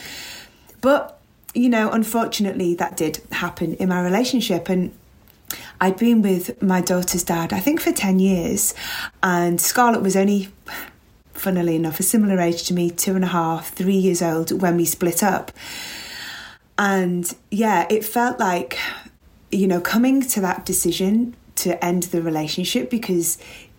But, 0.81 1.19
you 1.53 1.69
know, 1.69 1.91
unfortunately, 1.91 2.73
that 2.73 2.97
did 2.97 3.21
happen 3.31 3.75
in 3.75 3.89
my 3.89 4.01
relationship. 4.01 4.67
And 4.67 4.96
I'd 5.79 5.97
been 5.97 6.21
with 6.21 6.61
my 6.61 6.81
daughter's 6.81 7.23
dad, 7.23 7.53
I 7.53 7.59
think, 7.59 7.79
for 7.79 7.91
10 7.91 8.19
years, 8.19 8.73
and 9.21 9.61
Scarlett 9.61 10.01
was 10.01 10.15
only, 10.15 10.49
funnily 11.33 11.75
enough, 11.75 11.99
a 11.99 12.03
similar 12.03 12.39
age 12.39 12.63
to 12.67 12.73
me, 12.73 12.89
two 12.89 13.15
and 13.15 13.23
a 13.23 13.27
half, 13.27 13.69
three 13.69 13.95
years 13.95 14.21
old 14.21 14.61
when 14.61 14.75
we 14.75 14.85
split 14.85 15.21
up. 15.21 15.51
And 16.77 17.33
yeah, 17.51 17.87
it 17.89 18.05
felt 18.05 18.39
like, 18.39 18.77
you 19.51 19.67
know, 19.67 19.81
coming 19.81 20.21
to 20.21 20.41
that 20.41 20.65
decision 20.65 21.35
to 21.55 21.83
end 21.83 22.03
the 22.03 22.21
relationship 22.21 22.89
because 22.89 23.37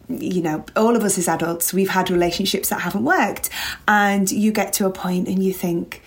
you 0.09 0.43
know, 0.43 0.65
all 0.75 0.97
of 0.97 1.05
us 1.05 1.19
as 1.19 1.29
adults, 1.29 1.75
we've 1.75 1.91
had 1.91 2.11
relationships 2.11 2.71
that 2.71 2.81
haven't 2.81 3.05
worked. 3.05 3.51
And 3.87 4.31
you 4.31 4.53
get 4.53 4.73
to 4.75 4.87
a 4.87 4.91
point 4.91 5.29
and 5.29 5.43
you 5.43 5.53
think, 5.53 6.03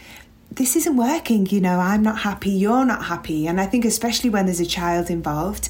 this 0.51 0.75
isn't 0.75 0.97
working, 0.97 1.45
you 1.45 1.61
know, 1.61 1.79
I'm 1.79 2.03
not 2.03 2.19
happy, 2.19 2.51
you're 2.51 2.83
not 2.83 3.05
happy. 3.05 3.47
And 3.47 3.59
I 3.59 3.65
think, 3.65 3.85
especially 3.85 4.29
when 4.29 4.45
there's 4.45 4.59
a 4.59 4.65
child 4.65 5.09
involved, 5.09 5.69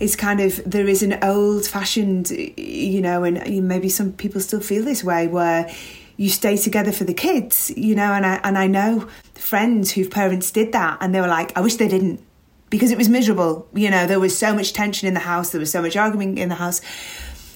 it's 0.00 0.16
kind 0.16 0.40
of 0.40 0.60
there 0.68 0.88
is 0.88 1.04
an 1.04 1.22
old 1.22 1.64
fashioned, 1.64 2.30
you 2.30 3.00
know, 3.00 3.22
and 3.22 3.68
maybe 3.68 3.88
some 3.88 4.12
people 4.12 4.40
still 4.40 4.60
feel 4.60 4.84
this 4.84 5.04
way 5.04 5.28
where 5.28 5.72
you 6.16 6.28
stay 6.28 6.56
together 6.56 6.90
for 6.90 7.04
the 7.04 7.14
kids, 7.14 7.70
you 7.76 7.94
know, 7.94 8.12
and 8.12 8.26
I, 8.26 8.40
and 8.42 8.58
I 8.58 8.66
know 8.66 9.08
friends 9.34 9.92
whose 9.92 10.08
parents 10.08 10.50
did 10.50 10.72
that 10.72 10.98
and 11.00 11.14
they 11.14 11.20
were 11.20 11.28
like, 11.28 11.56
I 11.56 11.60
wish 11.60 11.76
they 11.76 11.88
didn't 11.88 12.20
because 12.68 12.90
it 12.90 12.98
was 12.98 13.08
miserable. 13.08 13.68
You 13.74 13.90
know, 13.90 14.06
there 14.06 14.18
was 14.18 14.36
so 14.36 14.52
much 14.52 14.72
tension 14.72 15.06
in 15.06 15.14
the 15.14 15.20
house, 15.20 15.50
there 15.50 15.60
was 15.60 15.70
so 15.70 15.82
much 15.82 15.96
arguing 15.96 16.36
in 16.36 16.48
the 16.48 16.56
house. 16.56 16.80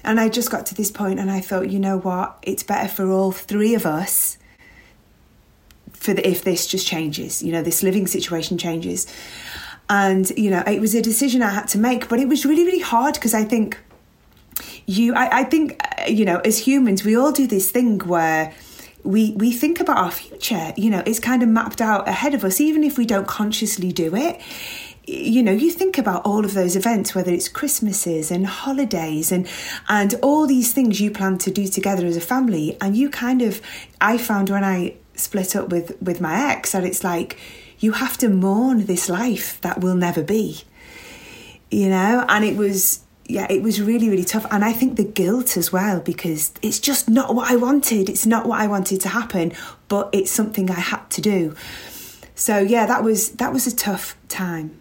And 0.05 0.21
I 0.21 0.29
just 0.29 0.51
got 0.51 0.67
to 0.67 0.75
this 0.77 0.93
point 0.93 1.19
and 1.19 1.33
I 1.33 1.41
thought, 1.41 1.69
you 1.69 1.81
know 1.81 1.99
what, 1.99 2.39
it's 2.43 2.63
better 2.63 2.89
for 2.89 3.11
all 3.11 3.33
three 3.33 3.75
of 3.75 3.85
us 3.85 4.39
for 6.01 6.15
the, 6.15 6.27
if 6.27 6.43
this 6.43 6.67
just 6.67 6.87
changes, 6.87 7.43
you 7.43 7.53
know, 7.53 7.63
this 7.63 7.83
living 7.83 8.07
situation 8.07 8.59
changes. 8.59 9.07
And, 9.89 10.29
you 10.31 10.51
know, 10.51 10.63
it 10.67 10.81
was 10.81 10.95
a 10.95 11.03
decision 11.03 11.43
I 11.43 11.51
had 11.51 11.69
to 11.69 11.79
make, 11.79 12.09
but 12.09 12.19
it 12.19 12.27
was 12.27 12.45
really, 12.45 12.65
really 12.65 12.81
hard 12.81 13.15
because 13.15 13.35
I 13.35 13.45
think 13.45 13.79
you, 14.87 15.15
I, 15.15 15.41
I 15.41 15.45
think, 15.45 15.81
uh, 15.99 16.05
you 16.09 16.25
know, 16.25 16.39
as 16.39 16.59
humans, 16.59 17.05
we 17.05 17.17
all 17.17 17.33
do 17.33 17.47
this 17.47 17.71
thing 17.71 17.99
where 17.99 18.55
we 19.03 19.33
we 19.33 19.51
think 19.51 19.81
about 19.81 19.97
our 19.97 20.11
future 20.11 20.75
you 20.77 20.91
know 20.91 21.03
it's 21.07 21.19
kind 21.19 21.43
of 21.43 21.49
mapped 21.49 21.81
out 21.81 22.07
ahead 22.07 22.35
of 22.35 22.45
us 22.45 22.61
even 22.61 22.85
if 22.85 22.99
we 22.99 23.07
don't 23.07 23.27
consciously 23.27 23.93
do 23.93 24.15
it 24.15 24.39
you 25.07 25.43
know 25.43 25.53
you 25.53 25.71
think 25.71 25.97
about 25.97 26.21
all 26.27 26.45
of 26.45 26.53
those 26.53 26.77
events 26.77 27.15
whether 27.15 27.33
it's 27.33 27.49
christmases 27.49 28.31
and 28.31 28.47
holidays 28.47 29.33
and 29.33 29.49
and 29.89 30.17
all 30.21 30.47
these 30.47 30.75
things 30.75 31.01
you 31.01 31.11
plan 31.11 31.39
to 31.39 31.51
do 31.51 31.67
together 31.67 32.05
as 32.05 32.15
a 32.15 32.21
family 32.21 32.77
and 32.83 32.95
you 32.95 33.09
kind 33.09 33.41
of 33.41 33.63
i 34.03 34.19
found 34.19 34.51
when 34.51 34.65
i 34.65 34.95
split 35.21 35.55
up 35.55 35.69
with 35.69 36.01
with 36.01 36.21
my 36.21 36.51
ex 36.51 36.75
and 36.75 36.87
it's 36.87 37.05
like 37.05 37.39
you 37.79 37.93
have 37.93 38.19
to 38.19 38.29
mourn 38.29 38.87
this 38.87 39.09
life 39.09 39.61
that 39.63 39.81
will 39.81 39.95
never 39.95 40.23
be 40.23 40.63
you 41.71 41.89
know, 41.89 42.25
and 42.29 42.45
it 42.45 42.57
was 42.57 43.01
yeah, 43.27 43.47
it 43.49 43.63
was 43.63 43.81
really, 43.81 44.11
really 44.11 44.25
tough. 44.25 44.45
And 44.51 44.65
I 44.65 44.73
think 44.73 44.97
the 44.97 45.05
guilt 45.05 45.57
as 45.57 45.73
well, 45.73 46.01
because 46.01 46.53
it's 46.63 46.81
just 46.81 47.09
not 47.09 47.35
what 47.35 47.51
I 47.51 47.55
wanted. 47.55 48.09
It's 48.09 48.27
not 48.27 48.45
what 48.45 48.61
I 48.61 48.67
wanted 48.67 49.01
to 49.03 49.09
happen, 49.09 49.53
but 49.87 50.09
it's 50.13 50.33
something 50.33 50.69
I 50.69 50.81
had 50.81 51.09
to 51.11 51.21
do. 51.21 51.55
So 52.35 52.59
yeah, 52.59 52.87
that 52.87 53.05
was 53.05 53.33
that 53.33 53.53
was 53.53 53.67
a 53.67 53.75
tough 53.75 54.17
time. 54.29 54.81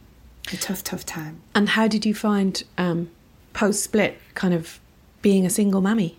A 0.51 0.57
tough, 0.57 0.83
tough 0.83 1.05
time. 1.05 1.41
And 1.53 1.69
how 1.69 1.87
did 1.87 2.07
you 2.07 2.15
find 2.15 2.63
um, 2.79 3.11
post 3.53 3.83
split 3.83 4.17
kind 4.33 4.55
of 4.55 4.79
being 5.21 5.45
a 5.45 5.49
single 5.49 5.81
mummy? 5.81 6.17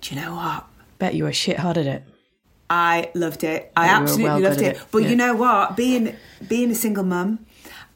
Do 0.00 0.14
you 0.14 0.20
know 0.20 0.36
what? 0.36 0.64
Bet 1.00 1.14
you 1.14 1.24
were 1.24 1.32
shit 1.32 1.58
hard 1.58 1.76
at 1.76 1.86
it. 1.86 2.04
I 2.70 3.10
loved 3.14 3.44
it. 3.44 3.72
I 3.76 3.88
absolutely 3.88 4.24
well 4.24 4.40
loved 4.40 4.60
it. 4.60 4.76
it. 4.76 4.82
But 4.90 5.04
yeah. 5.04 5.08
you 5.08 5.16
know 5.16 5.34
what? 5.34 5.76
Being 5.76 6.16
being 6.46 6.70
a 6.70 6.74
single 6.74 7.04
mum 7.04 7.46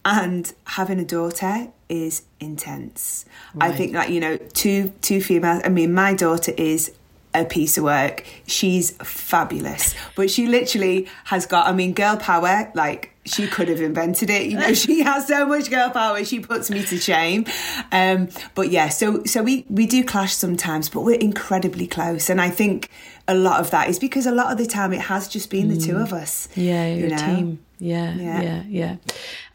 and 0.05 0.53
having 0.65 0.99
a 0.99 1.05
daughter 1.05 1.69
is 1.89 2.23
intense. 2.41 3.25
Right. 3.55 3.71
I 3.71 3.77
think 3.77 3.93
that 3.93 4.11
you 4.11 4.21
know, 4.21 4.37
two 4.37 4.93
two 5.03 5.21
females. 5.21 5.63
I 5.65 5.69
mean, 5.69 5.93
my 5.93 6.15
daughter 6.15 6.53
is 6.57 6.93
a 7.35 7.45
piece 7.45 7.79
of 7.79 7.85
work. 7.85 8.25
She's 8.47 8.93
fabulous, 9.03 9.95
but 10.17 10.31
she 10.31 10.47
literally 10.47 11.09
has 11.25 11.47
got. 11.47 11.67
I 11.67 11.73
mean, 11.73 11.93
girl 11.93 12.17
power. 12.17 12.71
Like 12.75 13.12
she 13.25 13.47
could 13.47 13.69
have 13.69 13.81
invented 13.81 14.31
it. 14.31 14.47
You 14.47 14.59
know, 14.59 14.75
she 14.75 15.01
has 15.01 15.27
so 15.27 15.47
much 15.47 15.71
girl 15.71 15.91
power. 15.91 16.25
She 16.25 16.41
puts 16.41 16.71
me 16.71 16.83
to 16.85 16.99
shame. 16.99 17.47
Um, 17.91 18.29
but 18.55 18.71
yeah, 18.71 18.89
so 18.89 19.25
so 19.25 19.43
we 19.43 19.65
we 19.69 19.87
do 19.87 20.05
clash 20.05 20.35
sometimes, 20.35 20.89
but 20.89 21.03
we're 21.03 21.19
incredibly 21.19 21.87
close, 21.87 22.29
and 22.31 22.41
I 22.41 22.51
think 22.51 22.91
a 23.29 23.35
lot 23.35 23.61
of 23.61 23.71
that 23.71 23.89
is 23.89 23.99
because 23.99 24.27
a 24.27 24.33
lot 24.33 24.53
of 24.53 24.59
the 24.59 24.67
time 24.67 24.93
it 24.93 25.03
has 25.03 25.29
just 25.29 25.51
been 25.51 25.69
the 25.69 25.77
two 25.77 25.95
mm. 25.95 26.03
of 26.03 26.13
us. 26.13 26.49
Yeah, 26.55 26.87
your 26.89 27.09
you 27.09 27.09
know? 27.09 27.37
team. 27.37 27.65
Yeah, 27.79 28.15
yeah, 28.15 28.43
yeah, 28.43 28.63
yeah. 28.69 28.97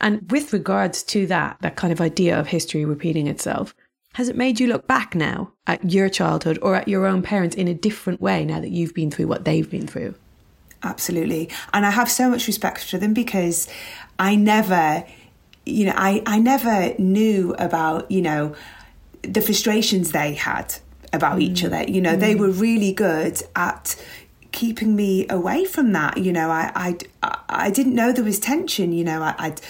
And 0.02 0.30
with 0.32 0.52
regards 0.52 1.02
to 1.04 1.28
that, 1.28 1.58
that 1.62 1.78
kind 1.78 1.94
of 1.94 2.02
idea 2.02 2.38
of 2.38 2.48
history 2.48 2.84
repeating 2.84 3.28
itself, 3.28 3.74
has 4.16 4.28
it 4.28 4.36
made 4.36 4.60
you 4.60 4.68
look 4.68 4.86
back 4.86 5.16
now 5.16 5.54
at 5.66 5.92
your 5.92 6.10
childhood 6.10 6.60
or 6.62 6.76
at 6.76 6.90
your 6.90 7.06
own 7.06 7.22
parents 7.22 7.56
in 7.56 7.70
a 7.70 7.74
different 7.74 8.20
way 8.20 8.44
now 8.44 8.60
that 8.60 8.72
you've 8.72 8.94
been 8.94 9.12
through 9.12 9.28
what 9.28 9.46
they've 9.46 9.70
been 9.70 9.88
through? 9.88 10.16
Absolutely. 10.84 11.50
And 11.74 11.86
I 11.86 11.92
have 11.92 12.10
so 12.10 12.30
much 12.30 12.48
respect 12.48 12.84
for 12.84 12.98
them 12.98 13.14
because 13.14 13.68
I 14.20 14.36
never, 14.36 15.06
you 15.66 15.86
know, 15.86 15.94
I, 15.96 16.22
I 16.26 16.40
never 16.40 16.94
knew 17.00 17.56
about, 17.58 18.10
you 18.12 18.22
know, 18.22 18.56
the 19.24 19.42
frustrations 19.42 20.12
they 20.12 20.34
had 20.34 20.76
about 21.14 21.40
mm. 21.40 21.44
each 21.44 21.64
other. 21.64 21.84
You 21.84 22.02
know, 22.02 22.16
mm. 22.16 22.20
they 22.20 22.36
were 22.36 22.50
really 22.50 22.94
good 22.94 23.42
at 23.56 23.96
keeping 24.52 24.96
me 24.96 25.28
away 25.30 25.66
from 25.66 25.92
that. 25.94 26.18
You 26.18 26.32
know, 26.32 26.50
I 26.50 26.72
I 27.22 27.36
I 27.50 27.70
didn't 27.72 27.96
know 27.96 28.12
there 28.12 28.24
was 28.24 28.40
tension. 28.40 28.92
You 28.94 29.04
know, 29.04 29.22
I, 29.22 29.36
I'd 29.38 29.62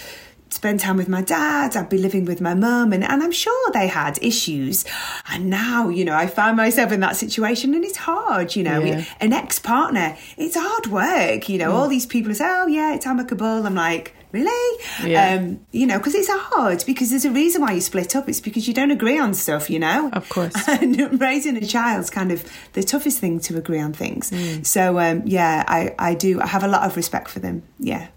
spend 0.50 0.80
time 0.80 0.96
with 0.96 1.08
my 1.08 1.22
dad, 1.22 1.76
I'd 1.76 1.88
be 1.88 1.98
living 1.98 2.24
with 2.24 2.40
my 2.40 2.54
mum, 2.54 2.92
and, 2.92 3.04
and 3.04 3.22
I'm 3.22 3.32
sure 3.32 3.70
they 3.72 3.86
had 3.86 4.18
issues. 4.22 4.84
And 5.30 5.50
now, 5.50 5.88
you 5.88 6.04
know, 6.04 6.14
I 6.14 6.26
find 6.26 6.56
myself 6.56 6.92
in 6.92 7.00
that 7.00 7.16
situation 7.16 7.74
and 7.74 7.84
it's 7.84 7.98
hard, 7.98 8.56
you 8.56 8.62
know. 8.62 8.80
Yeah. 8.80 9.04
An 9.20 9.32
ex 9.32 9.58
partner, 9.58 10.16
it's 10.36 10.56
hard 10.58 10.86
work, 10.86 11.48
you 11.48 11.58
know. 11.58 11.70
Mm. 11.70 11.74
All 11.74 11.88
these 11.88 12.06
people 12.06 12.34
say, 12.34 12.46
oh, 12.46 12.66
yeah, 12.66 12.94
it's 12.94 13.06
amicable. 13.06 13.66
I'm 13.66 13.74
like, 13.74 14.14
really? 14.32 14.84
Yeah. 15.04 15.34
Um, 15.34 15.60
you 15.72 15.86
know, 15.86 15.98
because 15.98 16.14
it's 16.14 16.28
hard 16.30 16.84
because 16.86 17.10
there's 17.10 17.24
a 17.24 17.30
reason 17.30 17.62
why 17.62 17.72
you 17.72 17.80
split 17.80 18.14
up. 18.16 18.28
It's 18.28 18.40
because 18.40 18.68
you 18.68 18.74
don't 18.74 18.90
agree 18.90 19.18
on 19.18 19.34
stuff, 19.34 19.70
you 19.70 19.78
know? 19.78 20.10
Of 20.12 20.28
course. 20.28 20.54
And 20.68 21.20
raising 21.20 21.56
a 21.56 21.66
child's 21.66 22.10
kind 22.10 22.30
of 22.30 22.44
the 22.74 22.82
toughest 22.82 23.18
thing 23.18 23.40
to 23.40 23.56
agree 23.56 23.80
on 23.80 23.92
things. 23.92 24.30
Mm. 24.30 24.64
So, 24.64 24.98
um, 24.98 25.22
yeah, 25.26 25.64
I, 25.66 25.94
I 25.98 26.14
do. 26.14 26.40
I 26.40 26.46
have 26.46 26.62
a 26.62 26.68
lot 26.68 26.82
of 26.82 26.96
respect 26.96 27.28
for 27.28 27.40
them. 27.40 27.62
Yeah. 27.78 28.08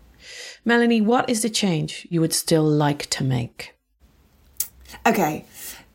Melanie, 0.64 1.02
what 1.02 1.30
is 1.30 1.42
the 1.42 1.50
change 1.50 2.08
you 2.10 2.22
would 2.22 2.34
still 2.34 2.64
like 2.64 3.08
to 3.08 3.24
make? 3.24 3.76
Okay. 5.06 5.46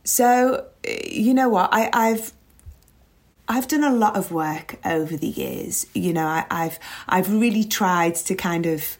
So, 0.04 0.66
eh, 0.84 1.08
you 1.08 1.34
know 1.34 1.48
what? 1.48 1.70
I, 1.72 1.90
I've 1.92 2.32
I've 3.48 3.68
done 3.68 3.84
a 3.84 3.94
lot 3.94 4.16
of 4.16 4.32
work 4.32 4.76
over 4.84 5.16
the 5.16 5.28
years. 5.28 5.86
You 5.94 6.12
know, 6.12 6.26
I, 6.26 6.44
have 6.50 6.80
I've 7.08 7.32
really 7.32 7.62
tried 7.62 8.16
to 8.16 8.34
kind 8.34 8.66
of 8.66 8.98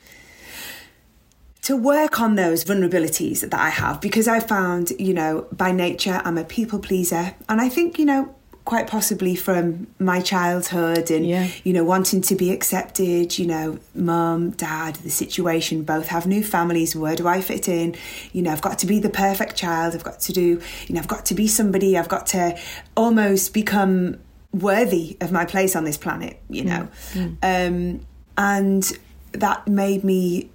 to 1.62 1.76
work 1.76 2.20
on 2.20 2.36
those 2.36 2.64
vulnerabilities 2.64 3.40
that 3.40 3.54
I 3.54 3.70
have 3.70 4.00
because 4.00 4.28
I 4.28 4.38
found, 4.38 4.92
you 5.00 5.12
know, 5.12 5.48
by 5.50 5.72
nature 5.72 6.22
I'm 6.24 6.38
a 6.38 6.44
people 6.44 6.78
pleaser, 6.78 7.34
and 7.48 7.60
I 7.60 7.68
think, 7.68 7.98
you 7.98 8.04
know, 8.04 8.35
quite 8.66 8.88
possibly 8.88 9.36
from 9.36 9.86
my 10.00 10.20
childhood 10.20 11.08
and 11.08 11.24
yeah. 11.24 11.48
you 11.62 11.72
know 11.72 11.84
wanting 11.84 12.20
to 12.20 12.34
be 12.34 12.50
accepted 12.50 13.38
you 13.38 13.46
know 13.46 13.78
mum 13.94 14.50
dad 14.50 14.96
the 14.96 15.08
situation 15.08 15.84
both 15.84 16.08
have 16.08 16.26
new 16.26 16.42
families 16.42 16.94
where 16.94 17.14
do 17.14 17.28
i 17.28 17.40
fit 17.40 17.68
in 17.68 17.94
you 18.32 18.42
know 18.42 18.50
i've 18.50 18.60
got 18.60 18.76
to 18.76 18.84
be 18.84 18.98
the 18.98 19.08
perfect 19.08 19.56
child 19.56 19.94
i've 19.94 20.02
got 20.02 20.18
to 20.18 20.32
do 20.32 20.60
you 20.88 20.94
know 20.94 20.98
i've 20.98 21.06
got 21.06 21.24
to 21.24 21.32
be 21.32 21.46
somebody 21.46 21.96
i've 21.96 22.08
got 22.08 22.26
to 22.26 22.58
almost 22.96 23.54
become 23.54 24.18
worthy 24.52 25.16
of 25.20 25.30
my 25.30 25.44
place 25.44 25.76
on 25.76 25.84
this 25.84 25.96
planet 25.96 26.38
you 26.50 26.64
know 26.64 26.88
mm. 27.12 27.36
Mm. 27.40 27.68
Um, 27.96 28.06
and 28.36 28.98
that 29.32 29.66
made 29.68 30.02
me 30.02 30.50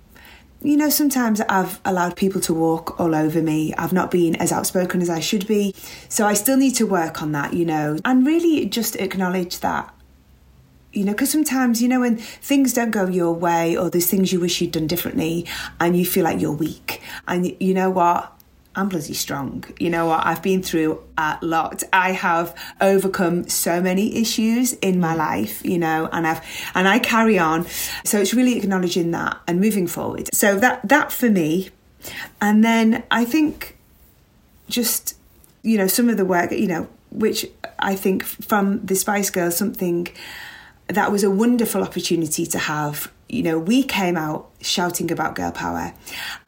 you 0.63 0.77
know, 0.77 0.89
sometimes 0.89 1.41
I've 1.41 1.79
allowed 1.85 2.15
people 2.15 2.39
to 2.41 2.53
walk 2.53 2.99
all 2.99 3.15
over 3.15 3.41
me. 3.41 3.73
I've 3.75 3.93
not 3.93 4.11
been 4.11 4.35
as 4.35 4.51
outspoken 4.51 5.01
as 5.01 5.09
I 5.09 5.19
should 5.19 5.47
be. 5.47 5.73
So 6.07 6.27
I 6.27 6.33
still 6.33 6.57
need 6.57 6.75
to 6.75 6.85
work 6.85 7.21
on 7.21 7.31
that, 7.31 7.53
you 7.53 7.65
know, 7.65 7.97
and 8.05 8.25
really 8.25 8.65
just 8.67 8.95
acknowledge 8.97 9.59
that. 9.59 9.93
You 10.93 11.05
know, 11.05 11.13
because 11.13 11.31
sometimes, 11.31 11.81
you 11.81 11.87
know, 11.87 12.01
when 12.01 12.17
things 12.17 12.73
don't 12.73 12.91
go 12.91 13.07
your 13.07 13.33
way 13.33 13.77
or 13.77 13.89
there's 13.89 14.09
things 14.09 14.33
you 14.33 14.39
wish 14.39 14.59
you'd 14.61 14.73
done 14.73 14.87
differently 14.87 15.47
and 15.79 15.97
you 15.97 16.05
feel 16.05 16.25
like 16.25 16.41
you're 16.41 16.51
weak. 16.51 17.01
And 17.27 17.55
you 17.59 17.73
know 17.73 17.89
what? 17.89 18.31
I'm 18.73 18.87
bloody 18.87 19.13
strong. 19.13 19.65
You 19.79 19.89
know 19.89 20.05
what? 20.05 20.25
I've 20.25 20.41
been 20.41 20.63
through 20.63 21.03
a 21.17 21.37
lot. 21.41 21.83
I 21.91 22.13
have 22.13 22.55
overcome 22.79 23.49
so 23.49 23.81
many 23.81 24.15
issues 24.15 24.73
in 24.73 24.99
my 24.99 25.13
mm. 25.13 25.17
life, 25.17 25.65
you 25.65 25.77
know, 25.77 26.07
and 26.11 26.25
I've 26.25 26.41
and 26.73 26.87
I 26.87 26.99
carry 26.99 27.37
on. 27.37 27.65
So 28.05 28.19
it's 28.19 28.33
really 28.33 28.57
acknowledging 28.57 29.11
that 29.11 29.37
and 29.45 29.59
moving 29.59 29.87
forward. 29.87 30.33
So 30.33 30.57
that 30.59 30.87
that 30.87 31.11
for 31.11 31.29
me. 31.29 31.69
And 32.39 32.63
then 32.63 33.03
I 33.11 33.25
think 33.25 33.77
just 34.69 35.17
you 35.63 35.77
know 35.77 35.87
some 35.87 36.07
of 36.07 36.15
the 36.15 36.25
work, 36.25 36.51
you 36.51 36.67
know, 36.67 36.87
which 37.11 37.45
I 37.77 37.95
think 37.95 38.23
from 38.23 38.85
the 38.85 38.95
Spice 38.95 39.29
Girls 39.29 39.57
something 39.57 40.07
that 40.87 41.11
was 41.11 41.23
a 41.23 41.31
wonderful 41.31 41.83
opportunity 41.83 42.45
to 42.45 42.57
have 42.59 43.11
you 43.31 43.43
know, 43.43 43.57
we 43.57 43.81
came 43.81 44.17
out 44.17 44.49
shouting 44.59 45.09
about 45.09 45.35
girl 45.35 45.53
power. 45.53 45.93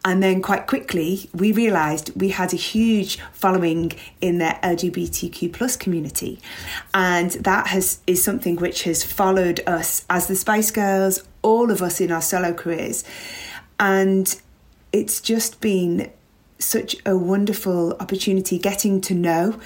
And 0.03 0.21
then 0.21 0.41
quite 0.41 0.67
quickly, 0.67 1.29
we 1.34 1.53
realised 1.53 2.11
we 2.19 2.29
had 2.29 2.51
a 2.51 2.57
huge 2.57 3.19
following 3.31 3.93
in 4.19 4.39
the 4.39 4.57
LGBTQ 4.61 5.53
plus 5.53 5.77
community. 5.77 6.41
And 6.93 7.31
that 7.31 7.67
has 7.67 7.99
is 8.05 8.21
something 8.21 8.57
which 8.57 8.84
has 8.84 9.01
followed 9.01 9.61
us 9.65 10.05
as 10.09 10.27
the 10.27 10.36
Spice 10.36 10.71
Girls, 10.71 11.23
all 11.41 11.71
of 11.71 11.81
us 11.81 12.01
in 12.01 12.11
our 12.11 12.21
solo 12.21 12.53
careers. 12.53 13.05
And 13.79 14.36
it's 14.91 15.21
just 15.21 15.61
been 15.61 16.11
such 16.59 16.97
a 17.05 17.17
wonderful 17.17 17.93
opportunity 18.01 18.59
getting 18.59 18.99
to 19.01 19.13
know 19.13 19.57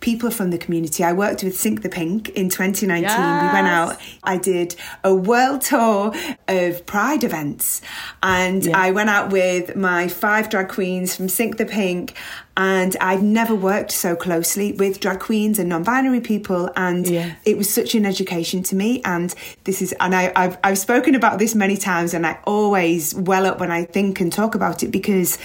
people 0.00 0.30
from 0.30 0.50
the 0.50 0.58
community. 0.58 1.02
I 1.02 1.12
worked 1.12 1.42
with 1.42 1.56
Sink 1.56 1.82
the 1.82 1.88
Pink 1.88 2.28
in 2.30 2.48
2019. 2.48 3.02
Yes. 3.02 3.42
We 3.42 3.54
went 3.54 3.66
out, 3.66 4.00
I 4.22 4.36
did 4.36 4.76
a 5.04 5.14
world 5.14 5.62
tour 5.62 6.14
of 6.48 6.86
Pride 6.86 7.24
events, 7.24 7.80
and 8.22 8.64
yeah. 8.64 8.78
I 8.78 8.90
went 8.90 9.10
out 9.10 9.32
with 9.32 9.76
my 9.76 10.08
five 10.08 10.48
drag 10.48 10.68
queens 10.68 11.14
from 11.16 11.28
Sink 11.28 11.56
the 11.56 11.66
Pink. 11.66 12.14
And 12.58 12.96
I'd 13.02 13.22
never 13.22 13.54
worked 13.54 13.92
so 13.92 14.16
closely 14.16 14.72
with 14.72 14.98
drag 14.98 15.20
queens 15.20 15.58
and 15.58 15.68
non-binary 15.68 16.22
people, 16.22 16.70
and 16.74 17.06
it 17.44 17.58
was 17.58 17.68
such 17.68 17.94
an 17.94 18.06
education 18.06 18.62
to 18.62 18.74
me. 18.74 19.02
And 19.04 19.34
this 19.64 19.82
is, 19.82 19.94
and 20.00 20.14
I, 20.14 20.32
I've 20.34 20.56
I've 20.64 20.78
spoken 20.78 21.14
about 21.14 21.38
this 21.38 21.54
many 21.54 21.76
times, 21.76 22.14
and 22.14 22.26
I 22.26 22.38
always 22.46 23.14
well 23.14 23.44
up 23.44 23.60
when 23.60 23.70
I 23.70 23.84
think 23.84 24.20
and 24.20 24.32
talk 24.32 24.54
about 24.54 24.82
it 24.82 24.90
because 24.90 25.36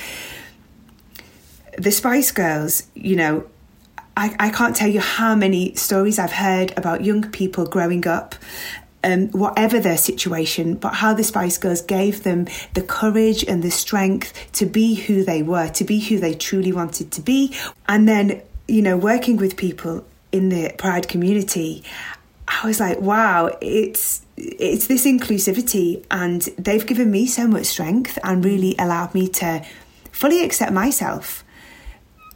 the 1.77 1.91
Spice 1.91 2.31
Girls, 2.31 2.87
you 2.95 3.15
know, 3.15 3.45
I, 4.15 4.35
I 4.39 4.49
can't 4.49 4.75
tell 4.75 4.89
you 4.89 4.99
how 4.99 5.35
many 5.35 5.73
stories 5.75 6.19
I've 6.19 6.33
heard 6.33 6.77
about 6.77 7.03
young 7.03 7.29
people 7.31 7.65
growing 7.65 8.05
up 8.07 8.35
um, 9.03 9.29
whatever 9.29 9.79
their 9.79 9.97
situation, 9.97 10.75
but 10.75 10.95
how 10.95 11.13
the 11.13 11.23
Spice 11.23 11.57
Girls 11.57 11.81
gave 11.81 12.23
them 12.23 12.47
the 12.73 12.81
courage 12.81 13.43
and 13.43 13.63
the 13.63 13.71
strength 13.71 14.33
to 14.53 14.65
be 14.65 14.95
who 14.95 15.23
they 15.23 15.41
were, 15.41 15.69
to 15.69 15.83
be 15.83 15.99
who 15.99 16.19
they 16.19 16.33
truly 16.33 16.71
wanted 16.71 17.11
to 17.13 17.21
be. 17.21 17.55
And 17.87 18.07
then, 18.07 18.41
you 18.67 18.81
know, 18.81 18.97
working 18.97 19.37
with 19.37 19.57
people 19.57 20.05
in 20.31 20.49
the 20.49 20.73
Pride 20.77 21.07
community, 21.07 21.83
I 22.47 22.67
was 22.67 22.79
like, 22.79 22.99
wow, 22.99 23.57
it's 23.61 24.25
it's 24.37 24.87
this 24.87 25.05
inclusivity, 25.05 26.03
and 26.09 26.41
they've 26.57 26.85
given 26.85 27.11
me 27.11 27.27
so 27.27 27.47
much 27.47 27.67
strength 27.67 28.17
and 28.23 28.43
really 28.43 28.75
allowed 28.77 29.13
me 29.13 29.27
to 29.29 29.63
fully 30.11 30.43
accept 30.43 30.71
myself 30.71 31.43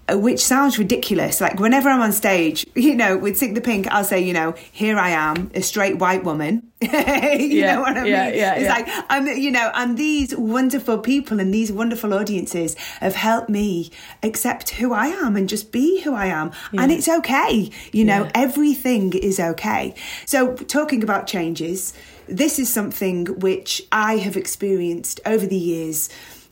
Uh, 0.08 0.16
which 0.20 0.40
sounds 0.40 0.78
ridiculous. 0.78 1.42
Like 1.42 1.60
whenever 1.60 1.90
I'm 1.90 2.00
on 2.00 2.12
stage, 2.12 2.64
you 2.76 2.94
know, 2.94 3.18
with 3.18 3.38
Sink 3.38 3.56
the 3.56 3.62
Pink, 3.62 3.88
I'll 3.88 4.04
say, 4.04 4.20
you 4.22 4.34
know, 4.34 4.54
here 4.72 5.00
I 5.00 5.10
am, 5.10 5.50
a 5.56 5.62
straight 5.62 5.98
white 5.98 6.24
woman. 6.24 6.72
you 6.82 6.90
yeah, 6.92 7.74
know 7.76 7.82
what 7.82 7.98
I 7.98 8.04
mean? 8.04 8.12
Yeah, 8.12 8.28
yeah, 8.30 8.54
it's 8.54 8.64
yeah. 8.66 8.70
like 8.70 8.88
I'm, 9.10 9.26
you 9.26 9.50
know, 9.50 9.72
and 9.74 9.98
these 9.98 10.36
wonderful 10.36 11.00
people 11.00 11.40
and 11.40 11.52
these 11.52 11.72
wonderful 11.72 12.14
audiences 12.14 12.76
have 13.00 13.16
helped 13.16 13.50
me 13.50 13.90
accept 14.22 14.70
who 14.72 14.94
I 14.94 15.08
am 15.08 15.36
and 15.36 15.50
just 15.50 15.72
be 15.72 16.02
who 16.02 16.14
I 16.14 16.28
am, 16.28 16.52
and 16.78 16.92
it's 16.92 17.08
okay. 17.10 17.72
You 17.92 18.06
know, 18.06 18.26
Yeah. 18.26 18.32
everything 18.36 19.14
is 19.14 19.40
okay. 19.40 19.96
So 20.28 20.54
talking 20.54 21.02
about 21.02 21.26
changes, 21.26 21.94
this 22.28 22.60
is 22.60 22.72
something 22.72 23.26
which 23.40 23.82
I 23.92 24.18
have 24.18 24.38
experienced 24.38 25.20
over 25.26 25.48
the 25.48 25.58
years. 25.58 26.10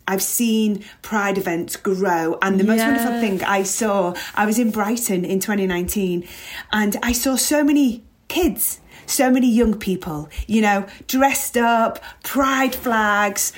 I've 0.07 0.21
seen 0.21 0.83
Pride 1.01 1.37
events 1.37 1.75
grow, 1.75 2.37
and 2.41 2.59
the 2.59 2.63
most 2.63 2.81
wonderful 2.81 3.19
thing 3.19 3.43
I 3.43 3.63
saw, 3.63 4.13
I 4.35 4.45
was 4.45 4.59
in 4.59 4.71
Brighton 4.71 5.23
in 5.25 5.39
2019, 5.39 6.27
and 6.71 6.97
I 7.01 7.11
saw 7.11 7.35
so 7.35 7.63
many 7.63 8.03
kids, 8.27 8.79
so 9.05 9.29
many 9.31 9.49
young 9.49 9.77
people, 9.77 10.29
you 10.47 10.61
know, 10.61 10.85
dressed 11.07 11.57
up, 11.57 11.99
pride 12.23 12.75
flags. 12.75 13.53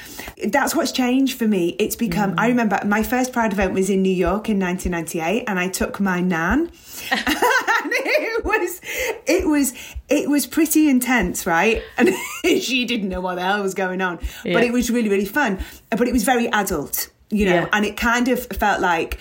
That's 0.48 0.76
what's 0.76 0.92
changed 0.92 1.38
for 1.38 1.48
me. 1.48 1.76
It's 1.80 1.96
become, 1.96 2.36
mm. 2.36 2.40
I 2.40 2.48
remember 2.48 2.80
my 2.86 3.04
first 3.04 3.34
Pride 3.34 3.54
event 3.54 3.74
was 3.74 3.90
in 3.90 4.02
New 4.02 4.14
York 4.14 4.50
in 4.50 4.60
1998, 4.60 5.44
and 5.48 5.60
I 5.60 5.68
took 5.70 6.00
my 6.00 6.22
nan. 6.22 6.72
and 7.12 7.92
it 7.94 8.46
was 8.46 8.82
it 9.28 9.48
was 9.48 9.74
it 10.10 10.30
was 10.30 10.48
pretty 10.48 10.88
intense 10.90 11.46
right 11.46 11.82
and 11.98 12.10
she 12.62 12.86
didn't 12.86 13.10
know 13.10 13.20
what 13.20 13.36
the 13.36 13.42
hell 13.42 13.62
was 13.62 13.74
going 13.74 14.02
on 14.02 14.20
Yeah. 14.44 14.54
but 14.54 14.64
it 14.64 14.72
was 14.72 14.90
really 14.90 15.10
really 15.10 15.26
fun 15.26 15.60
but 15.90 16.08
it 16.08 16.14
was 16.14 16.24
very 16.24 16.48
adult 16.48 17.10
you 17.30 17.46
know 17.46 17.56
Yeah. 17.56 17.70
and 17.74 17.86
it 17.86 17.98
kind 17.98 18.28
of 18.30 18.46
felt 18.48 18.82
like 18.82 19.20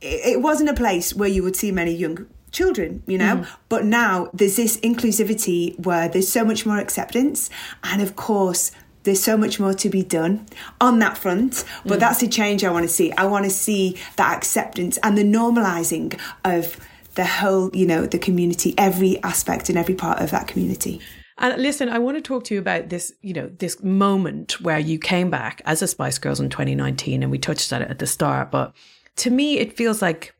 it 0.00 0.40
wasn't 0.40 0.70
a 0.70 0.74
place 0.74 1.14
where 1.14 1.28
you 1.28 1.42
would 1.42 1.56
see 1.56 1.72
many 1.72 1.92
young 1.94 2.26
children 2.56 3.02
you 3.06 3.18
know? 3.18 3.36
Mm. 3.36 3.48
But 3.68 3.84
now 3.84 4.30
there's 4.32 4.56
this 4.56 4.76
inclusivity 4.78 5.78
where 5.84 6.08
there's 6.08 6.28
so 6.28 6.44
much 6.44 6.66
more 6.66 6.78
acceptance 6.78 7.50
and 7.84 8.02
of 8.02 8.16
course 8.16 8.72
there's 9.04 9.22
so 9.22 9.36
much 9.36 9.60
more 9.60 9.72
to 9.72 9.88
be 9.88 10.02
done 10.02 10.46
on 10.80 10.98
that 10.98 11.16
front. 11.16 11.64
But 11.84 11.98
mm. 11.98 12.00
that's 12.00 12.20
the 12.20 12.28
change 12.28 12.64
i 12.64 12.70
want 12.70 12.84
to 12.84 12.88
see. 12.88 13.12
I 13.12 13.24
want 13.26 13.44
to 13.44 13.50
see 13.50 13.96
that 14.16 14.36
acceptance 14.36 14.98
and 15.02 15.16
the 15.16 15.22
normalizing 15.22 16.20
of 16.44 16.78
the 17.14 17.24
whole 17.24 17.70
you 17.74 17.86
know 17.86 18.04
the 18.04 18.18
community 18.18 18.74
every 18.76 19.22
aspect 19.22 19.70
and 19.70 19.78
every 19.78 19.94
part 19.94 20.20
of 20.20 20.30
that 20.32 20.48
community. 20.48 21.00
And 21.38 21.62
listen, 21.62 21.88
I 21.88 21.98
want 21.98 22.16
to 22.16 22.22
talk 22.22 22.44
to 22.44 22.54
you 22.54 22.60
about 22.60 22.88
this, 22.88 23.12
you 23.20 23.34
know, 23.34 23.48
this 23.58 23.82
moment 23.82 24.58
where 24.62 24.78
you 24.78 24.98
came 24.98 25.28
back 25.28 25.60
as 25.66 25.82
a 25.82 25.86
Spice 25.86 26.18
Girls 26.18 26.40
in 26.40 26.48
2019 26.48 27.22
and 27.22 27.30
we 27.30 27.38
touched 27.38 27.74
on 27.74 27.82
it 27.82 27.90
at 27.90 27.98
the 27.98 28.06
start, 28.06 28.50
but 28.50 28.74
to 29.16 29.30
me 29.30 29.58
it 29.58 29.76
feels 29.76 30.00
like 30.00 30.34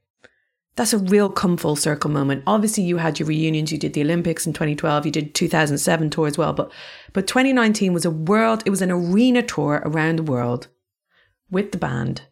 that's 0.77 0.93
a 0.93 0.99
real 0.99 1.31
come 1.31 1.57
full 1.57 1.74
circle 1.74 2.11
moment. 2.11 2.45
Obviously 2.47 2.85
you 2.85 2.99
had 2.99 3.18
your 3.18 3.27
reunions, 3.27 3.72
you 3.72 3.79
did 3.79 3.95
the 3.95 4.03
Olympics 4.03 4.47
in 4.47 4.53
2012, 4.53 5.07
you 5.07 5.12
did 5.12 5.35
2007 5.35 6.11
tour 6.11 6.27
as 6.27 6.39
well, 6.39 6.53
but 6.53 6.70
but 7.12 7.27
2019 7.27 7.93
was 7.93 8.05
a 8.05 8.11
world, 8.11 8.62
it 8.66 8.70
was 8.70 8.83
an 8.83 8.91
arena 8.91 9.43
tour 9.43 9.83
around 9.85 10.16
the 10.16 10.22
world 10.22 10.68
with 11.51 11.72
the 11.72 11.79
band. 11.79 12.22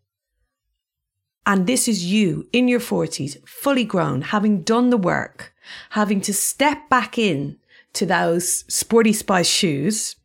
And 1.47 1.67
this 1.67 1.89
is 1.89 2.05
you 2.05 2.49
in 2.53 2.69
your 2.69 2.81
40s, 2.81 3.37
fully 3.49 3.85
grown, 3.85 4.23
having 4.23 4.63
done 4.63 4.91
the 4.91 4.97
work, 4.97 5.55
having 5.91 6.21
to 6.23 6.33
step 6.33 6.89
back 6.89 7.19
in 7.19 7.59
to 7.95 8.07
those 8.07 8.65
sporty 8.73 9.13
spice 9.13 9.49
shoes. 9.49 10.17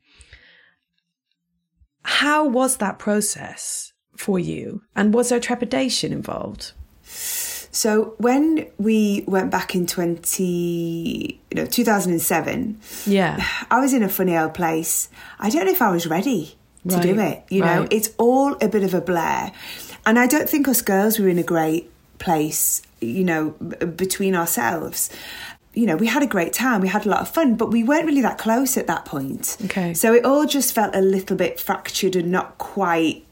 How 2.03 2.45
was 2.45 2.78
that 2.78 2.99
process 2.99 3.93
for 4.15 4.39
you? 4.39 4.82
And 4.95 5.13
was 5.13 5.30
there 5.30 5.39
trepidation 5.39 6.11
involved? 6.11 6.72
So 7.72 8.15
when 8.17 8.67
we 8.78 9.24
went 9.28 9.51
back 9.51 9.76
in 9.76 9.86
20 9.86 11.39
you 11.51 11.55
know 11.55 11.65
2007 11.65 12.80
Yeah. 13.05 13.43
I 13.72 13.80
was 13.80 13.93
in 13.93 14.03
a 14.03 14.09
funny 14.09 14.38
old 14.38 14.53
place. 14.53 15.09
I 15.39 15.49
don't 15.49 15.65
know 15.65 15.72
if 15.72 15.82
I 15.82 15.91
was 15.91 16.07
ready 16.07 16.55
to 16.88 16.99
do 17.01 17.20
it. 17.20 17.43
You 17.49 17.61
know, 17.61 17.82
right. 17.82 17.93
it's 17.93 18.09
all 18.17 18.55
a 18.61 18.67
bit 18.67 18.84
of 18.84 18.93
a 18.93 19.01
blur. 19.01 19.51
And 20.05 20.17
I 20.17 20.28
don't 20.28 20.49
think 20.49 20.67
us 20.67 20.82
girls 20.82 21.20
were 21.20 21.28
in 21.28 21.38
a 21.38 21.43
great 21.43 21.91
place, 22.20 22.82
you 23.01 23.24
know, 23.24 23.51
b- 23.51 23.86
between 23.86 24.34
ourselves. 24.36 25.09
You 25.74 25.86
know, 25.86 25.95
we 25.97 26.07
had 26.07 26.24
a 26.24 26.28
great 26.28 26.53
time, 26.53 26.82
we 26.82 26.88
had 26.88 27.05
a 27.05 27.09
lot 27.09 27.22
of 27.22 27.30
fun, 27.30 27.55
but 27.55 27.70
we 27.70 27.84
weren't 27.84 28.05
really 28.05 28.22
that 28.22 28.38
close 28.38 28.76
at 28.78 28.88
that 28.88 29.05
point. 29.05 29.57
Okay. 29.65 29.93
So 29.93 30.13
it 30.13 30.26
all 30.26 30.45
just 30.45 30.74
felt 30.74 30.95
a 30.95 31.01
little 31.01 31.38
bit 31.38 31.59
fractured 31.59 32.15
and 32.15 32.32
not 32.32 32.57
quite 32.57 33.26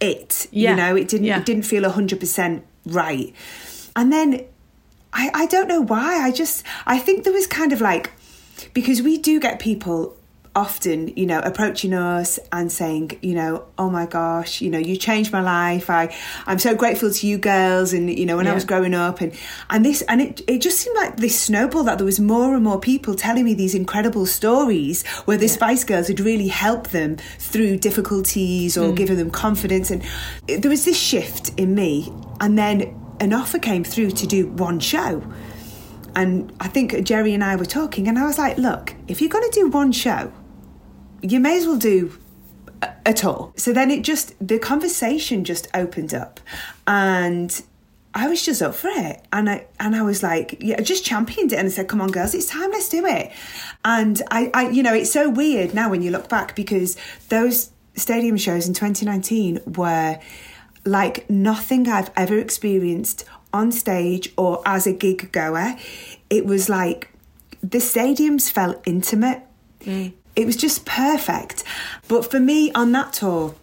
it. 0.00 0.46
Yeah, 0.50 0.70
You 0.70 0.76
know, 0.76 0.96
it 0.96 1.08
didn't 1.08 1.26
yeah. 1.26 1.38
it 1.38 1.46
didn't 1.46 1.62
feel 1.62 1.88
hundred 1.88 2.20
percent 2.20 2.64
right. 2.86 3.34
And 3.94 4.12
then 4.12 4.44
I, 5.12 5.30
I 5.34 5.46
don't 5.46 5.68
know 5.68 5.82
why. 5.82 6.22
I 6.22 6.30
just 6.30 6.64
I 6.86 6.98
think 6.98 7.24
there 7.24 7.32
was 7.32 7.46
kind 7.46 7.72
of 7.72 7.80
like 7.80 8.12
because 8.74 9.02
we 9.02 9.18
do 9.18 9.40
get 9.40 9.58
people 9.58 10.16
often, 10.54 11.08
you 11.16 11.26
know, 11.26 11.40
approaching 11.40 11.94
us 11.94 12.38
and 12.50 12.70
saying, 12.70 13.18
you 13.22 13.34
know, 13.34 13.66
oh 13.78 13.88
my 13.88 14.06
gosh, 14.06 14.60
you 14.60 14.70
know, 14.70 14.78
you 14.78 14.96
changed 14.96 15.32
my 15.32 15.40
life. 15.40 15.88
I 15.88 16.14
I'm 16.46 16.58
so 16.58 16.74
grateful 16.74 17.10
to 17.10 17.26
you 17.26 17.38
girls 17.38 17.92
and 17.92 18.10
you 18.10 18.26
know, 18.26 18.36
when 18.36 18.46
I 18.46 18.54
was 18.54 18.64
growing 18.64 18.94
up. 18.94 19.20
And 19.20 19.32
and 19.70 19.84
this 19.84 20.02
and 20.02 20.20
it 20.20 20.42
it 20.46 20.60
just 20.60 20.78
seemed 20.78 20.96
like 20.96 21.16
this 21.16 21.38
snowball 21.40 21.84
that 21.84 21.98
there 21.98 22.04
was 22.04 22.20
more 22.20 22.54
and 22.54 22.64
more 22.64 22.78
people 22.78 23.14
telling 23.14 23.44
me 23.44 23.54
these 23.54 23.74
incredible 23.74 24.26
stories 24.26 25.06
where 25.24 25.38
the 25.38 25.48
Spice 25.48 25.84
Girls 25.84 26.08
had 26.08 26.20
really 26.20 26.48
helped 26.48 26.92
them 26.92 27.16
through 27.38 27.78
difficulties 27.78 28.76
or 28.76 28.88
hmm. 28.88 28.94
given 28.94 29.16
them 29.16 29.30
confidence. 29.30 29.90
And 29.90 30.02
it- 30.48 30.62
there 30.62 30.70
was 30.70 30.84
this 30.84 30.98
shift 30.98 31.58
in 31.58 31.74
me 31.74 32.12
and 32.40 32.58
then 32.58 32.94
an 33.20 33.32
offer 33.32 33.58
came 33.58 33.84
through 33.84 34.10
to 34.10 34.26
do 34.26 34.48
one 34.48 34.80
show. 34.80 35.22
And 36.14 36.52
I 36.60 36.68
think 36.68 37.04
Geri 37.04 37.32
and 37.32 37.42
I 37.42 37.56
were 37.56 37.64
talking, 37.64 38.06
and 38.06 38.18
I 38.18 38.26
was 38.26 38.36
like, 38.36 38.58
look, 38.58 38.94
if 39.08 39.20
you're 39.20 39.30
going 39.30 39.48
to 39.50 39.60
do 39.60 39.68
one 39.68 39.92
show, 39.92 40.30
you 41.22 41.40
may 41.40 41.56
as 41.58 41.66
well 41.66 41.78
do 41.78 42.18
a, 42.82 42.92
a 43.06 43.12
tour. 43.12 43.52
So 43.56 43.72
then 43.72 43.90
it 43.90 44.02
just, 44.02 44.34
the 44.46 44.58
conversation 44.58 45.44
just 45.44 45.68
opened 45.74 46.12
up. 46.12 46.40
And 46.86 47.62
I 48.14 48.28
was 48.28 48.44
just 48.44 48.60
up 48.60 48.74
for 48.74 48.88
it. 48.88 49.24
And 49.32 49.48
I, 49.48 49.66
and 49.80 49.96
I 49.96 50.02
was 50.02 50.22
like, 50.22 50.58
yeah, 50.60 50.76
I 50.78 50.82
just 50.82 51.04
championed 51.04 51.52
it 51.52 51.58
and 51.58 51.66
I 51.66 51.70
said, 51.70 51.88
come 51.88 52.00
on, 52.00 52.10
girls, 52.10 52.34
it's 52.34 52.46
time, 52.46 52.70
let's 52.70 52.88
do 52.88 53.06
it. 53.06 53.32
And 53.84 54.20
I, 54.30 54.50
I, 54.52 54.68
you 54.68 54.82
know, 54.82 54.94
it's 54.94 55.12
so 55.12 55.30
weird 55.30 55.72
now 55.74 55.88
when 55.90 56.02
you 56.02 56.10
look 56.10 56.28
back 56.28 56.54
because 56.54 56.96
those 57.28 57.70
stadium 57.94 58.36
shows 58.36 58.66
in 58.66 58.74
2019 58.74 59.60
were 59.76 60.18
like 60.84 61.28
nothing 61.30 61.88
I've 61.88 62.10
ever 62.16 62.38
experienced 62.38 63.24
on 63.52 63.70
stage 63.70 64.32
or 64.36 64.62
as 64.66 64.86
a 64.86 64.92
gig 64.92 65.32
goer. 65.32 65.76
It 66.28 66.44
was 66.44 66.68
like 66.68 67.12
the 67.62 67.78
stadiums 67.78 68.50
felt 68.50 68.82
intimate. 68.86 69.42
Mm. 69.80 70.12
It 70.34 70.46
was 70.46 70.56
just 70.56 70.84
perfect. 70.84 71.64
But 72.08 72.30
for 72.30 72.40
me 72.40 72.72
on 72.72 72.92
that 72.92 73.12
tour, 73.12 73.54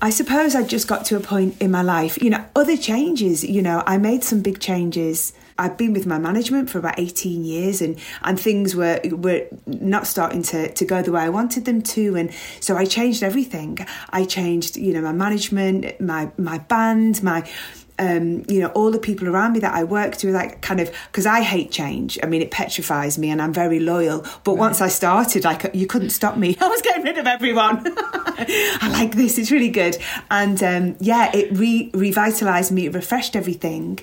I 0.00 0.10
suppose 0.10 0.54
I 0.54 0.62
just 0.62 0.86
got 0.86 1.04
to 1.06 1.16
a 1.16 1.20
point 1.20 1.60
in 1.60 1.72
my 1.72 1.82
life, 1.82 2.22
you 2.22 2.30
know, 2.30 2.44
other 2.54 2.76
changes, 2.76 3.42
you 3.42 3.62
know, 3.62 3.82
I 3.84 3.98
made 3.98 4.22
some 4.22 4.42
big 4.42 4.60
changes. 4.60 5.32
I've 5.58 5.76
been 5.76 5.92
with 5.92 6.06
my 6.06 6.18
management 6.18 6.70
for 6.70 6.78
about 6.78 7.00
18 7.00 7.44
years 7.44 7.82
and, 7.82 7.98
and 8.22 8.38
things 8.38 8.76
were 8.76 9.00
were 9.10 9.48
not 9.66 10.06
starting 10.06 10.42
to, 10.42 10.72
to 10.72 10.84
go 10.84 11.02
the 11.02 11.10
way 11.10 11.22
I 11.22 11.30
wanted 11.30 11.64
them 11.64 11.82
to. 11.82 12.14
And 12.14 12.30
so 12.60 12.76
I 12.76 12.84
changed 12.84 13.24
everything. 13.24 13.78
I 14.10 14.24
changed, 14.24 14.76
you 14.76 14.92
know, 14.92 15.00
my 15.00 15.12
management, 15.12 16.00
my 16.00 16.30
my 16.38 16.58
band, 16.58 17.20
my 17.24 17.50
um, 17.98 18.44
you 18.48 18.60
know, 18.60 18.68
all 18.68 18.90
the 18.90 18.98
people 18.98 19.28
around 19.28 19.52
me 19.52 19.60
that 19.60 19.74
I 19.74 19.84
worked 19.84 20.22
with, 20.22 20.34
like 20.34 20.60
kind 20.62 20.80
of, 20.80 20.94
because 21.10 21.26
I 21.26 21.40
hate 21.42 21.70
change. 21.70 22.18
I 22.22 22.26
mean, 22.26 22.42
it 22.42 22.50
petrifies 22.50 23.18
me 23.18 23.30
and 23.30 23.42
I'm 23.42 23.52
very 23.52 23.80
loyal. 23.80 24.24
But 24.44 24.54
once 24.54 24.80
I 24.80 24.88
started, 24.88 25.44
like, 25.44 25.70
you 25.74 25.86
couldn't 25.86 26.10
stop 26.10 26.36
me. 26.36 26.56
I 26.60 26.68
was 26.68 26.82
getting 26.82 27.02
rid 27.02 27.18
of 27.18 27.26
everyone. 27.26 27.82
I 27.96 28.88
like 28.92 29.14
this, 29.14 29.38
it's 29.38 29.50
really 29.50 29.70
good. 29.70 29.98
And 30.30 30.62
um, 30.62 30.96
yeah, 31.00 31.34
it 31.34 31.56
re- 31.56 31.90
revitalized 31.92 32.70
me, 32.70 32.86
it 32.86 32.94
refreshed 32.94 33.34
everything. 33.34 33.98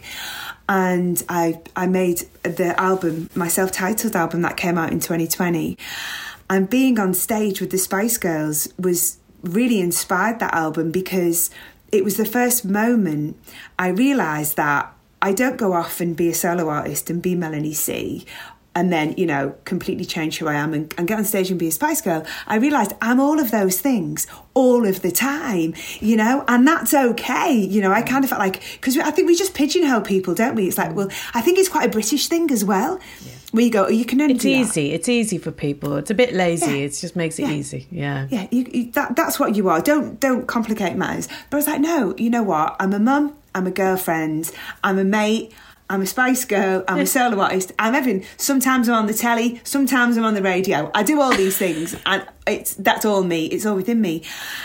And 0.68 1.24
I, 1.30 1.62
I 1.76 1.88
made 1.88 2.24
the 2.44 2.80
album, 2.80 3.30
my 3.36 3.48
self 3.48 3.72
titled 3.72 4.16
album 4.16 4.42
that 4.42 4.58
came 4.58 4.78
out 4.78 4.92
in 4.92 5.00
2020. 5.00 5.78
And 6.50 6.70
being 6.70 7.00
on 7.00 7.14
stage 7.14 7.62
with 7.62 7.72
the 7.72 7.78
Spice 7.78 8.18
Girls 8.18 8.68
was 8.78 9.18
really 9.42 9.80
inspired 9.80 10.40
that 10.40 10.54
album 10.54 10.92
because 10.92 11.50
it 11.96 12.04
was 12.04 12.18
the 12.18 12.26
first 12.26 12.66
moment 12.66 13.38
I 13.80 13.88
realised 13.88 14.58
that 14.58 14.94
I 15.22 15.32
don't 15.32 15.58
go 15.58 15.74
off 15.74 16.02
and 16.02 16.16
be 16.16 16.30
a 16.30 16.34
solo 16.34 16.68
artist 16.70 17.10
and 17.10 17.22
be 17.22 17.36
Melanie 17.36 17.74
C 17.74 18.26
and 18.76 18.92
then, 18.92 19.16
you 19.18 19.26
know, 19.26 19.56
completely 19.64 20.04
change 20.04 20.38
who 20.38 20.48
I 20.48 20.56
am 20.56 20.74
and, 20.74 20.94
and 20.98 21.08
get 21.08 21.18
on 21.18 21.24
stage 21.24 21.50
and 21.50 21.58
be 21.58 21.70
a 21.70 21.72
Spice 21.72 22.02
Girl. 22.02 22.26
I 22.46 22.58
realised 22.58 22.92
I'm 23.02 23.22
all 23.22 23.40
of 23.40 23.50
those 23.50 23.80
things 23.80 24.28
all 24.54 24.86
of 24.86 25.02
the 25.02 25.12
time, 25.12 25.74
you 26.02 26.18
know, 26.18 26.44
and 26.50 26.68
that's 26.68 26.94
okay. 26.94 27.54
You 27.54 27.82
know, 27.82 27.94
I 27.94 28.02
kind 28.02 28.26
of 28.26 28.30
felt 28.30 28.40
like, 28.40 28.62
because 28.74 28.98
I 28.98 29.12
think 29.12 29.28
we 29.28 29.36
just 29.36 29.54
pigeonhole 29.54 30.02
people, 30.02 30.36
don't 30.36 30.56
we? 30.56 30.68
It's 30.68 30.78
like, 30.78 30.92
mm. 30.92 30.96
well, 30.96 31.10
I 31.34 31.42
think 31.42 31.58
it's 31.58 31.70
quite 31.70 31.88
a 31.88 31.92
British 31.92 32.28
thing 32.28 32.52
as 32.52 32.66
well. 32.66 33.00
Where 33.45 33.45
you 33.64 33.72
go, 33.72 33.86
oh, 33.86 33.90
you 33.90 34.06
can 34.06 34.20
only 34.22 34.34
It's 34.36 34.44
do 34.44 34.50
that. 34.52 34.58
easy. 34.58 34.92
It's 34.92 35.08
easy 35.08 35.38
for 35.38 35.52
people. 35.52 35.96
It's 35.98 36.12
a 36.12 36.14
bit 36.14 36.34
lazy. 36.34 36.66
Yeah. 36.80 36.86
It 36.86 36.90
just 36.90 37.16
makes 37.16 37.40
it 37.40 37.44
Yeah. 37.44 37.52
easy. 37.52 37.88
Yeah. 37.92 38.28
Yeah, 38.30 38.48
you, 38.52 38.66
you, 38.72 38.92
that, 38.92 39.16
that's 39.16 39.40
what 39.40 39.56
you 39.56 39.70
are. 39.70 39.80
Don't 39.82 40.20
don't 40.20 40.48
complicate 40.48 40.96
matters. 40.98 41.28
But 41.50 41.58
I 41.58 41.60
was 41.60 41.68
like, 41.68 41.82
no, 41.82 42.14
you 42.18 42.30
know 42.30 42.44
what? 42.44 42.76
I'm 42.80 42.94
a 42.94 43.00
mum. 43.00 43.36
I'm 43.54 43.68
a 43.68 43.72
girlfriend, 43.72 44.52
I'm 44.84 45.00
a 45.00 45.06
mate, 45.06 45.54
I'm 45.88 46.02
a 46.02 46.06
Spice 46.08 46.46
Girl, 46.46 46.84
I'm 46.88 47.00
a 47.00 47.06
solo 47.06 47.40
artist, 47.40 47.72
I'm 47.78 47.94
everything. 47.94 48.26
Sometimes 48.38 48.90
I'm 48.90 48.96
on 48.96 49.06
the 49.06 49.14
telly, 49.14 49.62
sometimes 49.64 50.18
I'm 50.18 50.24
on 50.24 50.34
the 50.34 50.42
radio. 50.42 50.90
I 50.96 51.04
do 51.04 51.22
all 51.22 51.36
these 51.36 51.58
things 51.58 51.96
and 52.08 52.26
it's 52.48 52.74
that's 52.74 53.06
all 53.06 53.24
me. 53.24 53.46
It's 53.46 53.68
all 53.68 53.76
within 53.76 54.02
me. 54.02 54.24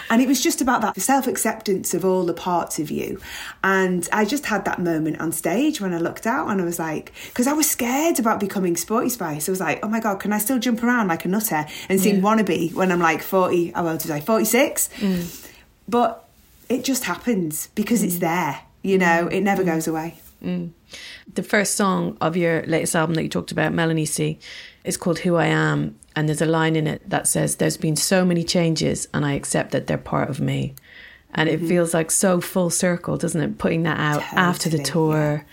And 0.09 0.23
it 0.23 0.29
was 0.29 0.43
just 0.43 0.63
about 0.63 0.81
that 0.81 0.99
self 0.99 1.27
acceptance 1.27 1.93
of 1.93 2.07
all 2.07 2.25
the 2.25 2.33
parts 2.33 2.79
of 2.79 2.91
you. 2.91 3.21
And 3.63 4.09
I 4.15 4.25
just 4.25 4.47
had 4.47 4.65
that 4.65 4.79
moment 4.79 5.21
on 5.21 5.31
stage 5.33 5.79
when 5.79 5.93
I 5.93 5.99
looked 5.99 6.27
out 6.27 6.49
and 6.49 6.59
I 6.59 6.65
was 6.65 6.79
like, 6.79 7.13
because 7.27 7.47
I 7.47 7.53
was 7.53 7.71
scared 7.71 8.19
about 8.19 8.41
becoming 8.41 8.75
Sporty 8.75 9.11
Spice. 9.11 9.47
I 9.47 9.53
was 9.53 9.61
like, 9.61 9.85
oh 9.85 9.89
my 9.89 10.01
God, 10.01 10.21
can 10.21 10.33
I 10.33 10.39
still 10.39 10.59
jump 10.59 10.83
around 10.83 11.09
like 11.09 11.27
a 11.27 11.29
nutter 11.29 11.67
and 11.91 12.01
sing 12.01 12.17
yeah. 12.17 12.23
Wannabe 12.23 12.73
when 12.73 12.91
I'm 12.91 13.01
like 13.01 13.23
40, 13.23 13.73
how 13.73 13.87
old 13.87 14.03
was 14.03 14.11
I, 14.11 14.21
46? 14.21 14.89
Mm. 14.97 15.53
But 15.87 16.27
it 16.71 16.83
just 16.83 17.05
happens 17.05 17.67
because 17.75 18.01
mm. 18.01 18.07
it's 18.07 18.19
there, 18.21 18.63
you 18.83 18.97
know, 18.97 19.27
it 19.27 19.43
never 19.43 19.63
mm. 19.63 19.67
goes 19.67 19.87
away. 19.87 20.19
Mm. 20.43 20.71
The 21.33 21.43
first 21.43 21.75
song 21.75 22.17
of 22.21 22.37
your 22.37 22.63
latest 22.63 22.95
album 22.97 23.15
that 23.15 23.23
you 23.23 23.29
talked 23.29 23.53
about, 23.53 23.73
Melanie 23.73 24.07
C, 24.07 24.39
is 24.85 24.97
called 24.97 25.21
Who 25.21 25.37
I 25.37 25.47
Am. 25.47 25.99
And 26.17 26.29
there's 26.29 26.43
a 26.43 26.47
line 26.47 26.77
in 26.77 26.87
it 26.87 27.09
that 27.09 27.29
says, 27.29 27.57
There's 27.57 27.77
been 27.77 27.97
so 27.97 28.25
many 28.25 28.43
changes, 28.43 29.09
and 29.15 29.25
I 29.25 29.35
accept 29.35 29.71
that 29.73 29.87
they're 29.87 29.99
part 29.99 30.31
of 30.31 30.41
me. 30.41 30.75
And 31.35 31.49
it 31.49 31.59
mm-hmm. 31.59 31.69
feels 31.69 31.95
like 31.95 32.11
so 32.11 32.41
full 32.41 32.71
circle, 32.71 33.17
doesn't 33.17 33.41
it? 33.41 33.59
Putting 33.59 33.85
that 33.85 33.99
out 34.01 34.23
totally, 34.23 34.41
after 34.41 34.69
the 34.69 34.83
tour, 34.83 35.45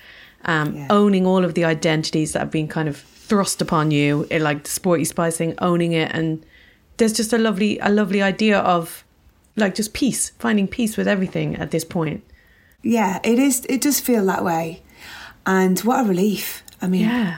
yeah. 0.47 0.61
Um, 0.61 0.75
yeah. 0.75 0.87
owning 0.89 1.27
all 1.27 1.43
of 1.43 1.53
the 1.53 1.65
identities 1.65 2.33
that 2.33 2.39
have 2.39 2.51
been 2.51 2.67
kind 2.67 2.89
of 2.89 2.97
thrust 2.97 3.61
upon 3.61 3.91
you, 3.91 4.25
it, 4.31 4.41
like 4.41 4.63
the 4.63 4.69
sporty 4.69 5.05
spice 5.05 5.37
thing, 5.37 5.53
owning 5.59 5.91
it. 5.91 6.11
And 6.13 6.43
there's 6.97 7.13
just 7.13 7.33
a 7.33 7.37
lovely, 7.37 7.77
a 7.79 7.89
lovely 7.89 8.21
idea 8.21 8.59
of 8.59 9.03
like 9.55 9.75
just 9.75 9.93
peace, 9.93 10.31
finding 10.39 10.67
peace 10.67 10.97
with 10.97 11.07
everything 11.07 11.55
at 11.57 11.71
this 11.71 11.83
point. 11.83 12.23
Yeah, 12.83 13.19
it 13.23 13.39
is. 13.39 13.65
It 13.69 13.81
does 13.81 13.99
feel 13.99 14.25
that 14.25 14.43
way. 14.43 14.83
And 15.45 15.79
what 15.79 16.05
a 16.05 16.07
relief. 16.07 16.63
I 16.81 16.87
mean, 16.87 17.01
yeah. 17.01 17.37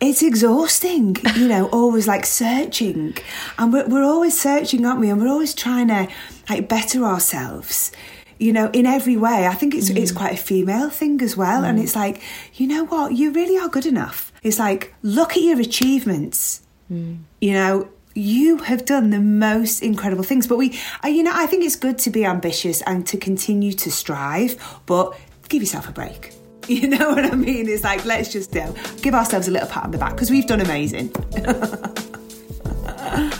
it's 0.00 0.22
exhausting, 0.22 1.16
you 1.36 1.48
know, 1.48 1.68
always 1.72 2.08
like 2.08 2.26
searching. 2.26 3.16
And 3.58 3.72
we're, 3.72 3.86
we're 3.86 4.04
always 4.04 4.40
searching, 4.40 4.84
aren't 4.84 5.00
we? 5.00 5.10
And 5.10 5.20
we're 5.20 5.28
always 5.28 5.54
trying 5.54 5.88
to 5.88 6.08
like 6.48 6.68
better 6.68 7.04
ourselves 7.04 7.92
you 8.40 8.54
know, 8.54 8.70
in 8.72 8.86
every 8.86 9.18
way. 9.18 9.46
I 9.46 9.52
think 9.52 9.74
it's 9.74 9.90
mm. 9.90 9.96
it's 9.96 10.10
quite 10.10 10.32
a 10.32 10.36
female 10.42 10.88
thing 10.88 11.20
as 11.20 11.36
well. 11.36 11.62
Mm. 11.62 11.68
And 11.68 11.78
it's 11.78 11.94
like, 11.94 12.22
you 12.54 12.66
know 12.66 12.86
what, 12.86 13.12
you 13.12 13.32
really 13.32 13.58
are 13.58 13.68
good 13.68 13.84
enough. 13.84 14.32
It's 14.42 14.58
like, 14.58 14.94
look 15.02 15.32
at 15.32 15.42
your 15.42 15.60
achievements. 15.60 16.62
Mm. 16.90 17.18
You 17.40 17.52
know, 17.52 17.88
you 18.14 18.58
have 18.58 18.84
done 18.84 19.10
the 19.10 19.20
most 19.20 19.82
incredible 19.82 20.24
things. 20.24 20.46
But 20.46 20.58
we, 20.58 20.78
uh, 21.04 21.08
you 21.08 21.22
know, 21.22 21.32
I 21.34 21.46
think 21.46 21.64
it's 21.64 21.76
good 21.76 21.98
to 21.98 22.10
be 22.10 22.24
ambitious 22.24 22.82
and 22.82 23.06
to 23.06 23.16
continue 23.16 23.72
to 23.72 23.90
strive, 23.90 24.80
but 24.86 25.16
give 25.48 25.62
yourself 25.62 25.88
a 25.88 25.92
break. 25.92 26.34
You 26.68 26.86
know 26.86 27.10
what 27.10 27.24
I 27.24 27.34
mean? 27.34 27.68
It's 27.68 27.82
like, 27.82 28.04
let's 28.04 28.30
just 28.30 28.52
give 28.52 29.12
ourselves 29.12 29.48
a 29.48 29.50
little 29.50 29.66
pat 29.66 29.82
on 29.82 29.90
the 29.90 29.98
back 29.98 30.12
because 30.12 30.30
we've 30.30 30.46
done 30.46 30.60
amazing. 30.60 31.12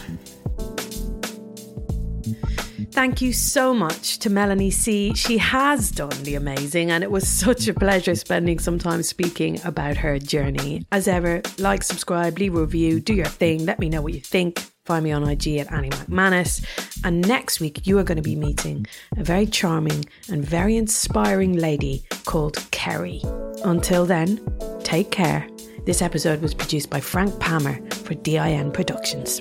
Thank 3.01 3.23
you 3.23 3.33
so 3.33 3.73
much 3.73 4.19
to 4.19 4.29
Melanie 4.29 4.71
C. 4.71 5.15
She 5.15 5.39
has 5.39 5.91
done 5.91 6.23
the 6.23 6.35
amazing, 6.35 6.91
and 6.91 7.03
it 7.03 7.11
was 7.11 7.27
such 7.27 7.67
a 7.67 7.73
pleasure 7.73 8.15
spending 8.15 8.59
some 8.59 8.79
time 8.79 9.03
speaking 9.03 9.59
about 9.65 9.97
her 9.97 10.19
journey. 10.19 10.85
As 10.93 11.09
ever, 11.09 11.41
like, 11.57 11.83
subscribe, 11.83 12.39
leave 12.39 12.55
a 12.55 12.61
review, 12.61 13.01
do 13.01 13.15
your 13.15 13.25
thing, 13.25 13.65
let 13.65 13.79
me 13.79 13.89
know 13.89 14.03
what 14.03 14.13
you 14.13 14.21
think. 14.21 14.59
Find 14.85 15.03
me 15.03 15.13
on 15.13 15.27
IG 15.27 15.57
at 15.57 15.73
Annie 15.73 15.89
Macmanus. 15.89 16.63
And 17.03 17.27
next 17.27 17.59
week, 17.59 17.87
you 17.87 17.99
are 17.99 18.05
going 18.05 18.17
to 18.17 18.23
be 18.23 18.37
meeting 18.37 18.87
a 19.17 19.25
very 19.25 19.47
charming 19.47 20.05
and 20.29 20.45
very 20.45 20.77
inspiring 20.77 21.55
lady 21.55 22.05
called 22.27 22.59
Kerry. 22.71 23.23
Until 23.65 24.05
then, 24.05 24.39
take 24.81 25.11
care. 25.11 25.49
This 25.87 26.03
episode 26.03 26.43
was 26.43 26.53
produced 26.53 26.91
by 26.91 27.01
Frank 27.01 27.41
Palmer 27.41 27.81
for 27.93 28.13
DIN 28.13 28.73
Productions. 28.73 29.41